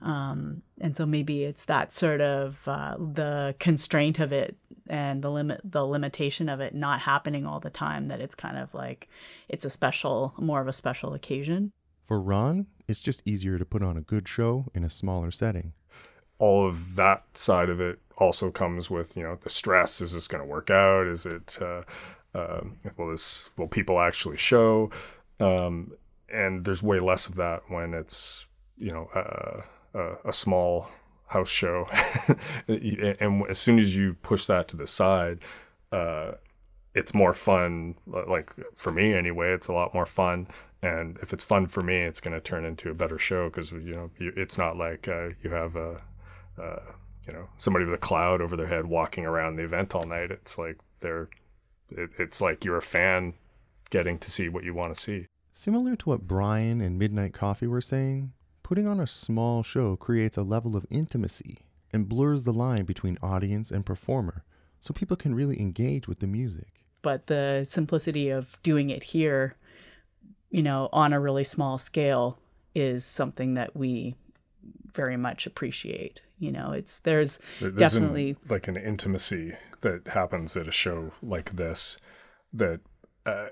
Um 0.00 0.62
and 0.80 0.96
so 0.96 1.04
maybe 1.04 1.44
it's 1.44 1.64
that 1.66 1.92
sort 1.92 2.20
of 2.20 2.56
uh, 2.66 2.96
the 2.96 3.54
constraint 3.58 4.18
of 4.18 4.32
it 4.32 4.56
and 4.92 5.22
the 5.22 5.30
limit 5.30 5.60
the 5.64 5.84
limitation 5.84 6.48
of 6.48 6.60
it 6.60 6.74
not 6.74 7.00
happening 7.00 7.46
all 7.46 7.58
the 7.58 7.70
time 7.70 8.08
that 8.08 8.20
it's 8.20 8.34
kind 8.36 8.58
of 8.58 8.72
like 8.74 9.08
it's 9.48 9.64
a 9.64 9.70
special 9.70 10.34
more 10.38 10.60
of 10.60 10.68
a 10.68 10.72
special 10.72 11.14
occasion. 11.14 11.72
For 12.04 12.20
Ron, 12.20 12.66
it's 12.86 13.00
just 13.00 13.22
easier 13.24 13.58
to 13.58 13.64
put 13.64 13.82
on 13.82 13.96
a 13.96 14.02
good 14.02 14.28
show 14.28 14.66
in 14.74 14.84
a 14.84 14.90
smaller 14.90 15.30
setting. 15.30 15.72
all 16.38 16.66
of 16.66 16.96
that 16.96 17.22
side 17.34 17.70
of 17.70 17.80
it 17.80 18.00
also 18.18 18.50
comes 18.50 18.90
with 18.90 19.16
you 19.16 19.22
know 19.22 19.38
the 19.40 19.48
stress. 19.50 20.00
Is 20.00 20.12
this 20.14 20.28
going 20.28 20.42
to 20.42 20.48
work 20.48 20.70
out? 20.70 21.06
Is 21.06 21.24
it 21.24 21.58
uh, 21.60 21.82
uh, 22.34 22.60
will 22.98 23.10
this 23.10 23.48
will 23.56 23.68
people 23.68 24.00
actually 24.00 24.36
show? 24.36 24.90
Um, 25.40 25.92
and 26.28 26.64
there's 26.64 26.82
way 26.82 26.98
less 27.00 27.28
of 27.28 27.36
that 27.36 27.62
when 27.68 27.94
it's 27.94 28.48
you 28.76 28.92
know 28.92 29.08
uh, 29.14 29.62
uh, 29.96 30.16
a 30.24 30.32
small 30.32 30.88
house 31.32 31.50
show. 31.50 31.86
And 32.68 33.46
as 33.48 33.58
soon 33.58 33.78
as 33.78 33.96
you 33.96 34.14
push 34.14 34.46
that 34.46 34.68
to 34.68 34.76
the 34.76 34.86
side 34.86 35.40
uh, 35.90 36.32
it's 36.94 37.14
more 37.14 37.32
fun 37.32 37.94
like 38.06 38.50
for 38.76 38.92
me 38.92 39.14
anyway 39.14 39.52
it's 39.52 39.68
a 39.68 39.72
lot 39.72 39.94
more 39.94 40.06
fun. 40.06 40.48
And 40.82 41.16
if 41.22 41.32
it's 41.32 41.44
fun 41.44 41.66
for 41.66 41.82
me 41.82 41.98
it's 41.98 42.20
going 42.20 42.34
to 42.34 42.40
turn 42.40 42.64
into 42.64 42.90
a 42.90 42.94
better 42.94 43.18
show 43.18 43.48
because 43.48 43.72
you 43.72 43.94
know 43.94 44.10
it's 44.18 44.58
not 44.58 44.76
like 44.76 45.08
uh, 45.08 45.30
you 45.42 45.50
have 45.50 45.76
a 45.76 46.02
uh, 46.60 46.80
you 47.26 47.32
know 47.32 47.48
somebody 47.56 47.84
with 47.84 47.94
a 47.94 47.98
cloud 48.00 48.40
over 48.40 48.56
their 48.56 48.66
head 48.66 48.86
walking 48.86 49.24
around 49.24 49.56
the 49.56 49.64
event 49.64 49.94
all 49.94 50.04
night. 50.04 50.30
It's 50.30 50.58
like 50.58 50.78
they're 51.00 51.28
it, 51.90 52.10
it's 52.18 52.40
like 52.40 52.64
you're 52.64 52.76
a 52.76 52.82
fan 52.82 53.34
getting 53.90 54.18
to 54.18 54.30
see 54.30 54.48
what 54.48 54.64
you 54.64 54.74
want 54.74 54.94
to 54.94 55.00
see. 55.00 55.26
Similar 55.52 55.96
to 55.96 56.08
what 56.08 56.26
Brian 56.26 56.80
and 56.80 56.98
Midnight 56.98 57.34
Coffee 57.34 57.66
were 57.66 57.82
saying, 57.82 58.32
putting 58.72 58.86
on 58.86 59.00
a 59.00 59.06
small 59.06 59.62
show 59.62 59.96
creates 59.96 60.38
a 60.38 60.42
level 60.42 60.74
of 60.78 60.86
intimacy 60.88 61.58
and 61.92 62.08
blurs 62.08 62.44
the 62.44 62.52
line 62.54 62.86
between 62.86 63.18
audience 63.22 63.70
and 63.70 63.84
performer 63.84 64.44
so 64.80 64.94
people 64.94 65.14
can 65.14 65.34
really 65.34 65.60
engage 65.60 66.08
with 66.08 66.20
the 66.20 66.26
music. 66.26 66.86
but 67.02 67.26
the 67.26 67.64
simplicity 67.68 68.30
of 68.30 68.56
doing 68.62 68.88
it 68.88 69.02
here 69.02 69.56
you 70.48 70.62
know 70.62 70.88
on 70.90 71.12
a 71.12 71.20
really 71.20 71.44
small 71.44 71.76
scale 71.76 72.38
is 72.74 73.04
something 73.04 73.52
that 73.52 73.76
we 73.76 74.14
very 74.94 75.18
much 75.18 75.46
appreciate 75.46 76.22
you 76.38 76.50
know 76.50 76.72
it's 76.72 77.00
there's 77.00 77.38
There- 77.60 77.70
there's 77.72 77.94
an- 77.94 78.00
definitely 78.04 78.36
like 78.48 78.68
an 78.68 78.78
intimacy 78.78 79.52
that 79.82 80.06
happens 80.08 80.56
at 80.56 80.66
a 80.66 80.72
show 80.72 81.12
like 81.22 81.56
this 81.56 81.98
that 82.54 82.80
uh, 83.26 83.48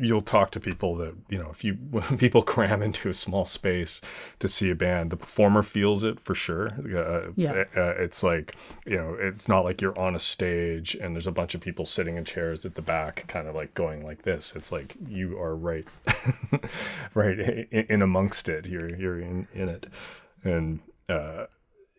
you'll 0.00 0.22
talk 0.22 0.50
to 0.52 0.60
people 0.60 0.96
that 0.96 1.14
you 1.28 1.38
know 1.38 1.50
if 1.50 1.62
you 1.64 1.74
when 1.90 2.16
people 2.24 2.42
cram 2.42 2.82
into 2.82 3.08
a 3.08 3.14
small 3.14 3.44
space 3.44 4.00
to 4.38 4.48
see 4.48 4.70
a 4.70 4.74
band 4.74 5.10
the 5.10 5.16
performer 5.16 5.62
feels 5.62 6.02
it 6.04 6.18
for 6.18 6.34
sure. 6.34 6.68
Uh, 6.68 7.32
Yeah. 7.36 7.64
uh, 7.76 7.94
it's 7.98 8.22
like 8.22 8.54
you 8.86 8.96
know 8.96 9.14
it's 9.18 9.46
not 9.48 9.64
like 9.64 9.80
you're 9.82 9.98
on 9.98 10.14
a 10.14 10.18
stage 10.18 10.94
and 10.94 11.14
there's 11.14 11.26
a 11.26 11.32
bunch 11.32 11.54
of 11.54 11.60
people 11.60 11.84
sitting 11.84 12.16
in 12.16 12.24
chairs 12.24 12.64
at 12.64 12.74
the 12.74 12.82
back 12.82 13.24
kind 13.28 13.46
of 13.48 13.54
like 13.54 13.74
going 13.74 14.04
like 14.04 14.22
this. 14.22 14.54
It's 14.56 14.72
like 14.72 14.94
you 15.08 15.38
are 15.38 15.54
right 15.54 15.86
right 17.14 17.38
in, 17.38 17.66
in 17.88 18.02
amongst 18.02 18.48
it. 18.48 18.66
You're 18.66 18.88
you're 18.94 19.20
in 19.20 19.46
in 19.54 19.68
it. 19.68 19.86
And 20.44 20.80
uh 21.08 21.46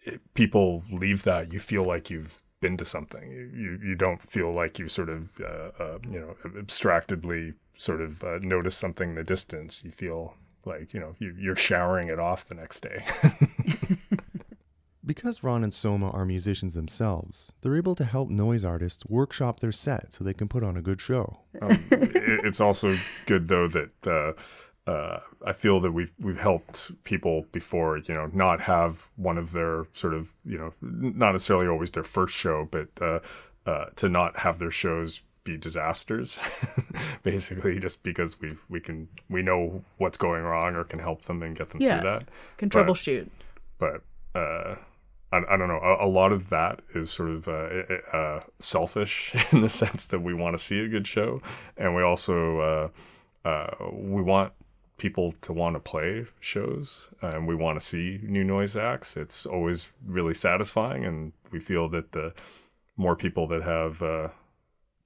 it, 0.03 0.19
people 0.33 0.83
leave 0.91 1.23
that. 1.23 1.53
You 1.53 1.59
feel 1.59 1.83
like 1.83 2.09
you've 2.09 2.39
been 2.59 2.77
to 2.77 2.85
something. 2.85 3.31
You 3.31 3.51
you, 3.55 3.79
you 3.89 3.95
don't 3.95 4.21
feel 4.21 4.51
like 4.53 4.79
you 4.79 4.87
sort 4.87 5.09
of 5.09 5.29
uh, 5.41 5.71
uh, 5.83 5.97
you 6.09 6.19
know 6.19 6.35
abstractedly 6.57 7.53
sort 7.77 8.01
of 8.01 8.23
uh, 8.23 8.39
notice 8.41 8.75
something 8.75 9.09
in 9.09 9.15
the 9.15 9.23
distance 9.23 9.83
you 9.83 9.91
feel 9.91 10.35
like 10.65 10.93
you 10.93 10.99
know 10.99 11.15
you, 11.19 11.35
you're 11.37 11.55
showering 11.55 12.07
it 12.07 12.19
off 12.19 12.45
the 12.45 12.55
next 12.55 12.81
day. 12.81 13.03
Because 15.03 15.43
Ron 15.43 15.63
and 15.63 15.73
Soma 15.73 16.11
are 16.11 16.25
musicians 16.25 16.75
themselves, 16.75 17.51
they're 17.61 17.75
able 17.75 17.95
to 17.95 18.05
help 18.05 18.29
noise 18.29 18.63
artists 18.63 19.03
workshop 19.07 19.59
their 19.59 19.71
set 19.71 20.13
so 20.13 20.23
they 20.23 20.33
can 20.33 20.47
put 20.47 20.63
on 20.63 20.77
a 20.77 20.81
good 20.81 21.01
show. 21.01 21.39
um, 21.61 21.71
it, 21.91 22.45
it's 22.45 22.61
also 22.61 22.95
good 23.25 23.47
though 23.47 23.67
that 23.67 23.89
uh, 24.05 24.89
uh, 24.89 25.19
I 25.45 25.53
feel 25.53 25.79
that 25.81 25.91
we've 25.91 26.11
we've 26.19 26.39
helped 26.39 27.03
people 27.03 27.45
before, 27.51 27.97
you 27.97 28.13
know, 28.13 28.29
not 28.31 28.61
have 28.61 29.09
one 29.15 29.37
of 29.39 29.53
their 29.53 29.87
sort 29.93 30.13
of, 30.13 30.33
you 30.45 30.57
know, 30.57 30.73
not 30.81 31.31
necessarily 31.31 31.67
always 31.67 31.91
their 31.91 32.03
first 32.03 32.35
show, 32.35 32.67
but 32.69 32.89
uh, 33.01 33.19
uh, 33.65 33.85
to 33.95 34.07
not 34.07 34.39
have 34.39 34.59
their 34.59 34.71
shows 34.71 35.21
be 35.43 35.57
disasters, 35.57 36.39
basically, 37.23 37.79
just 37.79 38.03
because 38.03 38.39
we 38.39 38.55
we 38.69 38.79
can 38.79 39.07
we 39.29 39.41
know 39.41 39.83
what's 39.97 40.17
going 40.17 40.43
wrong 40.43 40.75
or 40.75 40.83
can 40.83 40.99
help 40.99 41.23
them 41.23 41.41
and 41.43 41.55
get 41.55 41.69
them 41.71 41.81
Yeah. 41.81 41.99
through 41.99 42.09
that. 42.09 42.23
Can 42.57 42.69
But- 42.69 42.85
troubleshoot. 42.87 43.29
but 43.77 44.01
uh, 44.35 44.75
I, 45.33 45.37
I 45.49 45.57
don't 45.57 45.67
know. 45.67 45.79
A, 45.79 46.05
a 46.05 46.09
lot 46.09 46.31
of 46.31 46.49
that 46.49 46.81
is 46.93 47.09
sort 47.09 47.29
of 47.29 47.47
uh, 47.47 47.83
uh, 48.13 48.39
selfish 48.59 49.33
in 49.51 49.61
the 49.61 49.69
sense 49.69 50.05
that 50.07 50.19
we 50.19 50.33
want 50.33 50.57
to 50.57 50.63
see 50.63 50.79
a 50.79 50.87
good 50.87 51.07
show, 51.07 51.41
and 51.77 51.95
we 51.95 52.03
also 52.03 52.59
uh, 53.45 53.47
uh, 53.47 53.71
we 53.91 54.21
want 54.21 54.53
people 54.97 55.33
to 55.41 55.51
want 55.51 55.75
to 55.75 55.79
play 55.79 56.27
shows, 56.39 57.09
and 57.21 57.47
we 57.47 57.55
want 57.55 57.79
to 57.79 57.85
see 57.85 58.19
new 58.23 58.43
noise 58.43 58.75
acts. 58.75 59.17
It's 59.17 59.45
always 59.47 59.91
really 60.05 60.35
satisfying, 60.35 61.03
and 61.05 61.33
we 61.51 61.59
feel 61.59 61.89
that 61.89 62.11
the 62.11 62.33
more 62.97 63.15
people 63.15 63.47
that 63.47 63.63
have 63.63 64.01
uh, 64.03 64.27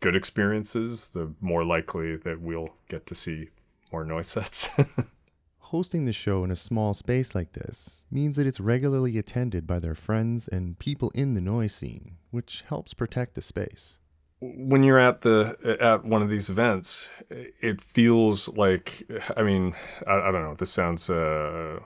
good 0.06 0.16
experiences, 0.16 1.08
the 1.08 1.34
more 1.42 1.66
likely 1.66 2.16
that 2.16 2.40
we'll 2.40 2.70
get 2.90 3.08
to 3.08 3.16
see 3.16 3.50
more 3.92 4.06
noise 4.06 4.28
sets. 4.28 4.70
Hosting 5.74 6.06
the 6.06 6.14
show 6.14 6.44
in 6.44 6.52
a 6.52 6.56
small 6.56 6.94
space 6.94 7.34
like 7.34 7.54
this 7.54 8.04
means 8.12 8.36
that 8.36 8.46
it's 8.46 8.60
regularly 8.60 9.18
attended 9.18 9.66
by 9.66 9.80
their 9.80 9.96
friends 9.96 10.48
and 10.48 10.78
people 10.78 11.12
in 11.16 11.34
the 11.34 11.42
noise 11.42 11.74
scene, 11.74 12.18
which 12.30 12.64
helps 12.68 12.94
protect 12.94 13.34
the 13.34 13.42
space. 13.42 13.98
when 14.42 14.84
you're 14.84 15.00
at 15.00 15.22
the 15.22 15.58
at 15.82 16.06
one 16.06 16.22
of 16.22 16.30
these 16.30 16.52
events, 16.52 17.10
it 17.32 17.82
feels 17.82 18.48
like 18.50 19.10
I 19.36 19.42
mean 19.42 19.74
I, 20.06 20.14
I 20.28 20.32
don't 20.32 20.44
know. 20.44 20.56
This 20.56 20.70
sounds 20.70 21.10
uh, 21.10 21.80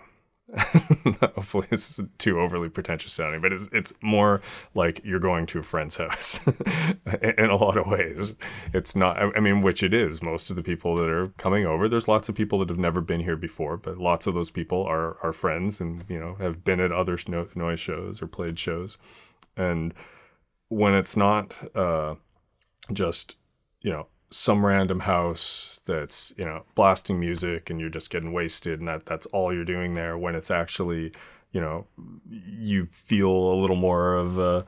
hopefully 1.22 1.68
it's 1.70 2.00
too 2.18 2.40
overly 2.40 2.70
pretentious 2.70 3.14
sounding, 3.14 3.42
but 3.42 3.54
it's 3.54 3.70
it's 3.72 3.94
more 4.02 4.42
like 4.74 5.02
you're 5.04 5.20
going 5.20 5.46
to 5.48 5.60
a 5.60 5.64
friend's 5.64 5.98
house 5.98 6.40
in, 7.22 7.50
a 7.50 7.56
lot 7.56 7.78
of 7.78 7.88
ways. 7.88 8.34
It's 8.74 8.96
not. 8.96 9.18
I, 9.38 9.40
mean, 9.40 9.62
which 9.62 9.84
it 9.84 9.94
is. 9.94 10.22
Most 10.24 10.50
of 10.50 10.56
the 10.56 10.64
people 10.64 10.96
that 10.96 11.10
are 11.10 11.28
coming 11.38 11.66
over, 11.66 11.88
there's 11.88 12.08
lots 12.08 12.30
of 12.30 12.36
people 12.36 12.60
that 12.60 12.70
have 12.70 12.80
never 12.80 13.02
been 13.02 13.22
here 13.22 13.38
before, 13.38 13.78
but 13.78 13.98
lots 13.98 14.28
of 14.28 14.34
those 14.34 14.50
people 14.50 14.84
are 14.84 15.18
are 15.24 15.34
friends 15.34 15.80
and 15.80 16.04
you 16.10 16.20
know 16.20 16.36
have 16.36 16.64
been 16.64 16.80
at 16.80 16.92
other 16.92 17.18
no, 17.28 17.48
noise 17.54 17.80
shows 17.80 18.22
or 18.22 18.28
played 18.28 18.58
shows, 18.58 18.98
and 19.56 19.94
when 20.70 20.94
it's 20.94 21.16
not. 21.16 21.76
Uh, 21.76 22.16
just 22.92 23.36
you 23.82 23.92
know 23.92 24.08
some 24.32 24.66
random 24.66 25.02
house 25.02 25.82
that's 25.86 26.34
you 26.38 26.46
know 26.46 26.64
blasting 26.76 27.20
music 27.20 27.70
and 27.70 27.80
you're 27.80 27.90
just 27.90 28.10
getting 28.10 28.32
wasted 28.32 28.80
and 28.80 28.88
that 28.88 29.06
that's 29.06 29.26
all 29.28 29.54
you're 29.54 29.66
doing 29.66 29.96
there 29.96 30.18
when 30.18 30.36
it's 30.36 30.52
actually 30.52 31.12
you 31.52 31.60
know 31.60 31.88
you 32.30 32.88
feel 32.92 33.32
a 33.32 33.56
little 33.56 33.76
more 33.76 34.14
of 34.14 34.38
uh, 34.38 34.64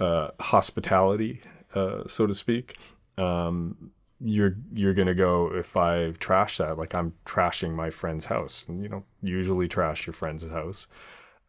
uh, 0.00 0.30
hospitality 0.40 1.40
uh, 1.74 2.06
so 2.06 2.26
to 2.26 2.34
speak. 2.34 2.76
Um, 3.16 3.92
you're 4.20 4.56
you're 4.72 4.94
gonna 4.94 5.14
go 5.14 5.54
if 5.54 5.76
I 5.76 6.10
trash 6.12 6.58
that 6.58 6.76
like 6.76 6.94
I'm 6.94 7.14
trashing 7.24 7.72
my 7.74 7.90
friend's 7.90 8.26
house. 8.26 8.66
And 8.68 8.82
you 8.82 8.88
know 8.88 9.04
usually 9.22 9.68
trash 9.68 10.06
your 10.06 10.14
friend's 10.14 10.48
house. 10.48 10.86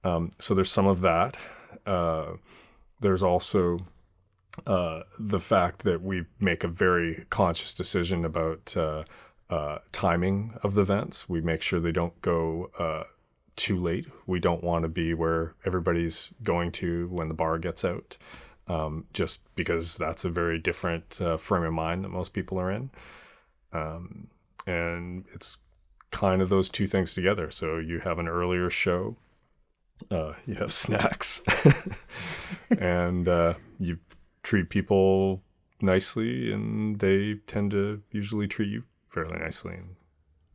Um, 0.04 0.32
so 0.39 0.54
there's 0.54 0.72
some 0.72 0.88
of 0.88 1.02
that. 1.02 1.38
Uh, 1.86 2.34
there's 3.00 3.24
also 3.24 3.80
uh, 4.66 5.04
the 5.18 5.39
fact 5.39 5.84
that 5.84 6.02
we 6.02 6.26
make 6.39 6.64
a 6.64 6.68
very 6.68 7.26
conscious 7.30 7.74
decision 7.74 8.26
about 8.26 8.76
uh, 8.76 9.04
uh, 9.50 9.80
timing 9.91 10.54
of 10.64 10.76
the 10.76 10.82
events. 10.82 11.30
We 11.30 11.41
make 11.41 11.62
sure 11.62 11.80
they 11.80 11.91
don't 11.91 12.20
go 12.22 12.72
uh, 12.78 13.04
too 13.56 13.78
late. 13.80 14.08
We 14.26 14.39
don't 14.39 14.64
want 14.64 14.84
to 14.84 14.89
be 14.89 15.14
where 15.14 15.56
everybody's 15.66 16.32
going 16.43 16.72
to 16.74 17.08
when 17.10 17.28
the 17.28 17.34
bar 17.34 17.58
gets 17.58 17.84
out, 17.84 18.18
um, 18.68 19.06
just 19.14 19.41
because 19.56 19.97
that's 19.97 20.26
a 20.26 20.30
very 20.30 20.60
different 20.60 21.20
uh, 21.22 21.38
frame 21.38 21.64
of 21.64 21.74
mind 21.74 22.04
that 22.04 22.10
most 22.10 22.34
people 22.34 22.60
are 22.60 22.72
in. 22.72 22.89
Um, 23.72 24.28
and 24.66 25.26
it's 25.34 25.58
kind 26.12 26.41
of 26.41 26.50
those 26.50 26.70
two 26.70 26.88
things 26.88 27.14
together. 27.14 27.52
So 27.52 27.78
you 27.78 28.00
have 28.00 28.20
an 28.20 28.28
earlier 28.28 28.70
show, 28.70 29.16
uh, 30.12 30.34
you 30.45 30.56
have 30.56 30.72
snacks, 30.84 31.43
and 32.80 33.28
you 33.80 34.00
treat 34.43 34.69
people 34.69 35.43
nicely, 35.81 36.51
and 36.51 36.99
they 36.99 37.35
tend 37.47 37.71
to 37.71 38.01
usually 38.11 38.47
treat 38.47 38.69
you 38.69 38.83
fairly 39.09 39.37
nicely. 39.37 39.79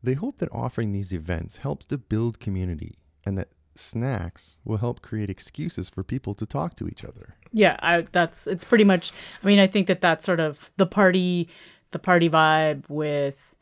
They 0.03 0.15
hope 0.15 0.39
that 0.39 0.51
offering 0.53 0.93
these 0.93 1.13
events 1.13 1.59
helps 1.59 1.87
to 1.87 1.99
build 1.99 2.39
community 2.39 2.99
and 3.25 3.39
that 3.39 3.49
snacks 3.75 4.59
will 4.65 4.77
help 4.77 5.03
create 5.03 5.31
excuses 5.31 5.89
for 5.89 6.05
people 6.05 6.35
to 6.35 6.47
talk 6.47 6.77
to 6.77 6.87
each 6.87 7.05
other. 7.05 7.37
Yeah, 7.53 7.77
I, 7.81 8.05
that's 8.13 8.47
it's 8.47 8.65
pretty 8.65 8.85
much. 8.85 9.13
I 9.43 9.47
mean, 9.47 9.59
I 9.59 9.67
think 9.67 9.87
that 9.87 10.01
that's 10.01 10.25
sort 10.25 10.41
of 10.41 10.71
the 10.77 10.87
party, 10.87 11.49
the 11.93 11.99
party 11.99 12.29
vibe 12.29 12.89
with, 12.89 13.55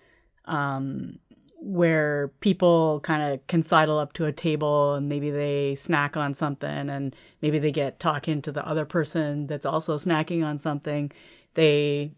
um, 0.47 1.19
where 1.63 2.29
people 2.41 3.01
kind 3.01 3.23
of 3.23 3.47
can 3.47 3.63
sidle 3.63 3.99
up 3.99 4.13
to 4.15 4.25
a 4.25 4.33
table 4.33 4.95
and 4.95 5.09
maybe 5.09 5.31
they 5.31 5.77
snack 5.77 6.17
on 6.17 6.35
something 6.35 6.91
and 6.91 7.15
maybe 7.41 7.59
they 7.59 7.71
get 7.71 8.01
talking 8.01 8.43
to 8.43 8.51
the 8.51 8.67
other 8.67 8.85
person 8.85 9.47
that's 9.47 9.65
also 9.65 9.97
snacking 9.97 10.45
on 10.45 10.59
something. 10.59 11.13
They 11.55 12.13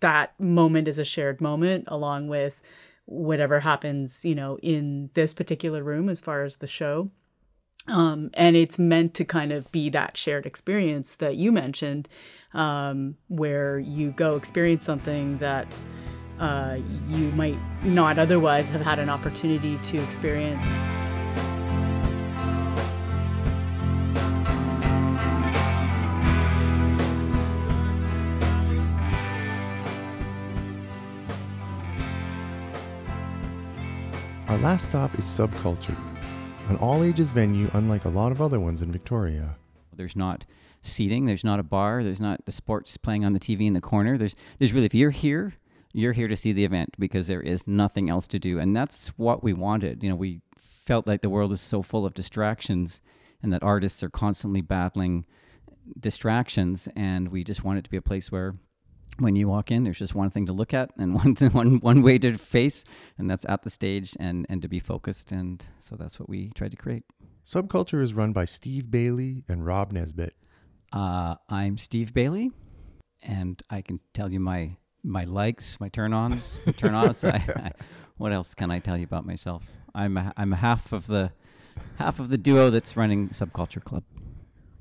that 0.00 0.38
moment 0.40 0.88
is 0.88 0.98
a 0.98 1.04
shared 1.04 1.40
moment 1.40 1.84
along 1.86 2.28
with 2.28 2.60
whatever 3.04 3.60
happens, 3.60 4.24
you 4.24 4.34
know, 4.34 4.58
in 4.62 5.10
this 5.14 5.32
particular 5.32 5.82
room 5.82 6.08
as 6.08 6.20
far 6.20 6.44
as 6.44 6.56
the 6.56 6.66
show. 6.66 7.10
Um, 7.86 8.30
and 8.34 8.54
it's 8.54 8.78
meant 8.78 9.14
to 9.14 9.24
kind 9.24 9.50
of 9.52 9.70
be 9.72 9.88
that 9.90 10.16
shared 10.16 10.44
experience 10.44 11.16
that 11.16 11.36
you 11.36 11.52
mentioned, 11.52 12.08
um, 12.52 13.16
where 13.28 13.78
you 13.78 14.10
go 14.10 14.36
experience 14.36 14.84
something 14.84 15.38
that 15.38 15.80
uh, 16.38 16.78
you 17.08 17.30
might 17.32 17.58
not 17.82 18.18
otherwise 18.18 18.68
have 18.68 18.80
had 18.80 18.98
an 18.98 19.08
opportunity 19.08 19.78
to 19.78 20.02
experience. 20.02 20.66
Our 34.48 34.56
last 34.58 34.86
stop 34.86 35.18
is 35.18 35.24
Subculture, 35.24 35.96
an 36.68 36.76
all 36.76 37.04
ages 37.04 37.30
venue 37.30 37.70
unlike 37.74 38.06
a 38.06 38.08
lot 38.08 38.32
of 38.32 38.40
other 38.40 38.58
ones 38.58 38.80
in 38.80 38.90
Victoria. 38.90 39.56
There's 39.94 40.16
not 40.16 40.46
seating. 40.80 41.26
There's 41.26 41.44
not 41.44 41.60
a 41.60 41.62
bar. 41.62 42.02
There's 42.02 42.20
not 42.20 42.46
the 42.46 42.52
sports 42.52 42.96
playing 42.96 43.24
on 43.24 43.32
the 43.32 43.40
TV 43.40 43.66
in 43.66 43.74
the 43.74 43.80
corner. 43.80 44.16
There's 44.16 44.34
there's 44.58 44.72
really 44.72 44.86
if 44.86 44.94
you're 44.94 45.10
here, 45.10 45.54
you're 45.92 46.12
here 46.12 46.28
to 46.28 46.36
see 46.36 46.52
the 46.52 46.64
event 46.64 46.94
because 46.98 47.26
there 47.26 47.40
is 47.40 47.66
nothing 47.66 48.10
else 48.10 48.26
to 48.28 48.38
do, 48.38 48.58
and 48.58 48.76
that's 48.76 49.08
what 49.16 49.42
we 49.42 49.52
wanted. 49.52 50.02
You 50.02 50.10
know, 50.10 50.16
we 50.16 50.40
felt 50.86 51.06
like 51.06 51.22
the 51.22 51.30
world 51.30 51.52
is 51.52 51.60
so 51.60 51.82
full 51.82 52.04
of 52.04 52.14
distractions, 52.14 53.00
and 53.42 53.52
that 53.52 53.62
artists 53.62 54.02
are 54.02 54.10
constantly 54.10 54.60
battling 54.60 55.26
distractions, 55.98 56.88
and 56.94 57.28
we 57.28 57.44
just 57.44 57.64
want 57.64 57.78
it 57.78 57.84
to 57.84 57.90
be 57.90 57.96
a 57.96 58.02
place 58.02 58.30
where. 58.30 58.56
When 59.20 59.34
you 59.34 59.48
walk 59.48 59.72
in, 59.72 59.82
there's 59.82 59.98
just 59.98 60.14
one 60.14 60.30
thing 60.30 60.46
to 60.46 60.52
look 60.52 60.72
at 60.72 60.92
and 60.96 61.12
one 61.24 61.34
one 61.34 61.80
one 61.80 62.02
way 62.02 62.18
to 62.18 62.38
face, 62.38 62.84
and 63.16 63.28
that's 63.28 63.44
at 63.48 63.64
the 63.64 63.70
stage 63.70 64.16
and 64.20 64.46
and 64.48 64.62
to 64.62 64.68
be 64.68 64.78
focused, 64.78 65.32
and 65.32 65.64
so 65.80 65.96
that's 65.96 66.20
what 66.20 66.28
we 66.28 66.50
tried 66.50 66.70
to 66.70 66.76
create. 66.76 67.02
Subculture 67.44 68.00
is 68.00 68.14
run 68.14 68.32
by 68.32 68.44
Steve 68.44 68.92
Bailey 68.92 69.42
and 69.48 69.66
Rob 69.66 69.90
Nesbitt. 69.90 70.34
Uh, 70.92 71.34
I'm 71.48 71.78
Steve 71.78 72.14
Bailey, 72.14 72.52
and 73.22 73.60
I 73.70 73.82
can 73.82 73.98
tell 74.12 74.30
you 74.30 74.38
my 74.38 74.76
my 75.08 75.24
likes, 75.24 75.80
my 75.80 75.88
turn-ons, 75.88 76.58
turn-offs. 76.76 77.24
I, 77.24 77.30
I, 77.56 77.72
what 78.18 78.32
else 78.32 78.54
can 78.54 78.70
I 78.70 78.78
tell 78.78 78.98
you 78.98 79.04
about 79.04 79.26
myself? 79.26 79.64
I'm 79.94 80.16
a, 80.16 80.32
I'm 80.36 80.52
a 80.52 80.56
half 80.56 80.92
of 80.92 81.06
the 81.06 81.32
half 81.96 82.20
of 82.20 82.28
the 82.28 82.38
duo 82.38 82.70
that's 82.70 82.96
running 82.96 83.30
Subculture 83.30 83.82
Club. 83.82 84.04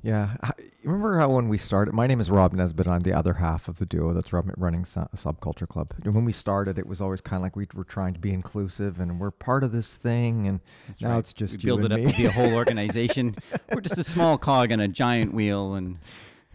Yeah. 0.03 0.35
Remember 0.83 1.17
how 1.17 1.29
when 1.29 1.49
we 1.49 1.57
started, 1.57 1.93
my 1.93 2.07
name 2.07 2.19
is 2.19 2.31
Rob 2.31 2.53
Nesbitt. 2.53 2.87
I'm 2.87 3.01
the 3.01 3.13
other 3.13 3.35
half 3.35 3.67
of 3.67 3.77
the 3.77 3.85
duo 3.85 4.13
that's 4.13 4.31
running 4.31 4.83
Subculture 4.83 5.67
Club. 5.67 5.93
And 6.03 6.13
when 6.15 6.23
we 6.23 6.31
started, 6.31 6.77
it 6.77 6.87
was 6.87 7.01
always 7.01 7.19
kind 7.19 7.37
of 7.39 7.43
like 7.43 7.55
we 7.55 7.67
were 7.73 7.83
trying 7.83 8.13
to 8.13 8.19
be 8.19 8.31
inclusive 8.31 8.99
and 8.99 9.19
we're 9.19 9.31
part 9.31 9.63
of 9.63 9.71
this 9.71 9.95
thing. 9.95 10.47
And 10.47 10.59
That's 10.87 11.01
now 11.01 11.11
right. 11.11 11.19
it's 11.19 11.33
just 11.33 11.55
we 11.55 11.61
you 11.61 11.65
build 11.65 11.85
it 11.85 11.91
up 11.91 11.99
me. 11.99 12.11
to 12.11 12.17
be 12.17 12.25
a 12.25 12.31
whole 12.31 12.53
organization. 12.61 13.35
We're 13.73 13.81
just 13.81 13.97
a 13.97 14.03
small 14.03 14.37
cog 14.37 14.71
in 14.71 14.79
a 14.79 14.87
giant 14.87 15.33
wheel, 15.33 15.73
and 15.73 15.97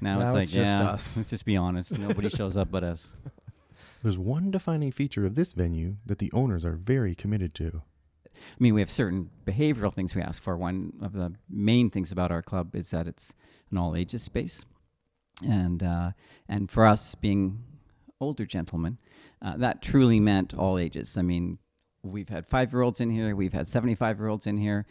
now, 0.00 0.18
Now 0.18 0.26
it's 0.26 0.34
like 0.34 0.42
it's 0.44 0.52
just 0.52 0.78
yeah, 0.78 0.90
us. 0.90 1.16
let's 1.16 1.30
just 1.30 1.44
be 1.44 1.56
honest. 1.56 1.98
Nobody 1.98 2.30
shows 2.30 2.56
up 2.56 2.70
but 2.70 2.84
us. 2.84 3.12
There's 4.02 4.18
one 4.18 4.50
defining 4.50 4.92
feature 4.92 5.24
of 5.24 5.34
this 5.34 5.52
venue 5.52 5.96
that 6.04 6.18
the 6.18 6.32
owners 6.32 6.64
are 6.64 6.72
very 6.74 7.14
committed 7.14 7.54
to. 7.56 7.82
I 8.34 8.56
mean, 8.58 8.74
we 8.74 8.80
have 8.80 8.90
certain 8.90 9.30
behavioral 9.46 9.92
things 9.92 10.14
we 10.14 10.22
ask 10.22 10.42
for. 10.42 10.56
One 10.56 10.94
of 11.00 11.12
the 11.12 11.34
main 11.48 11.90
things 11.90 12.10
about 12.10 12.32
our 12.32 12.42
club 12.42 12.74
is 12.74 12.90
that 12.90 13.06
it's 13.06 13.34
an 13.70 13.78
all 13.78 13.94
ages 13.94 14.22
space, 14.22 14.64
and 15.46 15.82
uh, 15.82 16.10
and 16.48 16.68
for 16.68 16.84
us 16.84 17.14
being 17.14 17.62
older 18.20 18.44
gentlemen, 18.44 18.98
uh, 19.40 19.56
that 19.58 19.82
truly 19.82 20.18
meant 20.18 20.54
all 20.54 20.78
ages. 20.78 21.16
I 21.16 21.22
mean, 21.22 21.58
we've 22.02 22.28
had 22.28 22.46
five 22.46 22.72
year 22.72 22.82
olds 22.82 23.00
in 23.00 23.10
here, 23.10 23.34
we've 23.36 23.52
had 23.52 23.68
75 23.68 24.18
year 24.18 24.28
olds 24.28 24.46
in 24.46 24.56
here, 24.56 24.86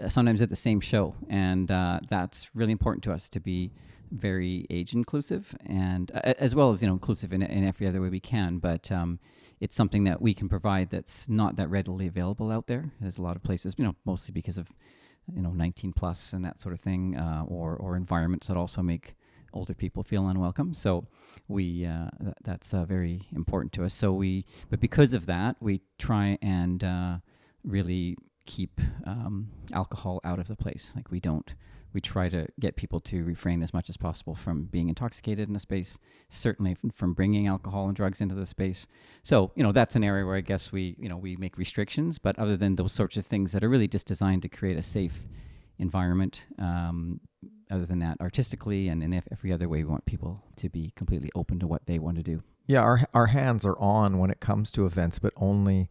uh, 0.00 0.08
sometimes 0.08 0.42
at 0.42 0.48
the 0.48 0.56
same 0.56 0.80
show. 0.80 1.14
And 1.28 1.70
uh, 1.70 2.00
that's 2.08 2.50
really 2.54 2.72
important 2.72 3.04
to 3.04 3.12
us 3.12 3.28
to 3.30 3.40
be 3.40 3.72
very 4.12 4.66
age 4.70 4.92
inclusive 4.92 5.56
and 5.64 6.10
uh, 6.14 6.34
as 6.38 6.54
well 6.54 6.70
as, 6.70 6.82
you 6.82 6.88
know, 6.88 6.94
inclusive 6.94 7.32
in, 7.32 7.42
in 7.42 7.66
every 7.66 7.86
other 7.86 8.00
way 8.00 8.08
we 8.08 8.20
can. 8.20 8.58
But 8.58 8.92
um, 8.92 9.18
it's 9.60 9.76
something 9.76 10.04
that 10.04 10.20
we 10.20 10.34
can 10.34 10.48
provide 10.48 10.90
that's 10.90 11.28
not 11.28 11.56
that 11.56 11.68
readily 11.70 12.06
available 12.06 12.50
out 12.50 12.66
there. 12.66 12.92
There's 13.00 13.18
a 13.18 13.22
lot 13.22 13.36
of 13.36 13.42
places, 13.42 13.74
you 13.78 13.84
know, 13.84 13.96
mostly 14.04 14.32
because 14.32 14.58
of, 14.58 14.68
you 15.34 15.42
know, 15.42 15.52
19 15.52 15.92
plus 15.92 16.32
and 16.32 16.44
that 16.44 16.60
sort 16.60 16.72
of 16.72 16.80
thing, 16.80 17.16
uh, 17.16 17.44
or, 17.46 17.76
or 17.76 17.96
environments 17.96 18.48
that 18.48 18.56
also 18.56 18.82
make 18.82 19.14
older 19.52 19.74
people 19.74 20.02
feel 20.02 20.26
unwelcome. 20.28 20.74
So 20.74 21.06
we 21.48 21.84
uh, 21.86 22.08
th- 22.20 22.34
that's 22.44 22.74
uh, 22.74 22.84
very 22.84 23.22
important 23.34 23.72
to 23.74 23.84
us. 23.84 23.94
So 23.94 24.12
we, 24.12 24.44
but 24.70 24.80
because 24.80 25.12
of 25.12 25.26
that, 25.26 25.56
we 25.60 25.82
try 25.98 26.38
and 26.42 26.82
uh, 26.82 27.16
really 27.64 28.16
keep 28.46 28.80
um, 29.06 29.48
alcohol 29.72 30.20
out 30.24 30.38
of 30.38 30.48
the 30.48 30.56
place. 30.56 30.92
Like 30.96 31.10
we 31.10 31.20
don't. 31.20 31.54
We 31.92 32.00
try 32.00 32.28
to 32.28 32.46
get 32.58 32.76
people 32.76 33.00
to 33.00 33.24
refrain 33.24 33.62
as 33.62 33.72
much 33.72 33.88
as 33.88 33.96
possible 33.96 34.34
from 34.34 34.64
being 34.64 34.88
intoxicated 34.88 35.48
in 35.48 35.54
the 35.54 35.60
space, 35.60 35.98
certainly 36.28 36.76
from 36.94 37.14
bringing 37.14 37.46
alcohol 37.46 37.86
and 37.86 37.96
drugs 37.96 38.20
into 38.20 38.34
the 38.34 38.46
space. 38.46 38.86
So, 39.22 39.52
you 39.54 39.62
know, 39.62 39.72
that's 39.72 39.96
an 39.96 40.04
area 40.04 40.24
where 40.24 40.36
I 40.36 40.40
guess 40.40 40.72
we, 40.72 40.96
you 40.98 41.08
know, 41.08 41.16
we 41.16 41.36
make 41.36 41.58
restrictions, 41.58 42.18
but 42.18 42.38
other 42.38 42.56
than 42.56 42.76
those 42.76 42.92
sorts 42.92 43.16
of 43.16 43.26
things 43.26 43.52
that 43.52 43.62
are 43.62 43.68
really 43.68 43.88
just 43.88 44.06
designed 44.06 44.42
to 44.42 44.48
create 44.48 44.76
a 44.76 44.82
safe 44.82 45.26
environment, 45.78 46.46
um, 46.58 47.20
other 47.70 47.84
than 47.84 47.98
that, 48.00 48.20
artistically 48.20 48.88
and 48.88 49.02
in 49.02 49.22
every 49.30 49.52
other 49.52 49.68
way, 49.68 49.78
we 49.78 49.90
want 49.90 50.04
people 50.04 50.44
to 50.56 50.68
be 50.68 50.92
completely 50.96 51.30
open 51.34 51.58
to 51.58 51.66
what 51.66 51.86
they 51.86 51.98
want 51.98 52.16
to 52.16 52.22
do. 52.22 52.42
Yeah, 52.66 52.82
our 52.82 53.08
our 53.12 53.28
hands 53.28 53.66
are 53.66 53.78
on 53.78 54.18
when 54.18 54.30
it 54.30 54.40
comes 54.40 54.70
to 54.72 54.86
events, 54.86 55.18
but 55.18 55.32
only 55.36 55.88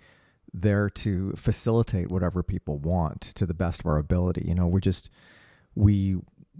there 0.54 0.89
to 0.89 1.34
facilitate 1.36 2.10
whatever 2.10 2.43
people 2.43 2.78
want 2.78 3.22
to 3.22 3.45
the 3.45 3.54
best 3.54 3.82
of 3.82 3.86
our 3.86 3.97
ability. 3.97 4.45
You 4.47 4.56
know, 4.56 4.68
we're 4.68 4.80
just 4.80 5.10
we 5.76 6.17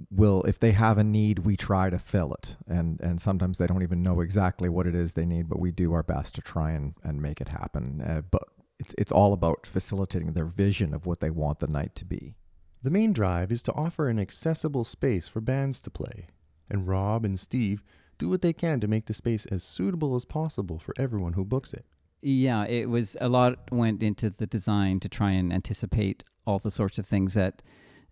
will 0.10 0.44
if 0.44 0.60
they 0.60 0.72
have 0.72 0.98
a 0.98 1.04
need, 1.04 1.40
we 1.40 1.56
try 1.58 1.90
to 1.90 2.00
fill 2.00 2.34
it. 2.34 2.56
And 2.68 3.00
and 3.02 3.22
sometimes 3.22 3.58
they 3.58 3.68
don't 3.68 3.84
even 3.84 4.02
know 4.02 4.22
exactly 4.22 4.70
what 4.70 4.88
it 4.88 4.96
is 4.96 5.14
they 5.14 5.26
need, 5.26 5.50
but 5.50 5.60
we 5.60 5.72
do 5.72 5.94
our 5.94 6.04
best 6.04 6.36
to 6.36 6.42
try 6.42 6.72
and 6.72 6.94
and 7.04 7.22
make 7.22 7.42
it 7.42 7.50
happen. 7.50 8.02
Uh, 8.02 8.22
but 8.30 8.44
it's 8.80 8.96
it's 8.98 9.12
all 9.12 9.34
about 9.34 9.66
facilitating 9.66 10.34
their 10.34 10.46
vision 10.46 10.94
of 10.94 11.06
what 11.06 11.20
they 11.20 11.30
want 11.30 11.60
the 11.60 11.68
night 11.68 11.96
to 11.96 12.06
be. 12.06 12.36
The 12.82 12.90
main 12.90 13.14
drive 13.14 13.52
is 13.52 13.62
to 13.64 13.74
offer 13.74 14.08
an 14.08 14.20
accessible 14.20 14.84
space 14.84 15.28
for 15.28 15.40
bands 15.40 15.82
to 15.82 15.92
play, 15.92 16.28
and 16.70 16.88
Rob 16.88 17.24
and 17.26 17.40
Steve 17.40 17.84
do 18.18 18.30
what 18.30 18.42
they 18.42 18.54
can 18.54 18.80
to 18.80 18.88
make 18.88 19.06
the 19.06 19.14
space 19.14 19.46
as 19.48 19.64
suitable 19.64 20.16
as 20.16 20.26
possible 20.26 20.80
for 20.80 20.94
everyone 20.98 21.34
who 21.34 21.46
books 21.46 21.74
it. 21.74 21.86
Yeah, 22.22 22.66
it 22.66 22.88
was 22.90 23.18
a 23.20 23.28
lot 23.30 23.72
went 23.72 24.04
into 24.04 24.30
the 24.30 24.46
design 24.46 25.00
to 25.00 25.10
try 25.10 25.32
and 25.32 25.52
anticipate 25.52 26.24
all 26.46 26.60
the 26.60 26.70
sorts 26.70 27.00
of 27.00 27.06
things 27.06 27.34
that 27.34 27.62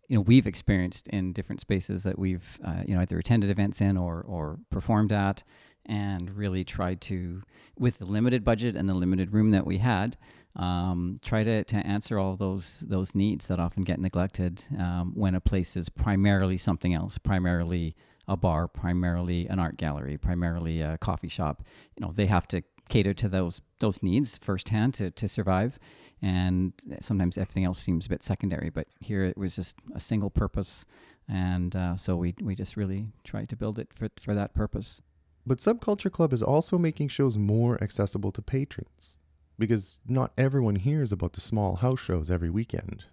you 0.10 0.18
know 0.18 0.22
we've 0.22 0.47
experienced 0.47 1.07
in 1.07 1.32
different 1.32 1.62
spaces 1.62 2.03
that 2.03 2.20
we've 2.20 2.60
uh, 2.66 2.82
you 2.86 2.95
know 2.95 3.01
either 3.01 3.18
attended 3.18 3.49
events 3.49 3.80
in 3.80 3.95
or 3.95 4.22
or 4.28 4.60
performed 4.70 5.14
at, 5.14 5.43
and 5.86 6.36
really 6.36 6.64
tried 6.66 6.99
to 7.01 7.41
with 7.78 7.99
the 7.99 8.05
limited 8.05 8.43
budget 8.43 8.76
and 8.76 8.89
the 8.89 8.93
limited 8.93 9.34
room 9.34 9.51
that 9.51 9.66
we 9.66 9.78
had. 9.78 10.18
Um, 10.55 11.18
try 11.22 11.43
to, 11.43 11.64
to 11.64 11.76
answer 11.76 12.18
all 12.18 12.36
those 12.36 12.84
those 12.88 13.14
needs 13.14 13.47
that 13.47 13.60
often 13.60 13.84
get 13.84 13.99
neglected 13.99 14.64
um, 14.78 15.14
when 15.16 15.36
a 15.36 15.39
place 15.39 15.78
is 15.78 15.89
primarily 15.89 16.57
something 16.57 16.93
else, 16.93 17.20
primarily 17.20 17.95
a 18.28 18.36
bar, 18.36 18.68
primarily 18.68 19.47
an 19.47 19.60
art 19.60 19.78
gallery, 19.78 20.18
primarily 20.18 20.82
a 20.82 20.97
coffee 20.97 21.30
shop. 21.30 21.64
You 21.95 22.05
know, 22.05 22.12
they 22.12 22.26
have 22.26 22.47
to 22.49 22.64
cater 22.89 23.14
to 23.14 23.30
those 23.30 23.62
those 23.80 24.01
needs 24.03 24.38
firsthand 24.38 24.95
to, 24.95 25.12
to 25.12 25.28
survive. 25.28 25.78
And 26.22 26.74
sometimes 26.99 27.38
everything 27.38 27.63
else 27.63 27.80
seems 27.80 28.05
a 28.05 28.09
bit 28.09 28.24
secondary. 28.24 28.70
But 28.70 28.88
here 28.99 29.24
it 29.24 29.38
was 29.38 29.55
just 29.55 29.78
a 29.93 29.99
single 29.99 30.30
purpose. 30.30 30.86
And 31.28 31.76
uh, 31.76 31.95
so 31.95 32.15
we, 32.15 32.36
we 32.41 32.55
just 32.55 32.76
really 32.76 33.07
tried 33.24 33.49
to 33.49 33.55
build 33.55 33.80
it 33.80 33.89
for, 33.93 34.09
for 34.20 34.34
that 34.36 34.53
purpose. 34.53 35.01
But 35.45 35.59
Subculture 35.59 36.11
Club 36.11 36.34
is 36.34 36.43
also 36.43 36.78
making 36.78 37.07
shows 37.07 37.38
more 37.38 37.82
accessible 37.82 38.32
to 38.34 38.41
patrons 38.41 39.15
because 39.57 39.99
not 40.07 40.32
everyone 40.38 40.76
hears 40.76 41.11
about 41.11 41.34
the 41.34 41.41
small 41.41 41.78
house 41.78 41.99
shows 41.99 42.30
every 42.32 42.49
weekend. 42.49 43.05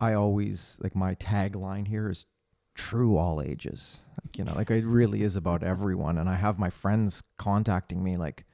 I 0.00 0.14
always 0.14 0.78
like 0.80 0.94
my 0.94 1.14
tagline 1.16 1.88
here 1.88 2.08
is 2.08 2.26
true 2.74 3.16
all 3.16 3.42
ages. 3.42 4.00
Like, 4.24 4.38
you 4.38 4.44
know, 4.44 4.54
like 4.54 4.70
it 4.70 4.84
really 4.84 5.22
is 5.22 5.36
about 5.36 5.62
everyone. 5.62 6.18
And 6.18 6.28
I 6.28 6.34
have 6.34 6.58
my 6.58 6.70
friends 6.70 7.22
contacting 7.36 8.02
me 8.02 8.16
like, 8.16 8.44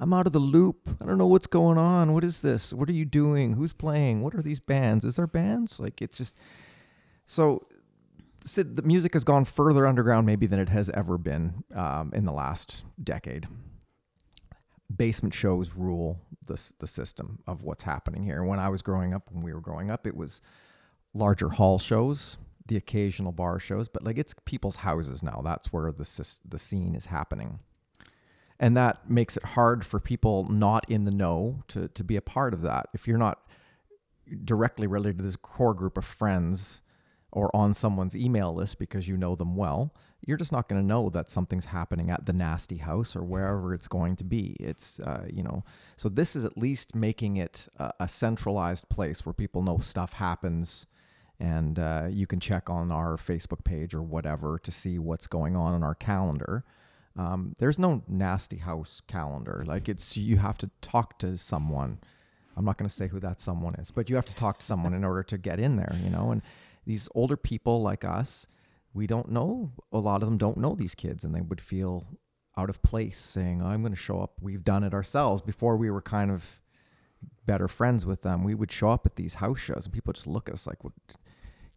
I'm 0.00 0.12
out 0.12 0.26
of 0.26 0.32
the 0.32 0.38
loop. 0.38 0.88
I 1.00 1.06
don't 1.06 1.18
know 1.18 1.26
what's 1.26 1.46
going 1.46 1.76
on. 1.76 2.14
What 2.14 2.22
is 2.24 2.40
this? 2.40 2.72
What 2.72 2.88
are 2.88 2.92
you 2.92 3.04
doing? 3.04 3.54
Who's 3.54 3.72
playing? 3.72 4.22
What 4.22 4.34
are 4.34 4.42
these 4.42 4.60
bands? 4.60 5.04
Is 5.04 5.16
there 5.16 5.26
bands? 5.26 5.80
Like 5.80 6.00
it's 6.00 6.18
just 6.18 6.36
so. 7.26 7.66
Sid, 8.44 8.76
the 8.76 8.82
music 8.82 9.14
has 9.14 9.24
gone 9.24 9.44
further 9.44 9.86
underground 9.86 10.24
maybe 10.24 10.46
than 10.46 10.60
it 10.60 10.68
has 10.68 10.88
ever 10.90 11.18
been 11.18 11.64
um, 11.74 12.12
in 12.14 12.24
the 12.24 12.32
last 12.32 12.84
decade. 13.02 13.48
Basement 14.94 15.34
shows 15.34 15.74
rule 15.74 16.20
the 16.46 16.72
the 16.78 16.86
system 16.86 17.40
of 17.46 17.62
what's 17.62 17.82
happening 17.82 18.22
here. 18.22 18.44
When 18.44 18.60
I 18.60 18.68
was 18.68 18.82
growing 18.82 19.12
up, 19.12 19.24
when 19.30 19.42
we 19.42 19.52
were 19.52 19.60
growing 19.60 19.90
up, 19.90 20.06
it 20.06 20.16
was 20.16 20.40
larger 21.12 21.50
hall 21.50 21.80
shows, 21.80 22.38
the 22.66 22.76
occasional 22.76 23.32
bar 23.32 23.58
shows, 23.58 23.88
but 23.88 24.04
like 24.04 24.16
it's 24.16 24.34
people's 24.44 24.76
houses 24.76 25.22
now. 25.22 25.42
That's 25.44 25.72
where 25.72 25.90
the 25.90 26.38
the 26.48 26.58
scene 26.58 26.94
is 26.94 27.06
happening 27.06 27.58
and 28.60 28.76
that 28.76 29.08
makes 29.08 29.36
it 29.36 29.44
hard 29.44 29.84
for 29.84 30.00
people 30.00 30.48
not 30.50 30.88
in 30.90 31.04
the 31.04 31.10
know 31.10 31.62
to 31.68 31.88
to 31.88 32.04
be 32.04 32.16
a 32.16 32.20
part 32.20 32.54
of 32.54 32.62
that. 32.62 32.88
If 32.92 33.06
you're 33.06 33.18
not 33.18 33.46
directly 34.44 34.86
related 34.86 35.18
to 35.18 35.24
this 35.24 35.36
core 35.36 35.74
group 35.74 35.96
of 35.96 36.04
friends 36.04 36.82
or 37.32 37.54
on 37.54 37.72
someone's 37.74 38.16
email 38.16 38.54
list 38.54 38.78
because 38.78 39.08
you 39.08 39.16
know 39.16 39.34
them 39.34 39.56
well 39.56 39.94
you're 40.26 40.36
just 40.36 40.52
not 40.52 40.68
going 40.68 40.80
to 40.80 40.86
know 40.86 41.08
that 41.10 41.30
something's 41.30 41.66
happening 41.66 42.10
at 42.10 42.26
the 42.26 42.32
nasty 42.32 42.78
house 42.78 43.14
or 43.14 43.22
wherever 43.22 43.72
it's 43.72 43.86
going 43.86 44.16
to 44.16 44.24
be. 44.24 44.56
It's 44.58 44.98
uh, 45.00 45.26
you 45.32 45.42
know 45.42 45.62
so 45.96 46.08
this 46.08 46.34
is 46.34 46.44
at 46.44 46.58
least 46.58 46.94
making 46.94 47.36
it 47.36 47.68
a, 47.76 47.92
a 48.00 48.08
centralized 48.08 48.88
place 48.88 49.24
where 49.24 49.32
people 49.32 49.62
know 49.62 49.78
stuff 49.78 50.14
happens 50.14 50.86
and 51.40 51.78
uh, 51.78 52.08
you 52.10 52.26
can 52.26 52.40
check 52.40 52.68
on 52.68 52.90
our 52.90 53.16
facebook 53.16 53.62
page 53.62 53.94
or 53.94 54.02
whatever 54.02 54.58
to 54.58 54.72
see 54.72 54.98
what's 54.98 55.28
going 55.28 55.54
on 55.54 55.74
in 55.74 55.84
our 55.84 55.94
calendar 55.94 56.64
um, 57.16 57.54
there's 57.58 57.78
no 57.78 58.02
nasty 58.06 58.58
house 58.58 59.02
calendar. 59.06 59.64
Like 59.66 59.88
it's 59.88 60.16
you 60.16 60.36
have 60.36 60.58
to 60.58 60.70
talk 60.80 61.18
to 61.20 61.36
someone. 61.36 61.98
I'm 62.56 62.64
not 62.64 62.76
going 62.76 62.88
to 62.88 62.94
say 62.94 63.08
who 63.08 63.20
that 63.20 63.40
someone 63.40 63.74
is, 63.76 63.90
but 63.90 64.10
you 64.10 64.16
have 64.16 64.26
to 64.26 64.34
talk 64.34 64.58
to 64.58 64.66
someone 64.66 64.92
in 64.92 65.04
order 65.04 65.22
to 65.24 65.38
get 65.38 65.60
in 65.60 65.76
there, 65.76 65.96
you 66.02 66.10
know. 66.10 66.30
And 66.32 66.42
these 66.86 67.08
older 67.14 67.36
people 67.36 67.82
like 67.82 68.04
us, 68.04 68.46
we 68.92 69.06
don't 69.06 69.30
know. 69.30 69.72
A 69.92 69.98
lot 69.98 70.22
of 70.22 70.28
them 70.28 70.38
don't 70.38 70.56
know 70.56 70.74
these 70.74 70.94
kids, 70.94 71.24
and 71.24 71.34
they 71.34 71.40
would 71.40 71.60
feel 71.60 72.06
out 72.56 72.68
of 72.70 72.82
place 72.82 73.18
saying, 73.18 73.62
"I'm 73.62 73.82
going 73.82 73.92
to 73.92 73.98
show 73.98 74.20
up." 74.20 74.34
We've 74.40 74.64
done 74.64 74.82
it 74.82 74.94
ourselves 74.94 75.42
before. 75.42 75.76
We 75.76 75.90
were 75.90 76.02
kind 76.02 76.30
of 76.30 76.60
better 77.46 77.68
friends 77.68 78.04
with 78.06 78.22
them. 78.22 78.44
We 78.44 78.54
would 78.54 78.70
show 78.70 78.90
up 78.90 79.06
at 79.06 79.16
these 79.16 79.34
house 79.34 79.60
shows, 79.60 79.84
and 79.84 79.92
people 79.92 80.12
just 80.12 80.26
look 80.26 80.48
at 80.48 80.54
us 80.54 80.66
like, 80.66 80.78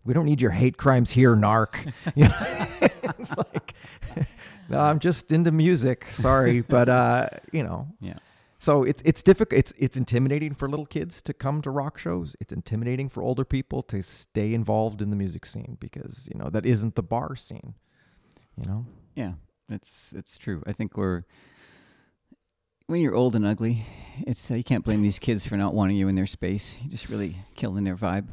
we 0.04 0.14
don't 0.14 0.26
need 0.26 0.42
your 0.42 0.52
hate 0.52 0.78
crimes 0.78 1.12
here, 1.12 1.36
narc. 1.36 1.92
You 2.16 2.26
know? 2.26 2.81
It's 3.20 3.36
like, 3.53 3.74
no, 4.70 4.80
I'm 4.80 4.99
just 4.99 5.32
into 5.32 5.51
music. 5.51 6.05
Sorry, 6.09 6.62
but 6.76 6.89
uh, 6.89 7.28
you 7.51 7.64
know, 7.64 7.88
Yeah. 7.99 8.18
So 8.57 8.84
it's 8.84 9.01
it's 9.03 9.24
difficult. 9.24 9.57
It's 9.57 9.74
it's 9.80 9.97
intimidating 9.97 10.53
for 10.53 10.70
little 10.70 10.86
kids 10.86 11.20
to 11.24 11.34
come 11.34 11.64
to 11.64 11.72
rock 11.72 11.97
shows. 11.97 12.36
It's 12.39 12.53
intimidating 12.53 13.09
for 13.09 13.24
older 13.24 13.43
people 13.43 13.82
to 13.84 14.03
stay 14.03 14.53
involved 14.53 15.01
in 15.01 15.09
the 15.09 15.16
music 15.16 15.47
scene 15.47 15.78
because 15.80 16.30
you 16.32 16.38
know 16.39 16.51
that 16.51 16.64
isn't 16.64 16.93
the 16.93 17.01
bar 17.01 17.36
scene. 17.36 17.74
You 18.55 18.70
know. 18.70 18.86
Yeah, 19.16 19.34
it's 19.68 20.14
it's 20.16 20.38
true. 20.38 20.62
I 20.68 20.74
think 20.74 20.95
we're 20.95 21.24
when 22.86 23.01
you're 23.01 23.16
old 23.16 23.36
and 23.36 23.45
ugly, 23.45 23.86
it's 24.28 24.51
uh, 24.51 24.55
you 24.55 24.64
can't 24.64 24.84
blame 24.84 25.01
these 25.01 25.18
kids 25.18 25.47
for 25.47 25.55
not 25.57 25.74
wanting 25.74 25.95
you 25.97 26.07
in 26.07 26.16
their 26.16 26.28
space. 26.28 26.76
You 26.84 26.89
just 26.89 27.09
really 27.09 27.38
killing 27.55 27.84
their 27.84 27.95
vibe. 27.95 28.28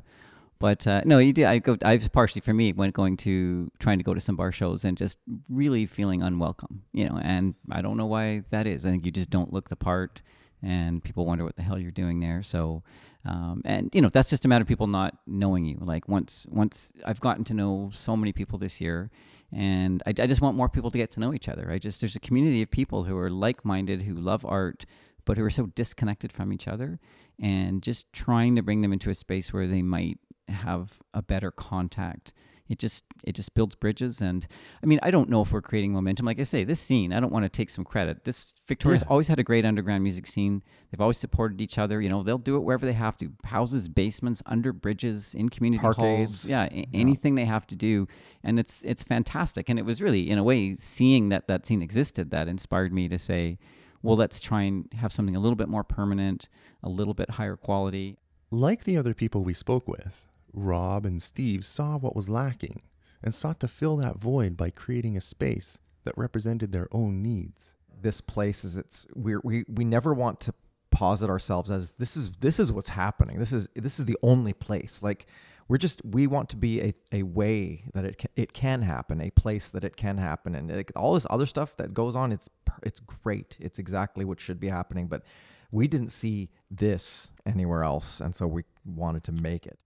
But 0.61 0.87
uh, 0.87 1.03
no, 1.05 1.19
you 1.19 1.33
did. 1.33 1.45
I 1.45 1.59
go. 1.59 1.77
I 1.85 1.99
partially 1.99 2.41
for 2.41 2.53
me 2.53 2.73
when 2.73 2.91
going 2.91 3.17
to 3.19 3.71
trying 3.79 3.99
to 3.99 4.05
go 4.05 4.13
to 4.13 4.21
some 4.21 4.35
bar 4.35 4.51
shows 4.51 4.85
and 4.85 4.97
just 4.97 5.19
really 5.49 5.87
feeling 5.87 6.23
unwelcome. 6.23 6.83
You 6.93 7.09
know, 7.09 7.19
and 7.23 7.55
I 7.71 7.81
don't 7.81 7.97
know 7.97 8.07
why 8.07 8.43
that 8.51 8.67
is. 8.67 8.85
I 8.85 8.91
think 8.91 9.07
you 9.07 9.13
just 9.13 9.31
don't 9.31 9.53
look 9.53 9.69
the 9.69 9.77
part, 9.77 10.21
and 10.63 11.03
people 11.03 11.27
wonder 11.27 11.45
what 11.45 11.55
the 11.55 11.63
hell 11.63 11.81
you're 11.81 11.93
doing 11.93 12.19
there. 12.19 12.43
So, 12.43 12.83
um, 13.25 13.63
and 13.65 13.89
you 13.95 14.03
know, 14.03 14.09
that's 14.09 14.31
just 14.31 14.45
a 14.45 14.49
matter 14.49 14.63
of 14.63 14.69
people 14.69 14.89
not 14.89 15.17
knowing 15.29 15.65
you. 15.65 15.79
Like 15.81 16.09
once, 16.09 16.45
once 16.49 16.93
I've 17.05 17.21
gotten 17.21 17.45
to 17.45 17.55
know 17.55 17.91
so 17.95 18.17
many 18.17 18.33
people 18.33 18.59
this 18.59 18.81
year, 18.81 19.11
and 19.53 20.03
I, 20.07 20.11
I 20.11 20.27
just 20.27 20.41
want 20.41 20.57
more 20.57 20.69
people 20.69 20.91
to 20.91 20.99
get 20.99 21.13
to 21.13 21.21
know 21.21 21.33
each 21.33 21.49
other. 21.49 21.71
I 21.71 21.79
just 21.79 22.01
there's 22.01 22.17
a 22.17 22.21
community 22.21 22.63
of 22.63 22.71
people 22.71 23.05
who 23.05 23.17
are 23.17 23.31
like-minded, 23.31 24.03
who 24.03 24.15
love 24.15 24.45
art, 24.45 24.87
but 25.25 25.39
who 25.39 25.45
are 25.45 25.51
so 25.51 25.67
disconnected 25.67 26.33
from 26.33 26.53
each 26.53 26.67
other, 26.67 26.99
and 27.41 27.81
just 27.81 28.13
trying 28.13 28.57
to 28.57 28.63
bring 28.63 28.81
them 28.81 28.93
into 28.93 29.11
a 29.11 29.15
space 29.15 29.53
where 29.53 29.69
they 29.69 29.83
might 29.83 30.19
have 30.49 30.99
a 31.15 31.23
better 31.23 31.51
contact. 31.51 32.33
It 32.69 32.79
just 32.79 33.05
it 33.25 33.33
just 33.35 33.55
builds 33.55 33.75
bridges. 33.75 34.21
And 34.21 34.47
i 34.83 34.87
mean 34.87 34.99
i 35.03 35.11
don't 35.11 35.31
know 35.31 35.41
if 35.41 35.53
we're 35.53 35.63
creating 35.63 35.93
momentum. 35.95 36.27
Like 36.27 36.39
i 36.39 36.43
say 36.43 36.65
this 36.65 36.79
scene 36.81 37.15
i 37.15 37.21
don't 37.21 37.33
want 37.33 37.45
to 37.45 37.49
take 37.49 37.71
some 37.71 37.83
credit. 37.85 38.25
This 38.25 38.47
victoria's 38.67 39.01
Yeah. 39.03 39.09
always 39.09 39.29
had 39.29 39.39
a 39.39 39.43
great 39.43 39.65
underground 39.65 40.03
music 40.05 40.27
scene. 40.27 40.63
They've 40.91 41.01
always 41.01 41.17
supported 41.17 41.63
each 41.63 41.79
other. 41.79 41.99
You 42.03 42.11
know 42.11 42.23
they'll 42.23 42.37
do 42.37 42.57
it 42.57 42.61
wherever 42.61 42.85
they 42.85 42.93
have 42.93 43.17
to. 43.19 43.33
Houses 43.45 43.89
basements 43.89 44.43
under 44.45 44.75
bridges 44.75 45.35
in 45.35 45.49
community 45.49 45.81
halls. 45.81 45.97
Parkades. 45.97 46.45
yeah, 46.45 46.65
a- 46.65 46.87
anything 46.93 47.37
they 47.37 47.47
have 47.47 47.67
to 47.69 47.75
do. 47.77 48.07
And 48.45 48.59
it's 48.59 48.83
it's 48.85 49.03
fantastic. 49.03 49.71
And 49.71 49.79
it 49.79 49.87
was 49.87 50.03
really 50.03 50.29
in 50.29 50.37
a 50.37 50.45
way 50.45 50.77
seeing 50.77 51.31
that 51.31 51.49
that 51.49 51.67
scene 51.67 51.81
existed 51.81 52.31
that 52.33 52.49
inspired 52.49 52.93
me 52.93 53.09
to 53.09 53.19
say 53.19 53.59
well 54.03 54.15
let's 54.17 54.41
try 54.43 54.63
and 54.63 54.89
have 54.93 55.11
something 55.11 55.35
a 55.35 55.41
little 55.41 55.57
bit 55.57 55.69
more 55.71 55.83
permanent 55.85 56.51
a 56.83 56.91
little 56.91 57.15
bit 57.15 57.31
higher 57.31 57.57
quality. 57.57 58.19
Like 58.51 58.85
the 58.85 58.99
other 58.99 59.15
people 59.15 59.43
we 59.43 59.55
spoke 59.55 59.89
with, 59.89 60.28
Rob 60.59 61.07
and 61.07 61.23
Steve 61.23 61.65
saw 61.65 61.97
what 61.97 62.17
was 62.17 62.29
lacking 62.29 62.83
and 63.23 63.35
sought 63.35 63.61
to 63.61 63.69
fill 63.69 63.97
that 63.97 64.19
void 64.19 64.57
by 64.57 64.71
creating 64.71 65.17
a 65.17 65.21
space 65.21 65.79
that 66.05 66.17
represented 66.17 66.73
their 66.73 66.89
own 66.93 67.23
needs. 67.23 67.75
this 68.01 68.21
place 68.21 68.65
is 68.65 68.77
it's 68.77 69.07
we're, 69.15 69.41
we 69.43 69.65
we 69.69 69.85
never 69.85 70.15
want 70.15 70.41
to 70.41 70.55
posit 70.91 71.29
ourselves 71.29 71.71
as 71.71 71.93
this 71.93 72.17
is 72.17 72.31
this 72.41 72.59
is 72.59 72.73
what's 72.73 72.91
happening. 72.91 73.39
This 73.39 73.53
is 73.53 73.69
this 73.75 73.99
is 73.99 74.05
the 74.05 74.17
only 74.23 74.53
place. 74.53 75.03
Like 75.03 75.27
we're 75.69 75.79
just 75.79 76.01
we 76.05 76.27
want 76.27 76.49
to 76.51 76.57
be 76.57 76.81
a, 76.81 76.95
a 77.13 77.23
way 77.25 77.85
that 77.93 78.05
it 78.05 78.19
can, 78.19 78.31
it 78.37 78.53
can 78.53 78.83
happen 78.83 79.21
a 79.21 79.31
place 79.31 79.71
that 79.71 79.85
it 79.85 79.97
can 79.97 80.17
happen. 80.19 80.55
And 80.55 80.75
like, 80.75 80.93
all 80.97 81.15
this 81.15 81.27
other 81.29 81.47
stuff 81.47 81.77
that 81.77 81.93
goes 81.93 82.17
on 82.17 82.33
it's 82.33 82.49
it's 82.83 83.01
great. 83.01 83.57
It's 83.61 83.79
exactly 83.79 84.25
what 84.25 84.41
should 84.41 84.61
be 84.61 84.69
happening. 84.69 85.09
But 85.09 85.23
we 85.71 85.89
didn't 85.89 86.11
see 86.11 86.51
this 86.71 87.33
anywhere 87.45 87.83
else. 87.83 88.21
And 88.21 88.35
so 88.35 88.47
we 88.47 88.63
wanted 88.85 89.25
to 89.25 89.33
make 89.33 89.67
it 89.67 89.79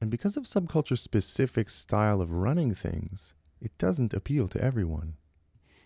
And 0.00 0.10
because 0.10 0.36
of 0.36 0.44
subculture's 0.44 1.00
specific 1.02 1.68
style 1.68 2.20
of 2.20 2.32
running 2.32 2.74
things, 2.74 3.34
it 3.60 3.76
doesn't 3.78 4.14
appeal 4.14 4.48
to 4.48 4.62
everyone. 4.62 5.14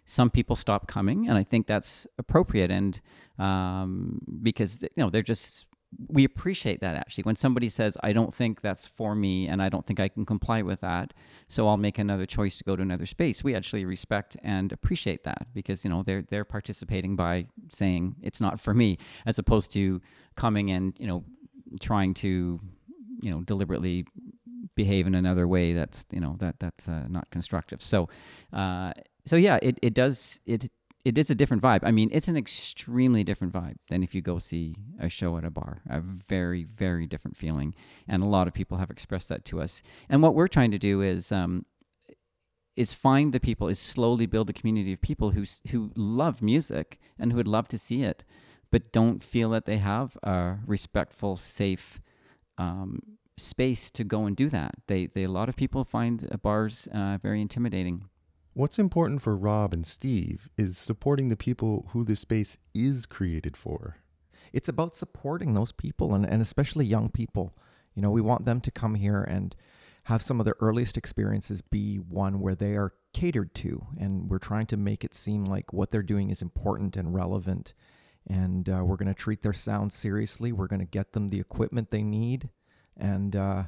some 0.07 0.31
people 0.31 0.55
stop 0.57 0.87
coming, 0.87 1.29
and 1.29 1.39
I 1.39 1.45
think 1.45 1.67
that's 1.67 2.07
appropriate. 2.19 2.71
And 2.71 3.01
um, 3.39 4.21
because 4.43 4.83
you 4.83 4.89
know 4.99 5.11
they're 5.11 5.23
just 5.23 5.67
we 6.09 6.25
appreciate 6.25 6.81
that 6.81 6.97
actually 6.97 7.23
when 7.23 7.37
somebody 7.37 7.69
says 7.69 7.97
I 8.03 8.13
don't 8.13 8.35
think 8.35 8.61
that's 8.63 8.85
for 8.89 9.15
me 9.15 9.47
and 9.47 9.63
I 9.63 9.69
don't 9.69 9.87
think 9.87 10.01
I 10.01 10.09
can 10.09 10.27
comply 10.27 10.61
with 10.63 10.81
that, 10.81 11.15
so 11.49 11.69
I'll 11.69 11.77
make 11.77 11.99
another 11.99 12.27
choice 12.27 12.59
to 12.59 12.65
go 12.65 12.77
to 12.77 12.83
another 12.83 13.07
space. 13.07 13.43
We 13.45 13.55
actually 13.55 13.85
respect 13.85 14.37
and 14.43 14.73
appreciate 14.73 15.25
that 15.25 15.47
because 15.55 15.85
you 15.85 15.91
know 15.91 16.03
they're 16.03 16.23
they're 16.23 16.45
participating 16.45 17.17
by 17.17 17.47
saying 17.73 18.17
it's 18.23 18.41
not 18.41 18.61
for 18.61 18.75
me, 18.75 18.99
as 19.27 19.39
opposed 19.39 19.73
to 19.73 20.01
coming 20.37 20.71
and 20.71 20.95
you 20.99 21.07
know 21.07 21.25
trying 21.81 22.13
to 22.15 22.61
you 23.25 23.31
know 23.31 23.41
deliberately 23.41 24.07
behave 24.75 25.07
in 25.07 25.15
another 25.15 25.47
way 25.47 25.73
that's 25.73 26.05
you 26.11 26.21
know 26.21 26.37
that 26.39 26.59
that's 26.59 26.89
uh, 26.89 27.07
not 27.09 27.31
constructive. 27.31 27.83
So 27.83 28.09
uh, 28.53 28.93
so 29.25 29.37
yeah 29.37 29.59
it, 29.63 29.79
it 29.83 29.95
does 29.95 30.41
it 30.47 30.71
it 31.05 31.19
is 31.19 31.31
a 31.31 31.35
different 31.35 31.63
vibe. 31.63 31.81
I 31.83 31.91
mean 31.91 32.11
it's 32.13 32.29
an 32.29 32.37
extremely 32.37 33.25
different 33.25 33.53
vibe 33.53 33.77
than 33.89 34.03
if 34.03 34.15
you 34.15 34.23
go 34.23 34.39
see 34.39 34.77
a 35.01 35.09
show 35.09 35.37
at 35.37 35.45
a 35.45 35.51
bar 35.51 35.83
a 35.89 36.01
very 36.01 36.65
very 36.65 37.07
different 37.07 37.37
feeling. 37.37 37.75
And 38.07 38.23
a 38.23 38.27
lot 38.27 38.47
of 38.47 38.55
people 38.55 38.79
have 38.79 38.91
expressed 38.91 39.29
that 39.29 39.45
to 39.47 39.61
us. 39.61 39.83
And 40.09 40.23
what 40.23 40.35
we're 40.35 40.49
trying 40.49 40.71
to 40.73 40.79
do 40.79 41.01
is 41.01 41.33
um, 41.33 41.67
is 42.77 42.93
find 42.93 43.33
the 43.33 43.41
people 43.41 43.69
is 43.69 43.79
slowly 43.79 44.27
build 44.27 44.51
a 44.51 44.53
community 44.53 44.93
of 44.93 45.01
people 45.01 45.31
who 45.31 45.45
who 45.71 45.91
love 45.97 46.43
music 46.43 46.99
and 47.19 47.33
who 47.33 47.37
would 47.37 47.49
love 47.49 47.69
to 47.69 47.79
see 47.79 48.03
it 48.03 48.25
but 48.71 48.91
don't 48.91 49.23
feel 49.23 49.51
that 49.51 49.67
they 49.67 49.79
have 49.79 50.19
a 50.25 50.57
respectful 50.67 51.37
safe 51.37 52.01
um, 52.59 53.01
space 53.37 53.91
to 53.91 54.05
go 54.05 54.27
and 54.27 54.37
do 54.37 54.49
that. 54.49 54.75
They, 54.87 55.07
they 55.07 55.25
a 55.25 55.31
lot 55.31 55.49
of 55.49 55.57
people 55.57 55.85
find 55.85 56.29
uh, 56.31 56.37
bars 56.37 56.89
uh, 56.93 57.19
very 57.23 57.41
intimidating. 57.41 58.05
What's 58.53 58.79
important 58.79 59.21
for 59.23 59.37
Rob 59.37 59.73
and 59.75 59.85
Steve 59.85 60.49
is 60.57 60.79
supporting 60.79 61.29
the 61.29 61.37
people 61.37 61.89
who 61.91 62.05
the 62.05 62.15
space 62.15 62.57
is 62.73 63.07
created 63.07 63.57
for. 63.57 63.97
it's 64.55 64.69
about 64.69 64.95
supporting 64.95 65.53
those 65.53 65.73
people 65.73 66.15
and, 66.15 66.25
and 66.25 66.41
especially 66.41 66.87
young 66.87 67.11
people. 67.11 67.57
You 67.95 68.03
know, 68.03 68.11
we 68.11 68.21
want 68.21 68.45
them 68.45 68.61
to 68.61 68.71
come 68.71 68.95
here 68.95 69.21
and 69.21 69.55
have 70.05 70.23
some 70.23 70.39
of 70.39 70.45
their 70.45 70.55
earliest 70.61 70.97
experiences 70.97 71.61
be 71.61 71.97
one 71.97 72.39
where 72.39 72.55
they 72.55 72.77
are 72.77 72.93
catered 73.13 73.53
to. 73.57 73.81
And 73.99 74.31
we're 74.31 74.39
trying 74.39 74.67
to 74.67 74.77
make 74.77 75.03
it 75.03 75.13
seem 75.13 75.45
like 75.45 75.73
what 75.73 75.91
they're 75.91 76.03
doing 76.05 76.31
is 76.31 76.41
important 76.41 76.97
and 76.97 77.13
relevant. 77.13 77.75
And 78.29 78.69
uh, 78.69 78.83
we're 78.85 78.97
going 78.97 79.09
to 79.09 79.15
treat 79.15 79.43
their 79.43 79.53
sound 79.53 79.93
seriously. 79.93 80.51
We're 80.51 80.67
going 80.67 80.81
to 80.81 80.87
get 80.87 81.13
them 81.13 81.29
the 81.29 81.41
equipment 81.41 81.91
they 81.91 82.03
need. 82.03 82.49
And 82.97 83.37
uh, 83.37 83.65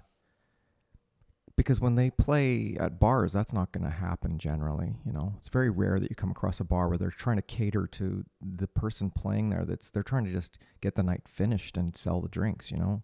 because 1.57 1.81
when 1.81 1.95
they 1.95 2.11
play 2.11 2.77
at 2.79 3.01
bars, 3.01 3.33
that's 3.33 3.53
not 3.53 3.73
going 3.73 3.85
to 3.85 3.91
happen 3.91 4.39
generally. 4.39 4.95
You 5.05 5.13
know, 5.13 5.35
it's 5.39 5.49
very 5.49 5.71
rare 5.71 5.99
that 5.99 6.11
you 6.11 6.17
come 6.17 6.31
across 6.31 6.61
a 6.61 6.65
bar 6.65 6.89
where 6.89 6.99
they're 6.99 7.11
trying 7.11 7.37
to 7.37 7.43
cater 7.43 7.87
to 7.87 8.25
the 8.41 8.67
person 8.67 9.11
playing 9.11 9.51
there. 9.51 9.65
That's 9.65 9.91
they're 9.91 10.03
trying 10.03 10.27
to 10.27 10.33
just 10.33 10.59
get 10.81 10.95
the 10.95 11.03
night 11.03 11.23
finished 11.27 11.77
and 11.77 11.97
sell 11.97 12.21
the 12.21 12.29
drinks. 12.29 12.71
You 12.71 12.77
know, 12.77 13.03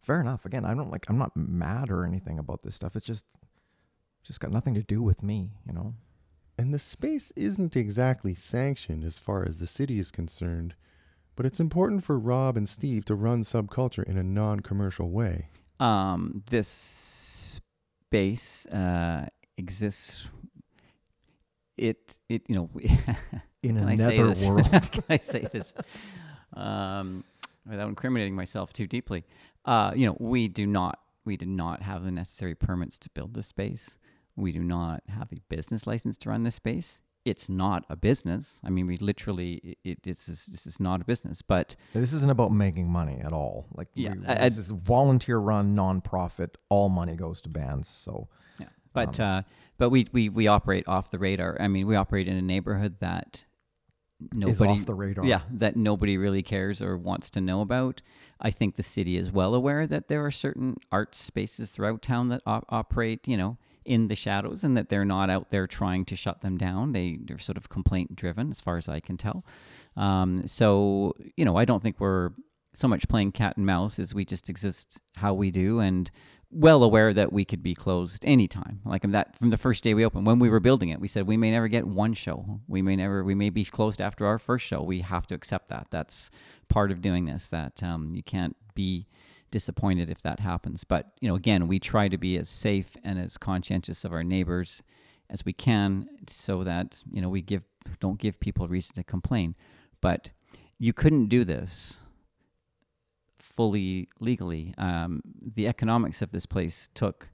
fair 0.00 0.20
enough. 0.20 0.44
Again, 0.44 0.64
I 0.64 0.74
don't 0.74 0.90
like. 0.90 1.06
I'm 1.08 1.18
not 1.18 1.36
mad 1.36 1.90
or 1.90 2.04
anything 2.04 2.38
about 2.38 2.62
this 2.62 2.74
stuff. 2.74 2.96
It's 2.96 3.06
just, 3.06 3.26
just 4.24 4.40
got 4.40 4.50
nothing 4.50 4.74
to 4.74 4.82
do 4.82 5.02
with 5.02 5.22
me. 5.22 5.50
You 5.64 5.72
know. 5.72 5.94
And 6.58 6.74
the 6.74 6.78
space 6.78 7.30
isn't 7.36 7.76
exactly 7.76 8.34
sanctioned 8.34 9.04
as 9.04 9.16
far 9.16 9.46
as 9.46 9.60
the 9.60 9.66
city 9.66 9.98
is 9.98 10.10
concerned, 10.10 10.74
but 11.36 11.46
it's 11.46 11.60
important 11.60 12.02
for 12.02 12.18
Rob 12.18 12.56
and 12.56 12.68
Steve 12.68 13.04
to 13.04 13.14
run 13.14 13.42
subculture 13.42 14.02
in 14.02 14.18
a 14.18 14.24
non 14.24 14.60
commercial 14.60 15.08
way. 15.08 15.50
Um, 15.78 16.42
this 16.50 17.60
space 18.08 18.66
uh, 18.66 19.26
exists. 19.56 20.28
It 21.76 22.16
it 22.28 22.42
you 22.48 22.56
know 22.56 22.70
In 23.62 23.76
can 23.76 23.88
I 23.88 23.92
another 23.92 24.34
world. 24.48 24.70
can 24.70 25.04
I 25.08 25.18
say 25.18 25.46
this 25.52 25.72
um, 26.54 27.24
without 27.68 27.88
incriminating 27.88 28.34
myself 28.34 28.72
too 28.72 28.86
deeply? 28.86 29.24
Uh, 29.64 29.92
you 29.94 30.06
know, 30.06 30.16
we 30.20 30.48
do 30.48 30.66
not 30.66 31.00
we 31.24 31.36
did 31.36 31.48
not 31.48 31.82
have 31.82 32.04
the 32.04 32.10
necessary 32.10 32.54
permits 32.54 32.98
to 33.00 33.10
build 33.10 33.34
this 33.34 33.46
space. 33.46 33.98
We 34.38 34.52
do 34.52 34.62
not 34.62 35.02
have 35.08 35.32
a 35.32 35.36
business 35.48 35.86
license 35.86 36.16
to 36.18 36.30
run 36.30 36.44
this 36.44 36.54
space. 36.54 37.02
It's 37.24 37.48
not 37.50 37.84
a 37.90 37.96
business. 37.96 38.60
I 38.64 38.70
mean, 38.70 38.86
we 38.86 38.96
literally 38.96 39.76
it, 39.84 40.02
this 40.04 40.28
is 40.28 40.46
this 40.46 40.66
is 40.66 40.78
not 40.80 41.00
a 41.00 41.04
business. 41.04 41.42
But 41.42 41.76
This 41.92 42.12
isn't 42.12 42.30
about 42.30 42.52
making 42.52 42.88
money 42.90 43.20
at 43.22 43.32
all. 43.32 43.66
Like, 43.74 43.88
Yeah, 43.94 44.14
we- 44.14 44.24
I- 44.26 44.44
I- 44.44 44.48
this 44.48 44.56
is 44.58 44.70
volunteer 44.70 45.38
run, 45.38 45.74
nonprofit. 45.76 46.50
All 46.70 46.88
money 46.88 47.16
goes 47.16 47.40
to 47.42 47.48
bands. 47.48 47.88
So 47.88 48.28
Yeah, 48.58 48.68
but 48.94 49.18
Um, 49.20 49.28
uh, 49.28 49.42
but 49.76 49.90
we, 49.90 50.06
we 50.12 50.28
we 50.28 50.46
operate 50.46 50.86
off 50.88 51.10
the 51.10 51.18
radar. 51.18 51.60
I 51.60 51.68
mean, 51.68 51.86
we 51.86 51.96
operate 51.96 52.28
in 52.28 52.36
a 52.36 52.42
neighborhood 52.42 52.96
that 53.00 53.44
nobody 54.32 54.52
is 54.52 54.60
off 54.62 54.86
the 54.86 54.94
radar. 54.94 55.24
Yeah, 55.26 55.42
that 55.50 55.76
nobody 55.76 56.16
really 56.16 56.42
cares 56.42 56.80
or 56.80 56.96
wants 56.96 57.28
to 57.30 57.40
know 57.40 57.60
about. 57.60 58.00
I 58.40 58.50
think 58.50 58.76
the 58.76 58.82
city 58.82 59.16
is 59.16 59.30
well 59.32 59.54
aware 59.54 59.86
that 59.86 60.08
there 60.08 60.24
are 60.24 60.30
certain 60.30 60.76
art 60.90 61.14
spaces 61.14 61.70
throughout 61.72 62.00
town 62.02 62.28
that 62.28 62.42
op- 62.46 62.64
operate, 62.68 63.26
you 63.28 63.36
know, 63.36 63.58
in 63.84 64.08
the 64.08 64.14
shadows, 64.14 64.64
and 64.64 64.76
that 64.76 64.88
they're 64.88 65.04
not 65.04 65.30
out 65.30 65.50
there 65.50 65.66
trying 65.66 66.04
to 66.06 66.16
shut 66.16 66.40
them 66.40 66.56
down. 66.58 66.92
They 66.92 67.18
they're 67.22 67.38
sort 67.38 67.56
of 67.56 67.68
complaint 67.68 68.16
driven, 68.16 68.50
as 68.50 68.60
far 68.60 68.76
as 68.76 68.88
I 68.88 69.00
can 69.00 69.16
tell. 69.16 69.44
Um, 69.96 70.46
so 70.46 71.14
you 71.36 71.44
know, 71.44 71.56
I 71.56 71.64
don't 71.64 71.82
think 71.82 72.00
we're 72.00 72.30
so 72.74 72.88
much 72.88 73.08
playing 73.08 73.32
cat 73.32 73.56
and 73.56 73.66
mouse 73.66 73.98
as 73.98 74.14
we 74.14 74.24
just 74.24 74.48
exist 74.48 75.00
how 75.16 75.34
we 75.34 75.50
do 75.50 75.80
and 75.80 76.10
well 76.50 76.82
aware 76.82 77.12
that 77.12 77.32
we 77.32 77.44
could 77.44 77.62
be 77.62 77.74
closed 77.74 78.24
anytime 78.24 78.80
like 78.84 79.02
that 79.02 79.36
from 79.36 79.50
the 79.50 79.56
first 79.56 79.82
day 79.82 79.92
we 79.94 80.04
opened 80.04 80.26
when 80.26 80.38
we 80.38 80.48
were 80.48 80.60
building 80.60 80.88
it 80.88 81.00
we 81.00 81.08
said 81.08 81.26
we 81.26 81.36
may 81.36 81.50
never 81.50 81.68
get 81.68 81.86
one 81.86 82.14
show 82.14 82.60
we 82.66 82.80
may 82.80 82.96
never 82.96 83.22
we 83.22 83.34
may 83.34 83.50
be 83.50 83.64
closed 83.64 84.00
after 84.00 84.24
our 84.26 84.38
first 84.38 84.64
show 84.64 84.80
we 84.80 85.00
have 85.00 85.26
to 85.26 85.34
accept 85.34 85.68
that 85.68 85.86
that's 85.90 86.30
part 86.68 86.90
of 86.90 87.02
doing 87.02 87.26
this 87.26 87.48
that 87.48 87.82
um, 87.82 88.14
you 88.14 88.22
can't 88.22 88.56
be 88.74 89.06
disappointed 89.50 90.10
if 90.10 90.22
that 90.22 90.40
happens 90.40 90.84
but 90.84 91.12
you 91.20 91.28
know 91.28 91.34
again 91.34 91.66
we 91.66 91.78
try 91.78 92.08
to 92.08 92.18
be 92.18 92.36
as 92.36 92.48
safe 92.48 92.96
and 93.04 93.18
as 93.18 93.38
conscientious 93.38 94.04
of 94.04 94.12
our 94.12 94.24
neighbors 94.24 94.82
as 95.30 95.44
we 95.44 95.52
can 95.52 96.08
so 96.26 96.64
that 96.64 97.02
you 97.10 97.20
know 97.20 97.28
we 97.28 97.40
give 97.40 97.62
don't 98.00 98.18
give 98.18 98.38
people 98.40 98.68
reason 98.68 98.94
to 98.94 99.02
complain 99.02 99.54
but 100.00 100.30
you 100.78 100.92
couldn't 100.92 101.26
do 101.26 101.44
this 101.44 102.00
fully 103.58 104.08
legally. 104.20 104.72
Um, 104.78 105.20
the 105.56 105.66
economics 105.66 106.22
of 106.22 106.30
this 106.30 106.46
place 106.46 106.88
took 106.94 107.28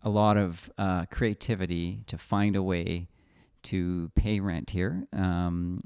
a 0.00 0.08
lot 0.08 0.36
of 0.36 0.70
uh, 0.78 1.06
creativity 1.06 2.04
to 2.06 2.16
find 2.16 2.54
a 2.54 2.62
way 2.62 3.08
to 3.64 4.12
pay 4.14 4.38
rent 4.38 4.70
here, 4.70 5.08
um, 5.12 5.80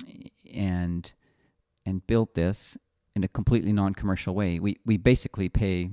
and 0.55 1.11
and 1.87 2.07
built 2.07 2.35
this 2.35 2.76
in 3.21 3.25
a 3.25 3.29
completely 3.29 3.73
non-commercial 3.73 4.35
way. 4.35 4.59
We 4.59 4.79
we 4.87 4.97
basically 4.97 5.51
pay 5.51 5.91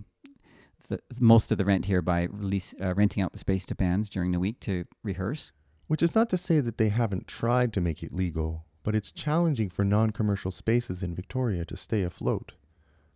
the, 0.88 1.00
most 1.20 1.52
of 1.52 1.58
the 1.58 1.66
rent 1.66 1.86
here 1.86 2.02
by 2.02 2.24
release 2.24 2.74
uh, 2.82 2.94
renting 2.96 3.22
out 3.22 3.34
the 3.34 3.38
space 3.38 3.66
to 3.66 3.76
bands 3.76 4.10
during 4.10 4.32
the 4.32 4.40
week 4.40 4.62
to 4.62 4.86
rehearse. 5.04 5.52
Which 5.88 6.04
is 6.04 6.16
not 6.16 6.30
to 6.30 6.38
say 6.38 6.60
that 6.62 6.78
they 6.78 6.90
haven't 6.90 7.28
tried 7.28 7.72
to 7.74 7.82
make 7.82 8.04
it 8.04 8.14
legal, 8.14 8.66
but 8.84 8.96
it's 8.96 9.12
challenging 9.12 9.70
for 9.70 9.84
non 9.84 10.12
commercial 10.12 10.52
spaces 10.52 11.04
in 11.04 11.16
Victoria 11.16 11.66
to 11.66 11.76
stay 11.76 12.04
afloat, 12.04 12.54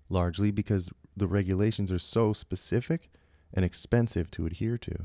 largely 0.09 0.51
because 0.51 0.89
the 1.15 1.27
regulations 1.27 1.91
are 1.91 1.99
so 1.99 2.33
specific 2.33 3.09
and 3.53 3.65
expensive 3.65 4.31
to 4.31 4.45
adhere 4.45 4.77
to. 4.77 4.95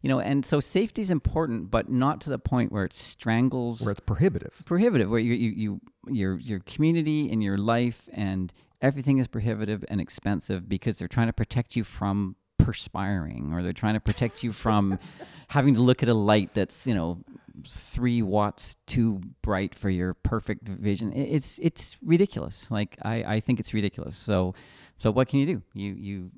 You 0.00 0.08
know, 0.08 0.18
and 0.18 0.44
so 0.44 0.58
safety 0.58 1.02
is 1.02 1.10
important, 1.10 1.70
but 1.70 1.88
not 1.88 2.20
to 2.22 2.30
the 2.30 2.38
point 2.38 2.72
where 2.72 2.84
it 2.84 2.92
strangles 2.92 3.82
where 3.82 3.92
it's 3.92 4.00
prohibitive. 4.00 4.60
prohibitive 4.64 5.08
where 5.08 5.20
you, 5.20 5.34
you, 5.34 5.50
you 5.50 5.80
your 6.08 6.38
your 6.38 6.60
community 6.60 7.30
and 7.30 7.42
your 7.42 7.56
life 7.56 8.08
and 8.12 8.52
everything 8.80 9.18
is 9.18 9.28
prohibitive 9.28 9.84
and 9.88 10.00
expensive 10.00 10.68
because 10.68 10.98
they're 10.98 11.08
trying 11.08 11.28
to 11.28 11.32
protect 11.32 11.76
you 11.76 11.84
from 11.84 12.34
perspiring 12.58 13.52
or 13.52 13.62
they're 13.62 13.72
trying 13.72 13.94
to 13.94 14.00
protect 14.00 14.42
you 14.42 14.52
from 14.52 14.98
having 15.48 15.74
to 15.74 15.80
look 15.80 16.02
at 16.02 16.08
a 16.08 16.14
light 16.14 16.52
that's 16.54 16.86
you 16.86 16.94
know 16.94 17.18
three 17.66 18.22
watts 18.22 18.76
too 18.86 19.20
bright 19.42 19.74
for 19.74 19.90
your 19.90 20.14
perfect 20.14 20.66
vision 20.66 21.12
it's 21.12 21.58
it's 21.62 21.98
ridiculous 22.02 22.70
like 22.70 22.96
i 23.02 23.34
i 23.34 23.40
think 23.40 23.60
it's 23.60 23.74
ridiculous 23.74 24.16
so 24.16 24.54
so 24.98 25.10
what 25.10 25.28
can 25.28 25.38
you 25.38 25.46
do 25.46 25.62
you 25.74 25.92
you 25.92 26.30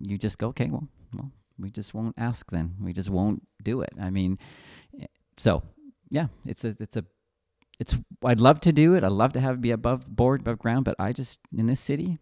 you 0.00 0.18
just 0.18 0.38
go 0.38 0.48
okay 0.48 0.68
well 0.70 0.88
well 1.14 1.30
we 1.58 1.70
just 1.70 1.94
won't 1.94 2.14
ask 2.18 2.50
then 2.50 2.74
we 2.80 2.92
just 2.92 3.10
won't 3.10 3.42
do 3.62 3.80
it 3.80 3.92
i 4.00 4.10
mean 4.10 4.38
eh, 5.00 5.06
so 5.38 5.62
yeah 6.10 6.26
it's 6.46 6.64
a 6.64 6.74
it's 6.80 6.96
a 6.96 7.04
it's 7.78 7.96
I'd 8.24 8.40
love 8.40 8.60
to 8.62 8.72
do 8.72 8.94
it. 8.94 9.04
I'd 9.04 9.12
love 9.12 9.32
to 9.32 9.40
have 9.40 9.60
be 9.60 9.70
above 9.70 10.06
board, 10.06 10.42
above 10.42 10.58
ground, 10.58 10.84
but 10.84 10.94
I 10.98 11.12
just 11.12 11.40
in 11.56 11.66
this 11.66 11.80
city 11.80 12.18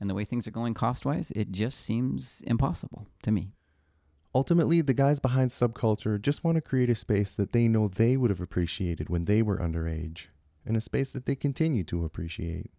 and 0.00 0.08
the 0.08 0.14
way 0.14 0.24
things 0.24 0.46
are 0.46 0.52
going 0.52 0.74
cost 0.74 1.04
wise, 1.04 1.30
it 1.36 1.52
just 1.52 1.80
seems 1.80 2.42
impossible 2.46 3.06
to 3.22 3.30
me. 3.30 3.52
Ultimately, 4.34 4.80
the 4.80 4.94
guys 4.94 5.18
behind 5.18 5.50
Subculture 5.50 6.20
just 6.20 6.44
want 6.44 6.54
to 6.54 6.60
create 6.60 6.88
a 6.88 6.94
space 6.94 7.30
that 7.32 7.52
they 7.52 7.68
know 7.68 7.88
they 7.88 8.16
would 8.16 8.30
have 8.30 8.40
appreciated 8.40 9.10
when 9.10 9.24
they 9.24 9.42
were 9.42 9.58
underage, 9.58 10.26
and 10.64 10.76
a 10.76 10.80
space 10.80 11.10
that 11.10 11.26
they 11.26 11.34
continue 11.34 11.84
to 11.84 12.04
appreciate. 12.04 12.70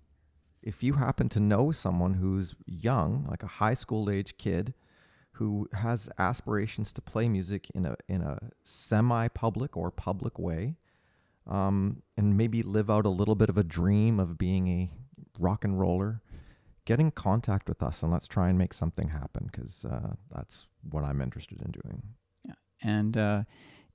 If 0.64 0.84
you 0.84 0.94
happen 0.94 1.30
to 1.30 1.40
know 1.40 1.72
someone 1.72 2.16
who's 2.16 2.56
young, 2.66 3.26
like 3.30 3.44
a 3.44 3.48
high 3.48 3.74
school 3.74 4.10
age 4.10 4.38
kid, 4.38 4.74
who 5.34 5.68
has 5.74 6.10
aspirations 6.20 6.92
to 6.94 7.02
play 7.02 7.28
music 7.28 7.70
in 7.74 7.86
a 7.86 7.96
in 8.08 8.22
a 8.22 8.38
semi 8.64 9.28
public 9.30 9.76
or 9.76 9.90
public 9.90 10.38
way, 10.38 10.76
um, 11.48 12.04
and 12.18 12.38
maybe 12.38 12.62
live 12.62 12.90
out 12.90 13.06
a 13.06 13.10
little 13.10 13.36
bit 13.36 13.50
of 13.50 13.58
a 13.58 13.64
dream 13.64 14.20
of 14.20 14.38
being 14.38 14.68
a 14.68 14.90
rock 15.40 15.64
and 15.64 15.80
roller, 15.80 16.22
get 16.86 17.00
in 17.00 17.12
contact 17.12 17.68
with 17.68 17.82
us 17.82 18.04
and 18.04 18.12
let's 18.12 18.28
try 18.28 18.50
and 18.50 18.58
make 18.58 18.74
something 18.74 19.10
happen 19.10 19.50
because 19.52 19.86
uh, 19.86 20.14
that's 20.34 20.68
what 20.90 21.04
I'm 21.04 21.22
interested 21.22 21.62
in 21.62 21.72
doing. 21.72 22.04
Yeah, 22.46 22.54
and 22.84 23.18
uh, 23.18 23.44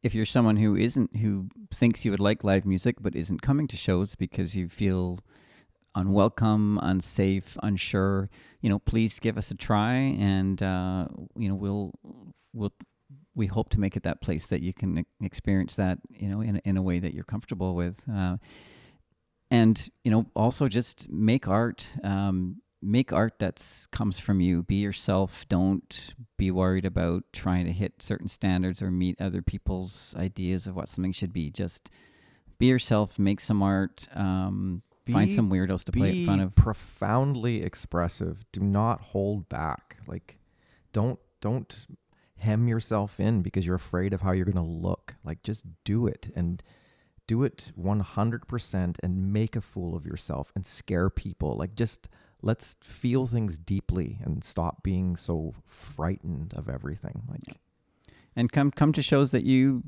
if 0.02 0.14
you're 0.14 0.26
someone 0.26 0.56
who 0.56 0.74
isn't 0.76 1.16
who 1.16 1.48
thinks 1.72 2.04
you 2.04 2.10
would 2.10 2.20
like 2.20 2.42
live 2.42 2.66
music 2.66 2.96
but 3.00 3.14
isn't 3.14 3.42
coming 3.42 3.68
to 3.68 3.76
shows 3.76 4.14
because 4.14 4.56
you 4.56 4.68
feel 4.68 5.20
unwelcome, 5.96 6.78
unsafe, 6.82 7.56
unsure, 7.62 8.30
you 8.60 8.68
know, 8.68 8.78
please 8.78 9.18
give 9.18 9.36
us 9.36 9.50
a 9.50 9.54
try, 9.54 9.94
and 9.94 10.62
uh, 10.62 11.06
you 11.36 11.48
know 11.48 11.54
we'll 11.54 11.92
we'll 12.52 12.72
we 13.34 13.46
hope 13.46 13.68
to 13.70 13.80
make 13.80 13.96
it 13.96 14.02
that 14.02 14.20
place 14.20 14.46
that 14.46 14.62
you 14.62 14.72
can 14.72 15.04
experience 15.20 15.74
that 15.74 15.98
you 16.10 16.28
know 16.28 16.40
in 16.40 16.58
in 16.64 16.76
a 16.76 16.82
way 16.82 16.98
that 16.98 17.14
you're 17.14 17.24
comfortable 17.24 17.74
with. 17.74 18.04
Uh, 18.12 18.36
and 19.50 19.90
you 20.04 20.10
know 20.10 20.26
also 20.34 20.68
just 20.68 21.08
make 21.08 21.48
art 21.48 21.88
um, 22.04 22.60
make 22.82 23.12
art 23.12 23.34
that's 23.38 23.86
comes 23.88 24.18
from 24.18 24.40
you. 24.40 24.62
Be 24.62 24.76
yourself. 24.76 25.46
Don't 25.48 26.14
be 26.36 26.50
worried 26.50 26.84
about 26.84 27.24
trying 27.32 27.66
to 27.66 27.72
hit 27.72 28.02
certain 28.02 28.28
standards 28.28 28.82
or 28.82 28.90
meet 28.90 29.20
other 29.20 29.42
people's 29.42 30.14
ideas 30.16 30.66
of 30.66 30.76
what 30.76 30.88
something 30.88 31.12
should 31.12 31.32
be. 31.32 31.50
Just 31.50 31.90
be 32.58 32.66
yourself. 32.66 33.18
Make 33.18 33.40
some 33.40 33.62
art 33.62 34.08
um, 34.14 34.82
find 35.12 35.32
some 35.32 35.50
weirdos 35.50 35.84
to 35.84 35.92
play 35.92 36.20
in 36.20 36.24
front 36.24 36.40
be 36.40 36.44
of. 36.44 36.54
profoundly 36.54 37.62
expressive. 37.62 38.44
Do 38.52 38.60
not 38.60 39.00
hold 39.00 39.48
back. 39.48 39.96
Like 40.06 40.38
don't 40.92 41.18
don't 41.40 41.86
hem 42.38 42.68
yourself 42.68 43.18
in 43.18 43.42
because 43.42 43.66
you're 43.66 43.76
afraid 43.76 44.12
of 44.12 44.20
how 44.22 44.32
you're 44.32 44.44
going 44.44 44.56
to 44.56 44.62
look. 44.62 45.16
Like 45.24 45.42
just 45.42 45.64
do 45.84 46.06
it 46.06 46.30
and 46.34 46.62
do 47.26 47.42
it 47.42 47.72
100% 47.78 48.96
and 49.02 49.32
make 49.32 49.56
a 49.56 49.60
fool 49.60 49.96
of 49.96 50.06
yourself 50.06 50.52
and 50.54 50.64
scare 50.66 51.10
people. 51.10 51.56
Like 51.56 51.74
just 51.74 52.08
let's 52.42 52.76
feel 52.82 53.26
things 53.26 53.58
deeply 53.58 54.18
and 54.22 54.44
stop 54.44 54.82
being 54.82 55.16
so 55.16 55.54
frightened 55.66 56.54
of 56.54 56.68
everything. 56.68 57.22
Like 57.28 57.58
and 58.36 58.52
come 58.52 58.70
come 58.70 58.92
to 58.92 59.02
shows 59.02 59.30
that 59.32 59.44
you 59.44 59.82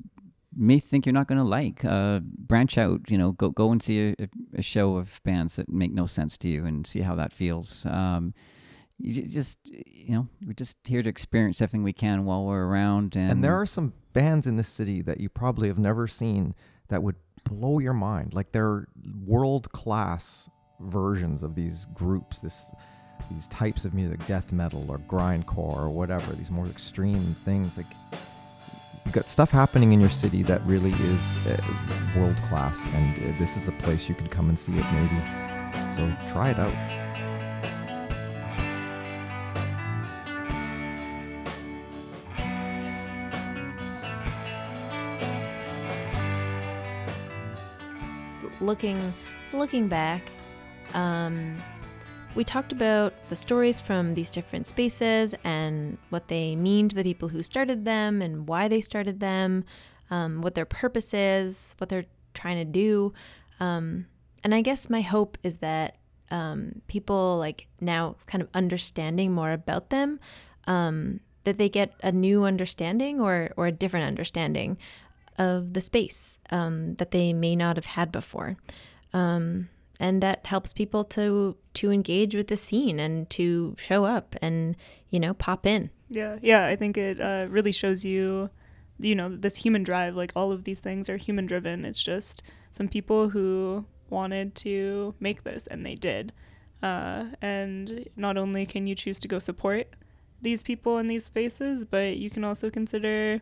may 0.57 0.79
think 0.79 1.07
you're 1.07 1.13
not 1.13 1.29
going 1.29 1.39
to 1.39 1.45
like. 1.45 1.85
Uh, 1.85 2.21
branch 2.21 2.79
out, 2.79 3.11
you 3.11 3.19
know, 3.19 3.33
go 3.33 3.51
go 3.51 3.71
and 3.71 3.83
see 3.83 4.15
a, 4.19 4.29
a 4.55 4.63
show 4.63 4.97
of 4.97 5.21
bands 5.25 5.57
that 5.57 5.69
make 5.69 5.93
no 5.93 6.07
sense 6.07 6.39
to 6.39 6.49
you 6.49 6.65
and 6.65 6.87
see 6.87 7.01
how 7.01 7.15
that 7.15 7.33
feels. 7.33 7.87
Um, 7.87 8.35
you 8.99 9.23
just 9.23 9.59
you 9.65 10.15
know, 10.15 10.29
we're 10.45 10.55
just 10.55 10.79
here 10.85 11.03
to 11.03 11.09
experience 11.09 11.61
everything 11.61 11.83
we 11.83 11.93
can 11.93 12.25
while 12.25 12.45
we're 12.45 12.65
around. 12.65 13.15
And, 13.15 13.31
And 13.31 13.45
there 13.45 13.55
are 13.61 13.67
some 13.67 13.93
bands 14.13 14.47
in 14.47 14.57
this 14.57 14.69
city 14.69 15.03
that 15.03 15.21
you 15.21 15.29
probably 15.29 15.69
have 15.69 15.79
never 15.79 16.07
seen 16.07 16.55
that 16.89 17.03
would 17.03 17.17
blow 17.45 17.79
your 17.79 17.93
mind. 17.93 18.35
Like 18.35 18.53
they're 18.53 18.89
world 19.25 19.71
class 19.73 20.51
versions 20.81 21.43
of 21.43 21.55
these 21.55 21.87
groups, 21.95 22.41
this 22.41 22.71
these 23.31 23.49
types 23.49 23.85
of 23.85 23.95
music, 23.95 24.25
death 24.27 24.53
metal 24.53 24.87
or 24.89 24.99
grindcore 24.99 25.77
or 25.77 25.91
whatever, 25.91 26.33
these 26.33 26.51
more 26.51 26.67
extreme 26.67 27.35
things. 27.45 27.77
Like 27.77 27.87
you've 29.09 29.15
got 29.15 29.27
stuff 29.27 29.51
happening 29.51 29.95
in 29.95 30.01
your 30.03 30.11
city 30.11 30.43
that 30.43 30.61
really 30.67 30.93
is 30.93 31.47
uh, 31.47 31.57
world 32.15 32.37
class, 32.43 32.87
and 32.89 33.19
uh, 33.19 33.39
this 33.39 33.57
is 33.57 33.67
a 33.67 33.73
place 33.73 34.07
you 34.07 34.15
can 34.15 34.29
come 34.29 34.51
and 34.51 34.59
see 34.59 34.77
it 34.77 34.85
maybe. 34.93 35.17
So 35.97 36.15
try 36.31 36.51
it 36.51 36.59
out. 36.59 36.75
looking 48.61 49.15
looking 49.55 49.89
back 49.89 50.21
um, 50.93 51.57
we 52.39 52.45
talked 52.45 52.70
about 52.70 53.12
the 53.30 53.34
stories 53.34 53.80
from 53.80 54.14
these 54.14 54.30
different 54.30 54.64
spaces 54.64 55.34
and 55.43 55.99
what 56.11 56.28
they 56.28 56.55
mean 56.55 56.89
to 56.89 56.95
the 56.95 57.03
people 57.03 57.28
who 57.28 57.43
started 57.43 57.84
them 57.84 58.22
and 58.22 58.47
why 58.47 58.68
they 58.68 58.80
started 58.80 59.18
them 59.18 59.64
um, 60.12 60.41
what 60.41 60.55
their 60.55 60.64
purpose 60.64 61.12
is 61.12 61.74
what 61.78 61.89
they're 61.89 62.07
trying 62.34 62.57
to 62.57 62.64
do 62.64 63.12
um, 63.59 64.07
and 64.45 64.55
i 64.55 64.61
guess 64.61 64.89
my 64.89 65.01
hope 65.01 65.36
is 65.43 65.59
that 65.59 65.97
um, 66.30 66.80
people 66.86 67.39
like 67.39 67.66
now 67.80 68.14
kind 68.28 68.41
of 68.41 68.49
understanding 68.55 69.32
more 69.32 69.51
about 69.51 69.91
them 69.91 70.20
um, 70.68 71.18
that 71.43 71.59
they 71.59 71.68
get 71.68 71.93
a 72.05 72.12
new 72.12 72.45
understanding 72.45 73.20
or 73.20 73.51
or 73.57 73.66
a 73.66 73.72
different 73.72 74.07
understanding 74.07 74.78
of 75.39 75.72
the 75.72 75.80
space 75.80 76.39
um, 76.51 76.95
that 76.97 77.11
they 77.11 77.32
may 77.32 77.57
not 77.57 77.76
have 77.76 77.86
had 77.86 78.12
before. 78.12 78.57
Um, 79.12 79.68
and 80.01 80.23
that 80.23 80.47
helps 80.47 80.73
people 80.73 81.05
to 81.05 81.57
to 81.75 81.91
engage 81.91 82.35
with 82.35 82.49
the 82.49 82.57
scene 82.57 82.99
and 83.01 83.29
to 83.31 83.75
show 83.79 84.05
up 84.05 84.37
and 84.41 84.77
you 85.11 85.21
know 85.21 85.35
pop 85.35 85.67
in. 85.67 85.91
Yeah, 86.09 86.39
yeah, 86.43 86.67
I 86.67 86.77
think 86.77 86.97
it 86.97 87.21
uh, 87.21 87.47
really 87.51 87.73
shows 87.73 88.05
you, 88.05 88.51
you 88.99 89.15
know, 89.15 89.29
this 89.29 89.57
human 89.57 89.83
drive. 89.83 90.17
Like 90.17 90.33
all 90.35 90.53
of 90.53 90.65
these 90.65 90.81
things 90.81 91.09
are 91.11 91.17
human 91.17 91.47
driven. 91.47 91.85
It's 91.85 92.03
just 92.03 92.43
some 92.73 92.89
people 92.89 93.29
who 93.29 93.85
wanted 94.11 94.55
to 94.55 95.15
make 95.21 95.45
this 95.45 95.67
and 95.67 95.85
they 95.85 95.95
did. 95.95 96.33
Uh, 96.83 97.27
and 97.43 98.09
not 98.17 98.39
only 98.39 98.65
can 98.65 98.87
you 98.87 98.95
choose 98.95 99.19
to 99.19 99.29
go 99.29 99.39
support 99.39 99.95
these 100.41 100.63
people 100.63 100.99
in 100.99 101.09
these 101.09 101.25
spaces, 101.25 101.85
but 101.85 102.17
you 102.17 102.31
can 102.31 102.45
also 102.45 102.71
consider 102.71 103.41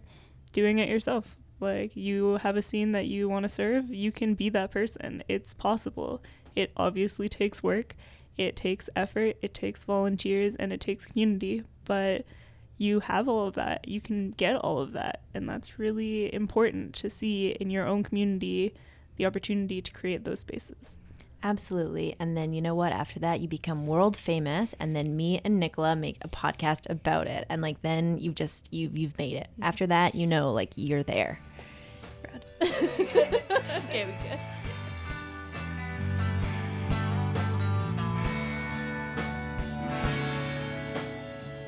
doing 0.53 0.79
it 0.79 0.89
yourself. 0.89 1.37
Like 1.61 1.95
you 1.95 2.37
have 2.39 2.57
a 2.57 2.63
scene 2.63 2.93
that 2.93 3.07
you 3.07 3.29
want 3.29 3.45
to 3.45 3.49
serve, 3.49 3.91
you 3.91 4.13
can 4.13 4.35
be 4.35 4.49
that 4.51 4.71
person. 4.71 5.23
It's 5.29 5.55
possible. 5.55 6.23
It 6.57 6.73
obviously 6.77 7.29
takes 7.29 7.63
work, 7.63 7.95
it 8.37 8.57
takes 8.57 8.91
effort, 8.97 9.37
it 9.43 9.55
takes 9.55 9.85
volunteers, 9.85 10.57
and 10.57 10.73
it 10.73 10.81
takes 10.81 11.07
community. 11.07 11.63
But 11.85 12.25
you 12.79 13.01
have 13.01 13.29
all 13.29 13.47
of 13.47 13.55
that. 13.55 13.89
You 13.89 14.01
can 14.01 14.33
get 14.33 14.57
all 14.57 14.79
of 14.79 14.93
that. 14.93 15.23
And 15.33 15.49
that's 15.49 15.79
really 15.79 16.33
important 16.35 16.95
to 16.97 17.11
see 17.11 17.51
in 17.53 17.71
your 17.71 17.87
own 17.87 18.03
community 18.03 18.75
the 19.17 19.27
opportunity 19.27 19.81
to 19.81 19.93
create 19.93 20.25
those 20.25 20.41
spaces. 20.41 20.97
Absolutely. 21.43 22.17
And 22.19 22.37
then 22.37 22.53
you 22.53 22.61
know 22.61 22.75
what? 22.75 22.93
After 22.93 23.21
that, 23.21 23.41
you 23.41 23.49
become 23.49 23.87
world 23.87 24.17
famous, 24.17 24.75
and 24.81 24.97
then 24.97 25.17
me 25.17 25.41
and 25.45 25.61
Nicola 25.61 25.95
make 25.95 26.17
a 26.23 26.29
podcast 26.29 26.91
about 26.91 27.29
it. 27.29 27.47
And 27.49 27.63
like 27.63 27.83
then 27.83 28.19
you 28.19 28.33
just 28.33 28.73
you've, 28.73 28.97
you've 28.97 29.17
made 29.19 29.35
it. 29.35 29.49
After 29.63 29.87
that, 29.87 30.15
you 30.15 30.27
know, 30.27 30.53
like 30.53 30.73
you're 30.77 31.05
there. 31.05 31.39
okay, 32.63 34.07
we 34.07 34.29
good. 34.29 34.41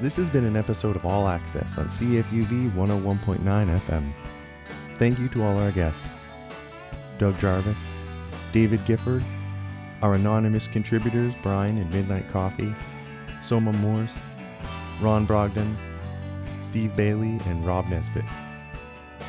This 0.01 0.15
has 0.15 0.29
been 0.29 0.45
an 0.45 0.57
episode 0.57 0.95
of 0.95 1.05
All 1.05 1.27
Access 1.27 1.77
on 1.77 1.87
CFUV 1.87 2.73
101.9 2.73 3.41
FM. 3.81 4.13
Thank 4.95 5.19
you 5.19 5.29
to 5.31 5.43
all 5.43 5.59
our 5.59 5.73
guests 5.73 6.31
Doug 7.19 7.37
Jarvis, 7.41 7.91
David 8.53 8.85
Gifford, 8.87 9.25
our 10.01 10.15
anonymous 10.15 10.69
contributors 10.69 11.35
Brian 11.43 11.79
and 11.79 11.91
Midnight 11.91 12.29
Coffee, 12.29 12.73
Soma 13.43 13.73
Morse, 13.73 14.23
Ron 15.01 15.27
Brogdon, 15.27 15.75
Steve 16.61 16.95
Bailey, 16.95 17.41
and 17.47 17.67
Rob 17.67 17.89
Nesbitt. 17.89 18.25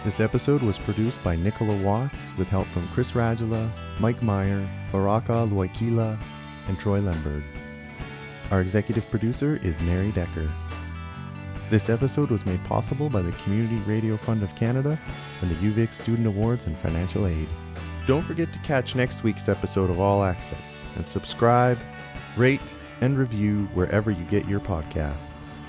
This 0.04 0.20
episode 0.20 0.62
was 0.62 0.78
produced 0.78 1.24
by 1.24 1.36
Nicola 1.36 1.82
Watts 1.82 2.32
with 2.38 2.48
help 2.48 2.68
from 2.68 2.88
Chris 2.90 3.14
Radula, 3.14 3.68
Mike 4.00 4.22
Meyer, 4.22 4.70
Baraka 4.92 5.48
Loikila, 5.52 6.16
and 6.68 6.78
Troy 6.78 7.00
Lemberg. 7.00 7.42
Our 8.52 8.62
executive 8.62 9.10
producer 9.12 9.60
is 9.64 9.80
Mary 9.82 10.12
Decker. 10.12 10.50
This 11.70 11.90
episode 11.90 12.32
was 12.32 12.46
made 12.46 12.64
possible 12.66 13.10
by 13.10 13.22
the 13.22 13.32
Community 13.44 13.78
Radio 13.86 14.18
Fund 14.18 14.42
of 14.42 14.56
Canada 14.56 15.00
and 15.42 15.52
the 15.52 15.56
UVic 15.56 15.94
Student 15.94 16.28
Awards 16.28 16.66
and 16.66 16.76
Financial 16.78 17.28
Aid. 17.28 17.48
Don't 18.08 18.24
forget 18.24 18.52
to 18.54 18.60
catch 18.60 18.96
next 18.96 19.24
week's 19.24 19.48
episode 19.48 19.92
of 19.92 20.00
All 20.00 20.24
Access 20.24 20.84
and 20.96 21.08
subscribe, 21.08 21.78
rate, 22.36 22.62
and 23.02 23.18
review 23.18 23.66
wherever 23.76 24.10
you 24.10 24.24
get 24.26 24.48
your 24.48 24.60
podcasts. 24.60 25.60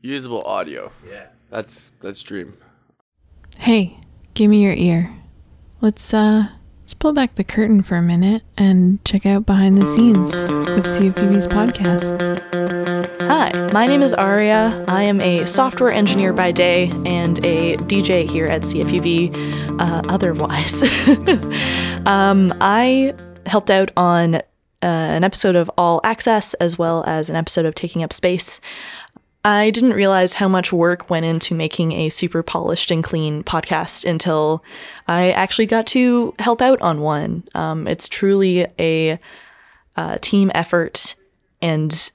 Usable 0.00 0.42
audio. 0.42 0.90
Yeah. 1.06 1.26
That's 1.50 1.92
that's 2.00 2.22
dream. 2.22 2.56
Hey, 3.58 3.98
give 4.34 4.50
me 4.50 4.62
your 4.62 4.72
ear. 4.74 5.14
Let's 5.80 6.12
uh 6.14 6.48
let's 6.86 6.94
pull 6.94 7.12
back 7.12 7.34
the 7.34 7.42
curtain 7.42 7.82
for 7.82 7.96
a 7.96 8.02
minute 8.02 8.44
and 8.56 9.04
check 9.04 9.26
out 9.26 9.44
behind 9.44 9.76
the 9.76 9.84
scenes 9.84 10.32
of 10.44 10.84
CFUV's 10.84 11.48
podcasts. 11.48 12.40
Hi, 13.22 13.50
my 13.72 13.88
name 13.88 14.02
is 14.02 14.14
Aria. 14.14 14.84
I 14.86 15.02
am 15.02 15.20
a 15.20 15.46
software 15.46 15.90
engineer 15.90 16.32
by 16.32 16.52
day 16.52 16.92
and 17.04 17.44
a 17.44 17.76
DJ 17.78 18.30
here 18.30 18.46
at 18.46 18.62
CFUV 18.62 19.80
uh, 19.80 20.02
otherwise. 20.08 20.80
um, 22.06 22.54
I 22.60 23.16
helped 23.46 23.72
out 23.72 23.90
on 23.96 24.36
uh, 24.36 24.42
an 24.80 25.24
episode 25.24 25.56
of 25.56 25.68
All 25.76 26.00
Access 26.04 26.54
as 26.54 26.78
well 26.78 27.02
as 27.08 27.28
an 27.28 27.34
episode 27.34 27.66
of 27.66 27.74
Taking 27.74 28.04
Up 28.04 28.12
Space. 28.12 28.60
I 29.46 29.70
didn't 29.70 29.92
realize 29.92 30.34
how 30.34 30.48
much 30.48 30.72
work 30.72 31.08
went 31.08 31.24
into 31.24 31.54
making 31.54 31.92
a 31.92 32.08
super 32.08 32.42
polished 32.42 32.90
and 32.90 33.04
clean 33.04 33.44
podcast 33.44 34.04
until 34.04 34.64
I 35.06 35.30
actually 35.30 35.66
got 35.66 35.86
to 35.88 36.34
help 36.40 36.60
out 36.60 36.82
on 36.82 37.00
one. 37.00 37.44
Um, 37.54 37.86
it's 37.86 38.08
truly 38.08 38.66
a 38.80 39.20
uh, 39.96 40.18
team 40.20 40.50
effort, 40.52 41.14
and 41.62 42.10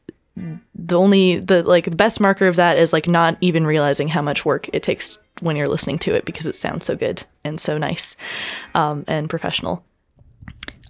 the 0.76 1.00
only 1.00 1.38
the 1.38 1.64
like 1.64 1.86
the 1.86 1.96
best 1.96 2.20
marker 2.20 2.48
of 2.48 2.58
that 2.58 2.78
is 2.78 2.92
like 2.92 3.08
not 3.08 3.38
even 3.40 3.66
realizing 3.66 4.10
how 4.10 4.22
much 4.22 4.44
work 4.44 4.70
it 4.74 4.84
takes 4.84 5.18
when 5.40 5.56
you're 5.56 5.70
listening 5.70 6.00
to 6.00 6.14
it 6.14 6.26
because 6.26 6.46
it 6.46 6.56
sounds 6.56 6.86
so 6.86 6.98
good 6.98 7.24
and 7.46 7.62
so 7.62 7.78
nice 7.78 8.18
um, 8.76 9.06
and 9.08 9.30
professional. 9.30 9.86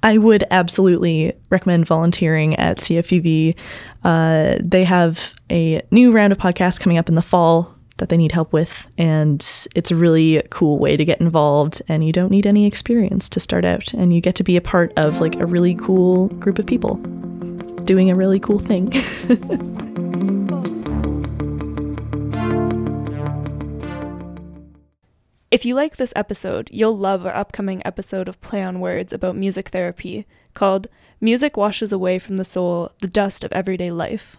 I 0.03 0.17
would 0.17 0.43
absolutely 0.49 1.33
recommend 1.49 1.85
volunteering 1.85 2.55
at 2.55 2.77
CFUV. 2.77 3.55
Uh, 4.03 4.57
they 4.59 4.83
have 4.83 5.33
a 5.51 5.81
new 5.91 6.11
round 6.11 6.31
of 6.31 6.39
podcasts 6.39 6.79
coming 6.79 6.97
up 6.97 7.07
in 7.07 7.15
the 7.15 7.21
fall 7.21 7.75
that 7.97 8.09
they 8.09 8.17
need 8.17 8.31
help 8.31 8.51
with, 8.51 8.87
and 8.97 9.41
it's 9.75 9.91
a 9.91 9.95
really 9.95 10.41
cool 10.49 10.79
way 10.79 10.97
to 10.97 11.05
get 11.05 11.21
involved. 11.21 11.83
And 11.87 12.03
you 12.03 12.11
don't 12.11 12.31
need 12.31 12.47
any 12.47 12.65
experience 12.65 13.29
to 13.29 13.39
start 13.39 13.63
out, 13.63 13.93
and 13.93 14.11
you 14.11 14.21
get 14.21 14.35
to 14.35 14.43
be 14.43 14.57
a 14.57 14.61
part 14.61 14.91
of 14.97 15.19
like 15.19 15.35
a 15.35 15.45
really 15.45 15.75
cool 15.75 16.27
group 16.29 16.57
of 16.57 16.65
people 16.65 16.95
doing 17.85 18.09
a 18.09 18.15
really 18.15 18.39
cool 18.39 18.59
thing. 18.59 18.91
If 25.51 25.65
you 25.65 25.75
like 25.75 25.97
this 25.97 26.13
episode, 26.15 26.69
you'll 26.71 26.97
love 26.97 27.25
our 27.25 27.35
upcoming 27.35 27.81
episode 27.83 28.29
of 28.29 28.39
Play 28.39 28.63
on 28.63 28.79
Words 28.79 29.11
about 29.11 29.35
music 29.35 29.67
therapy 29.67 30.25
called 30.53 30.87
Music 31.19 31.57
Washes 31.57 31.91
Away 31.91 32.19
from 32.19 32.37
the 32.37 32.45
Soul 32.45 32.93
the 33.01 33.07
Dust 33.09 33.43
of 33.43 33.51
Everyday 33.51 33.91
Life. 33.91 34.37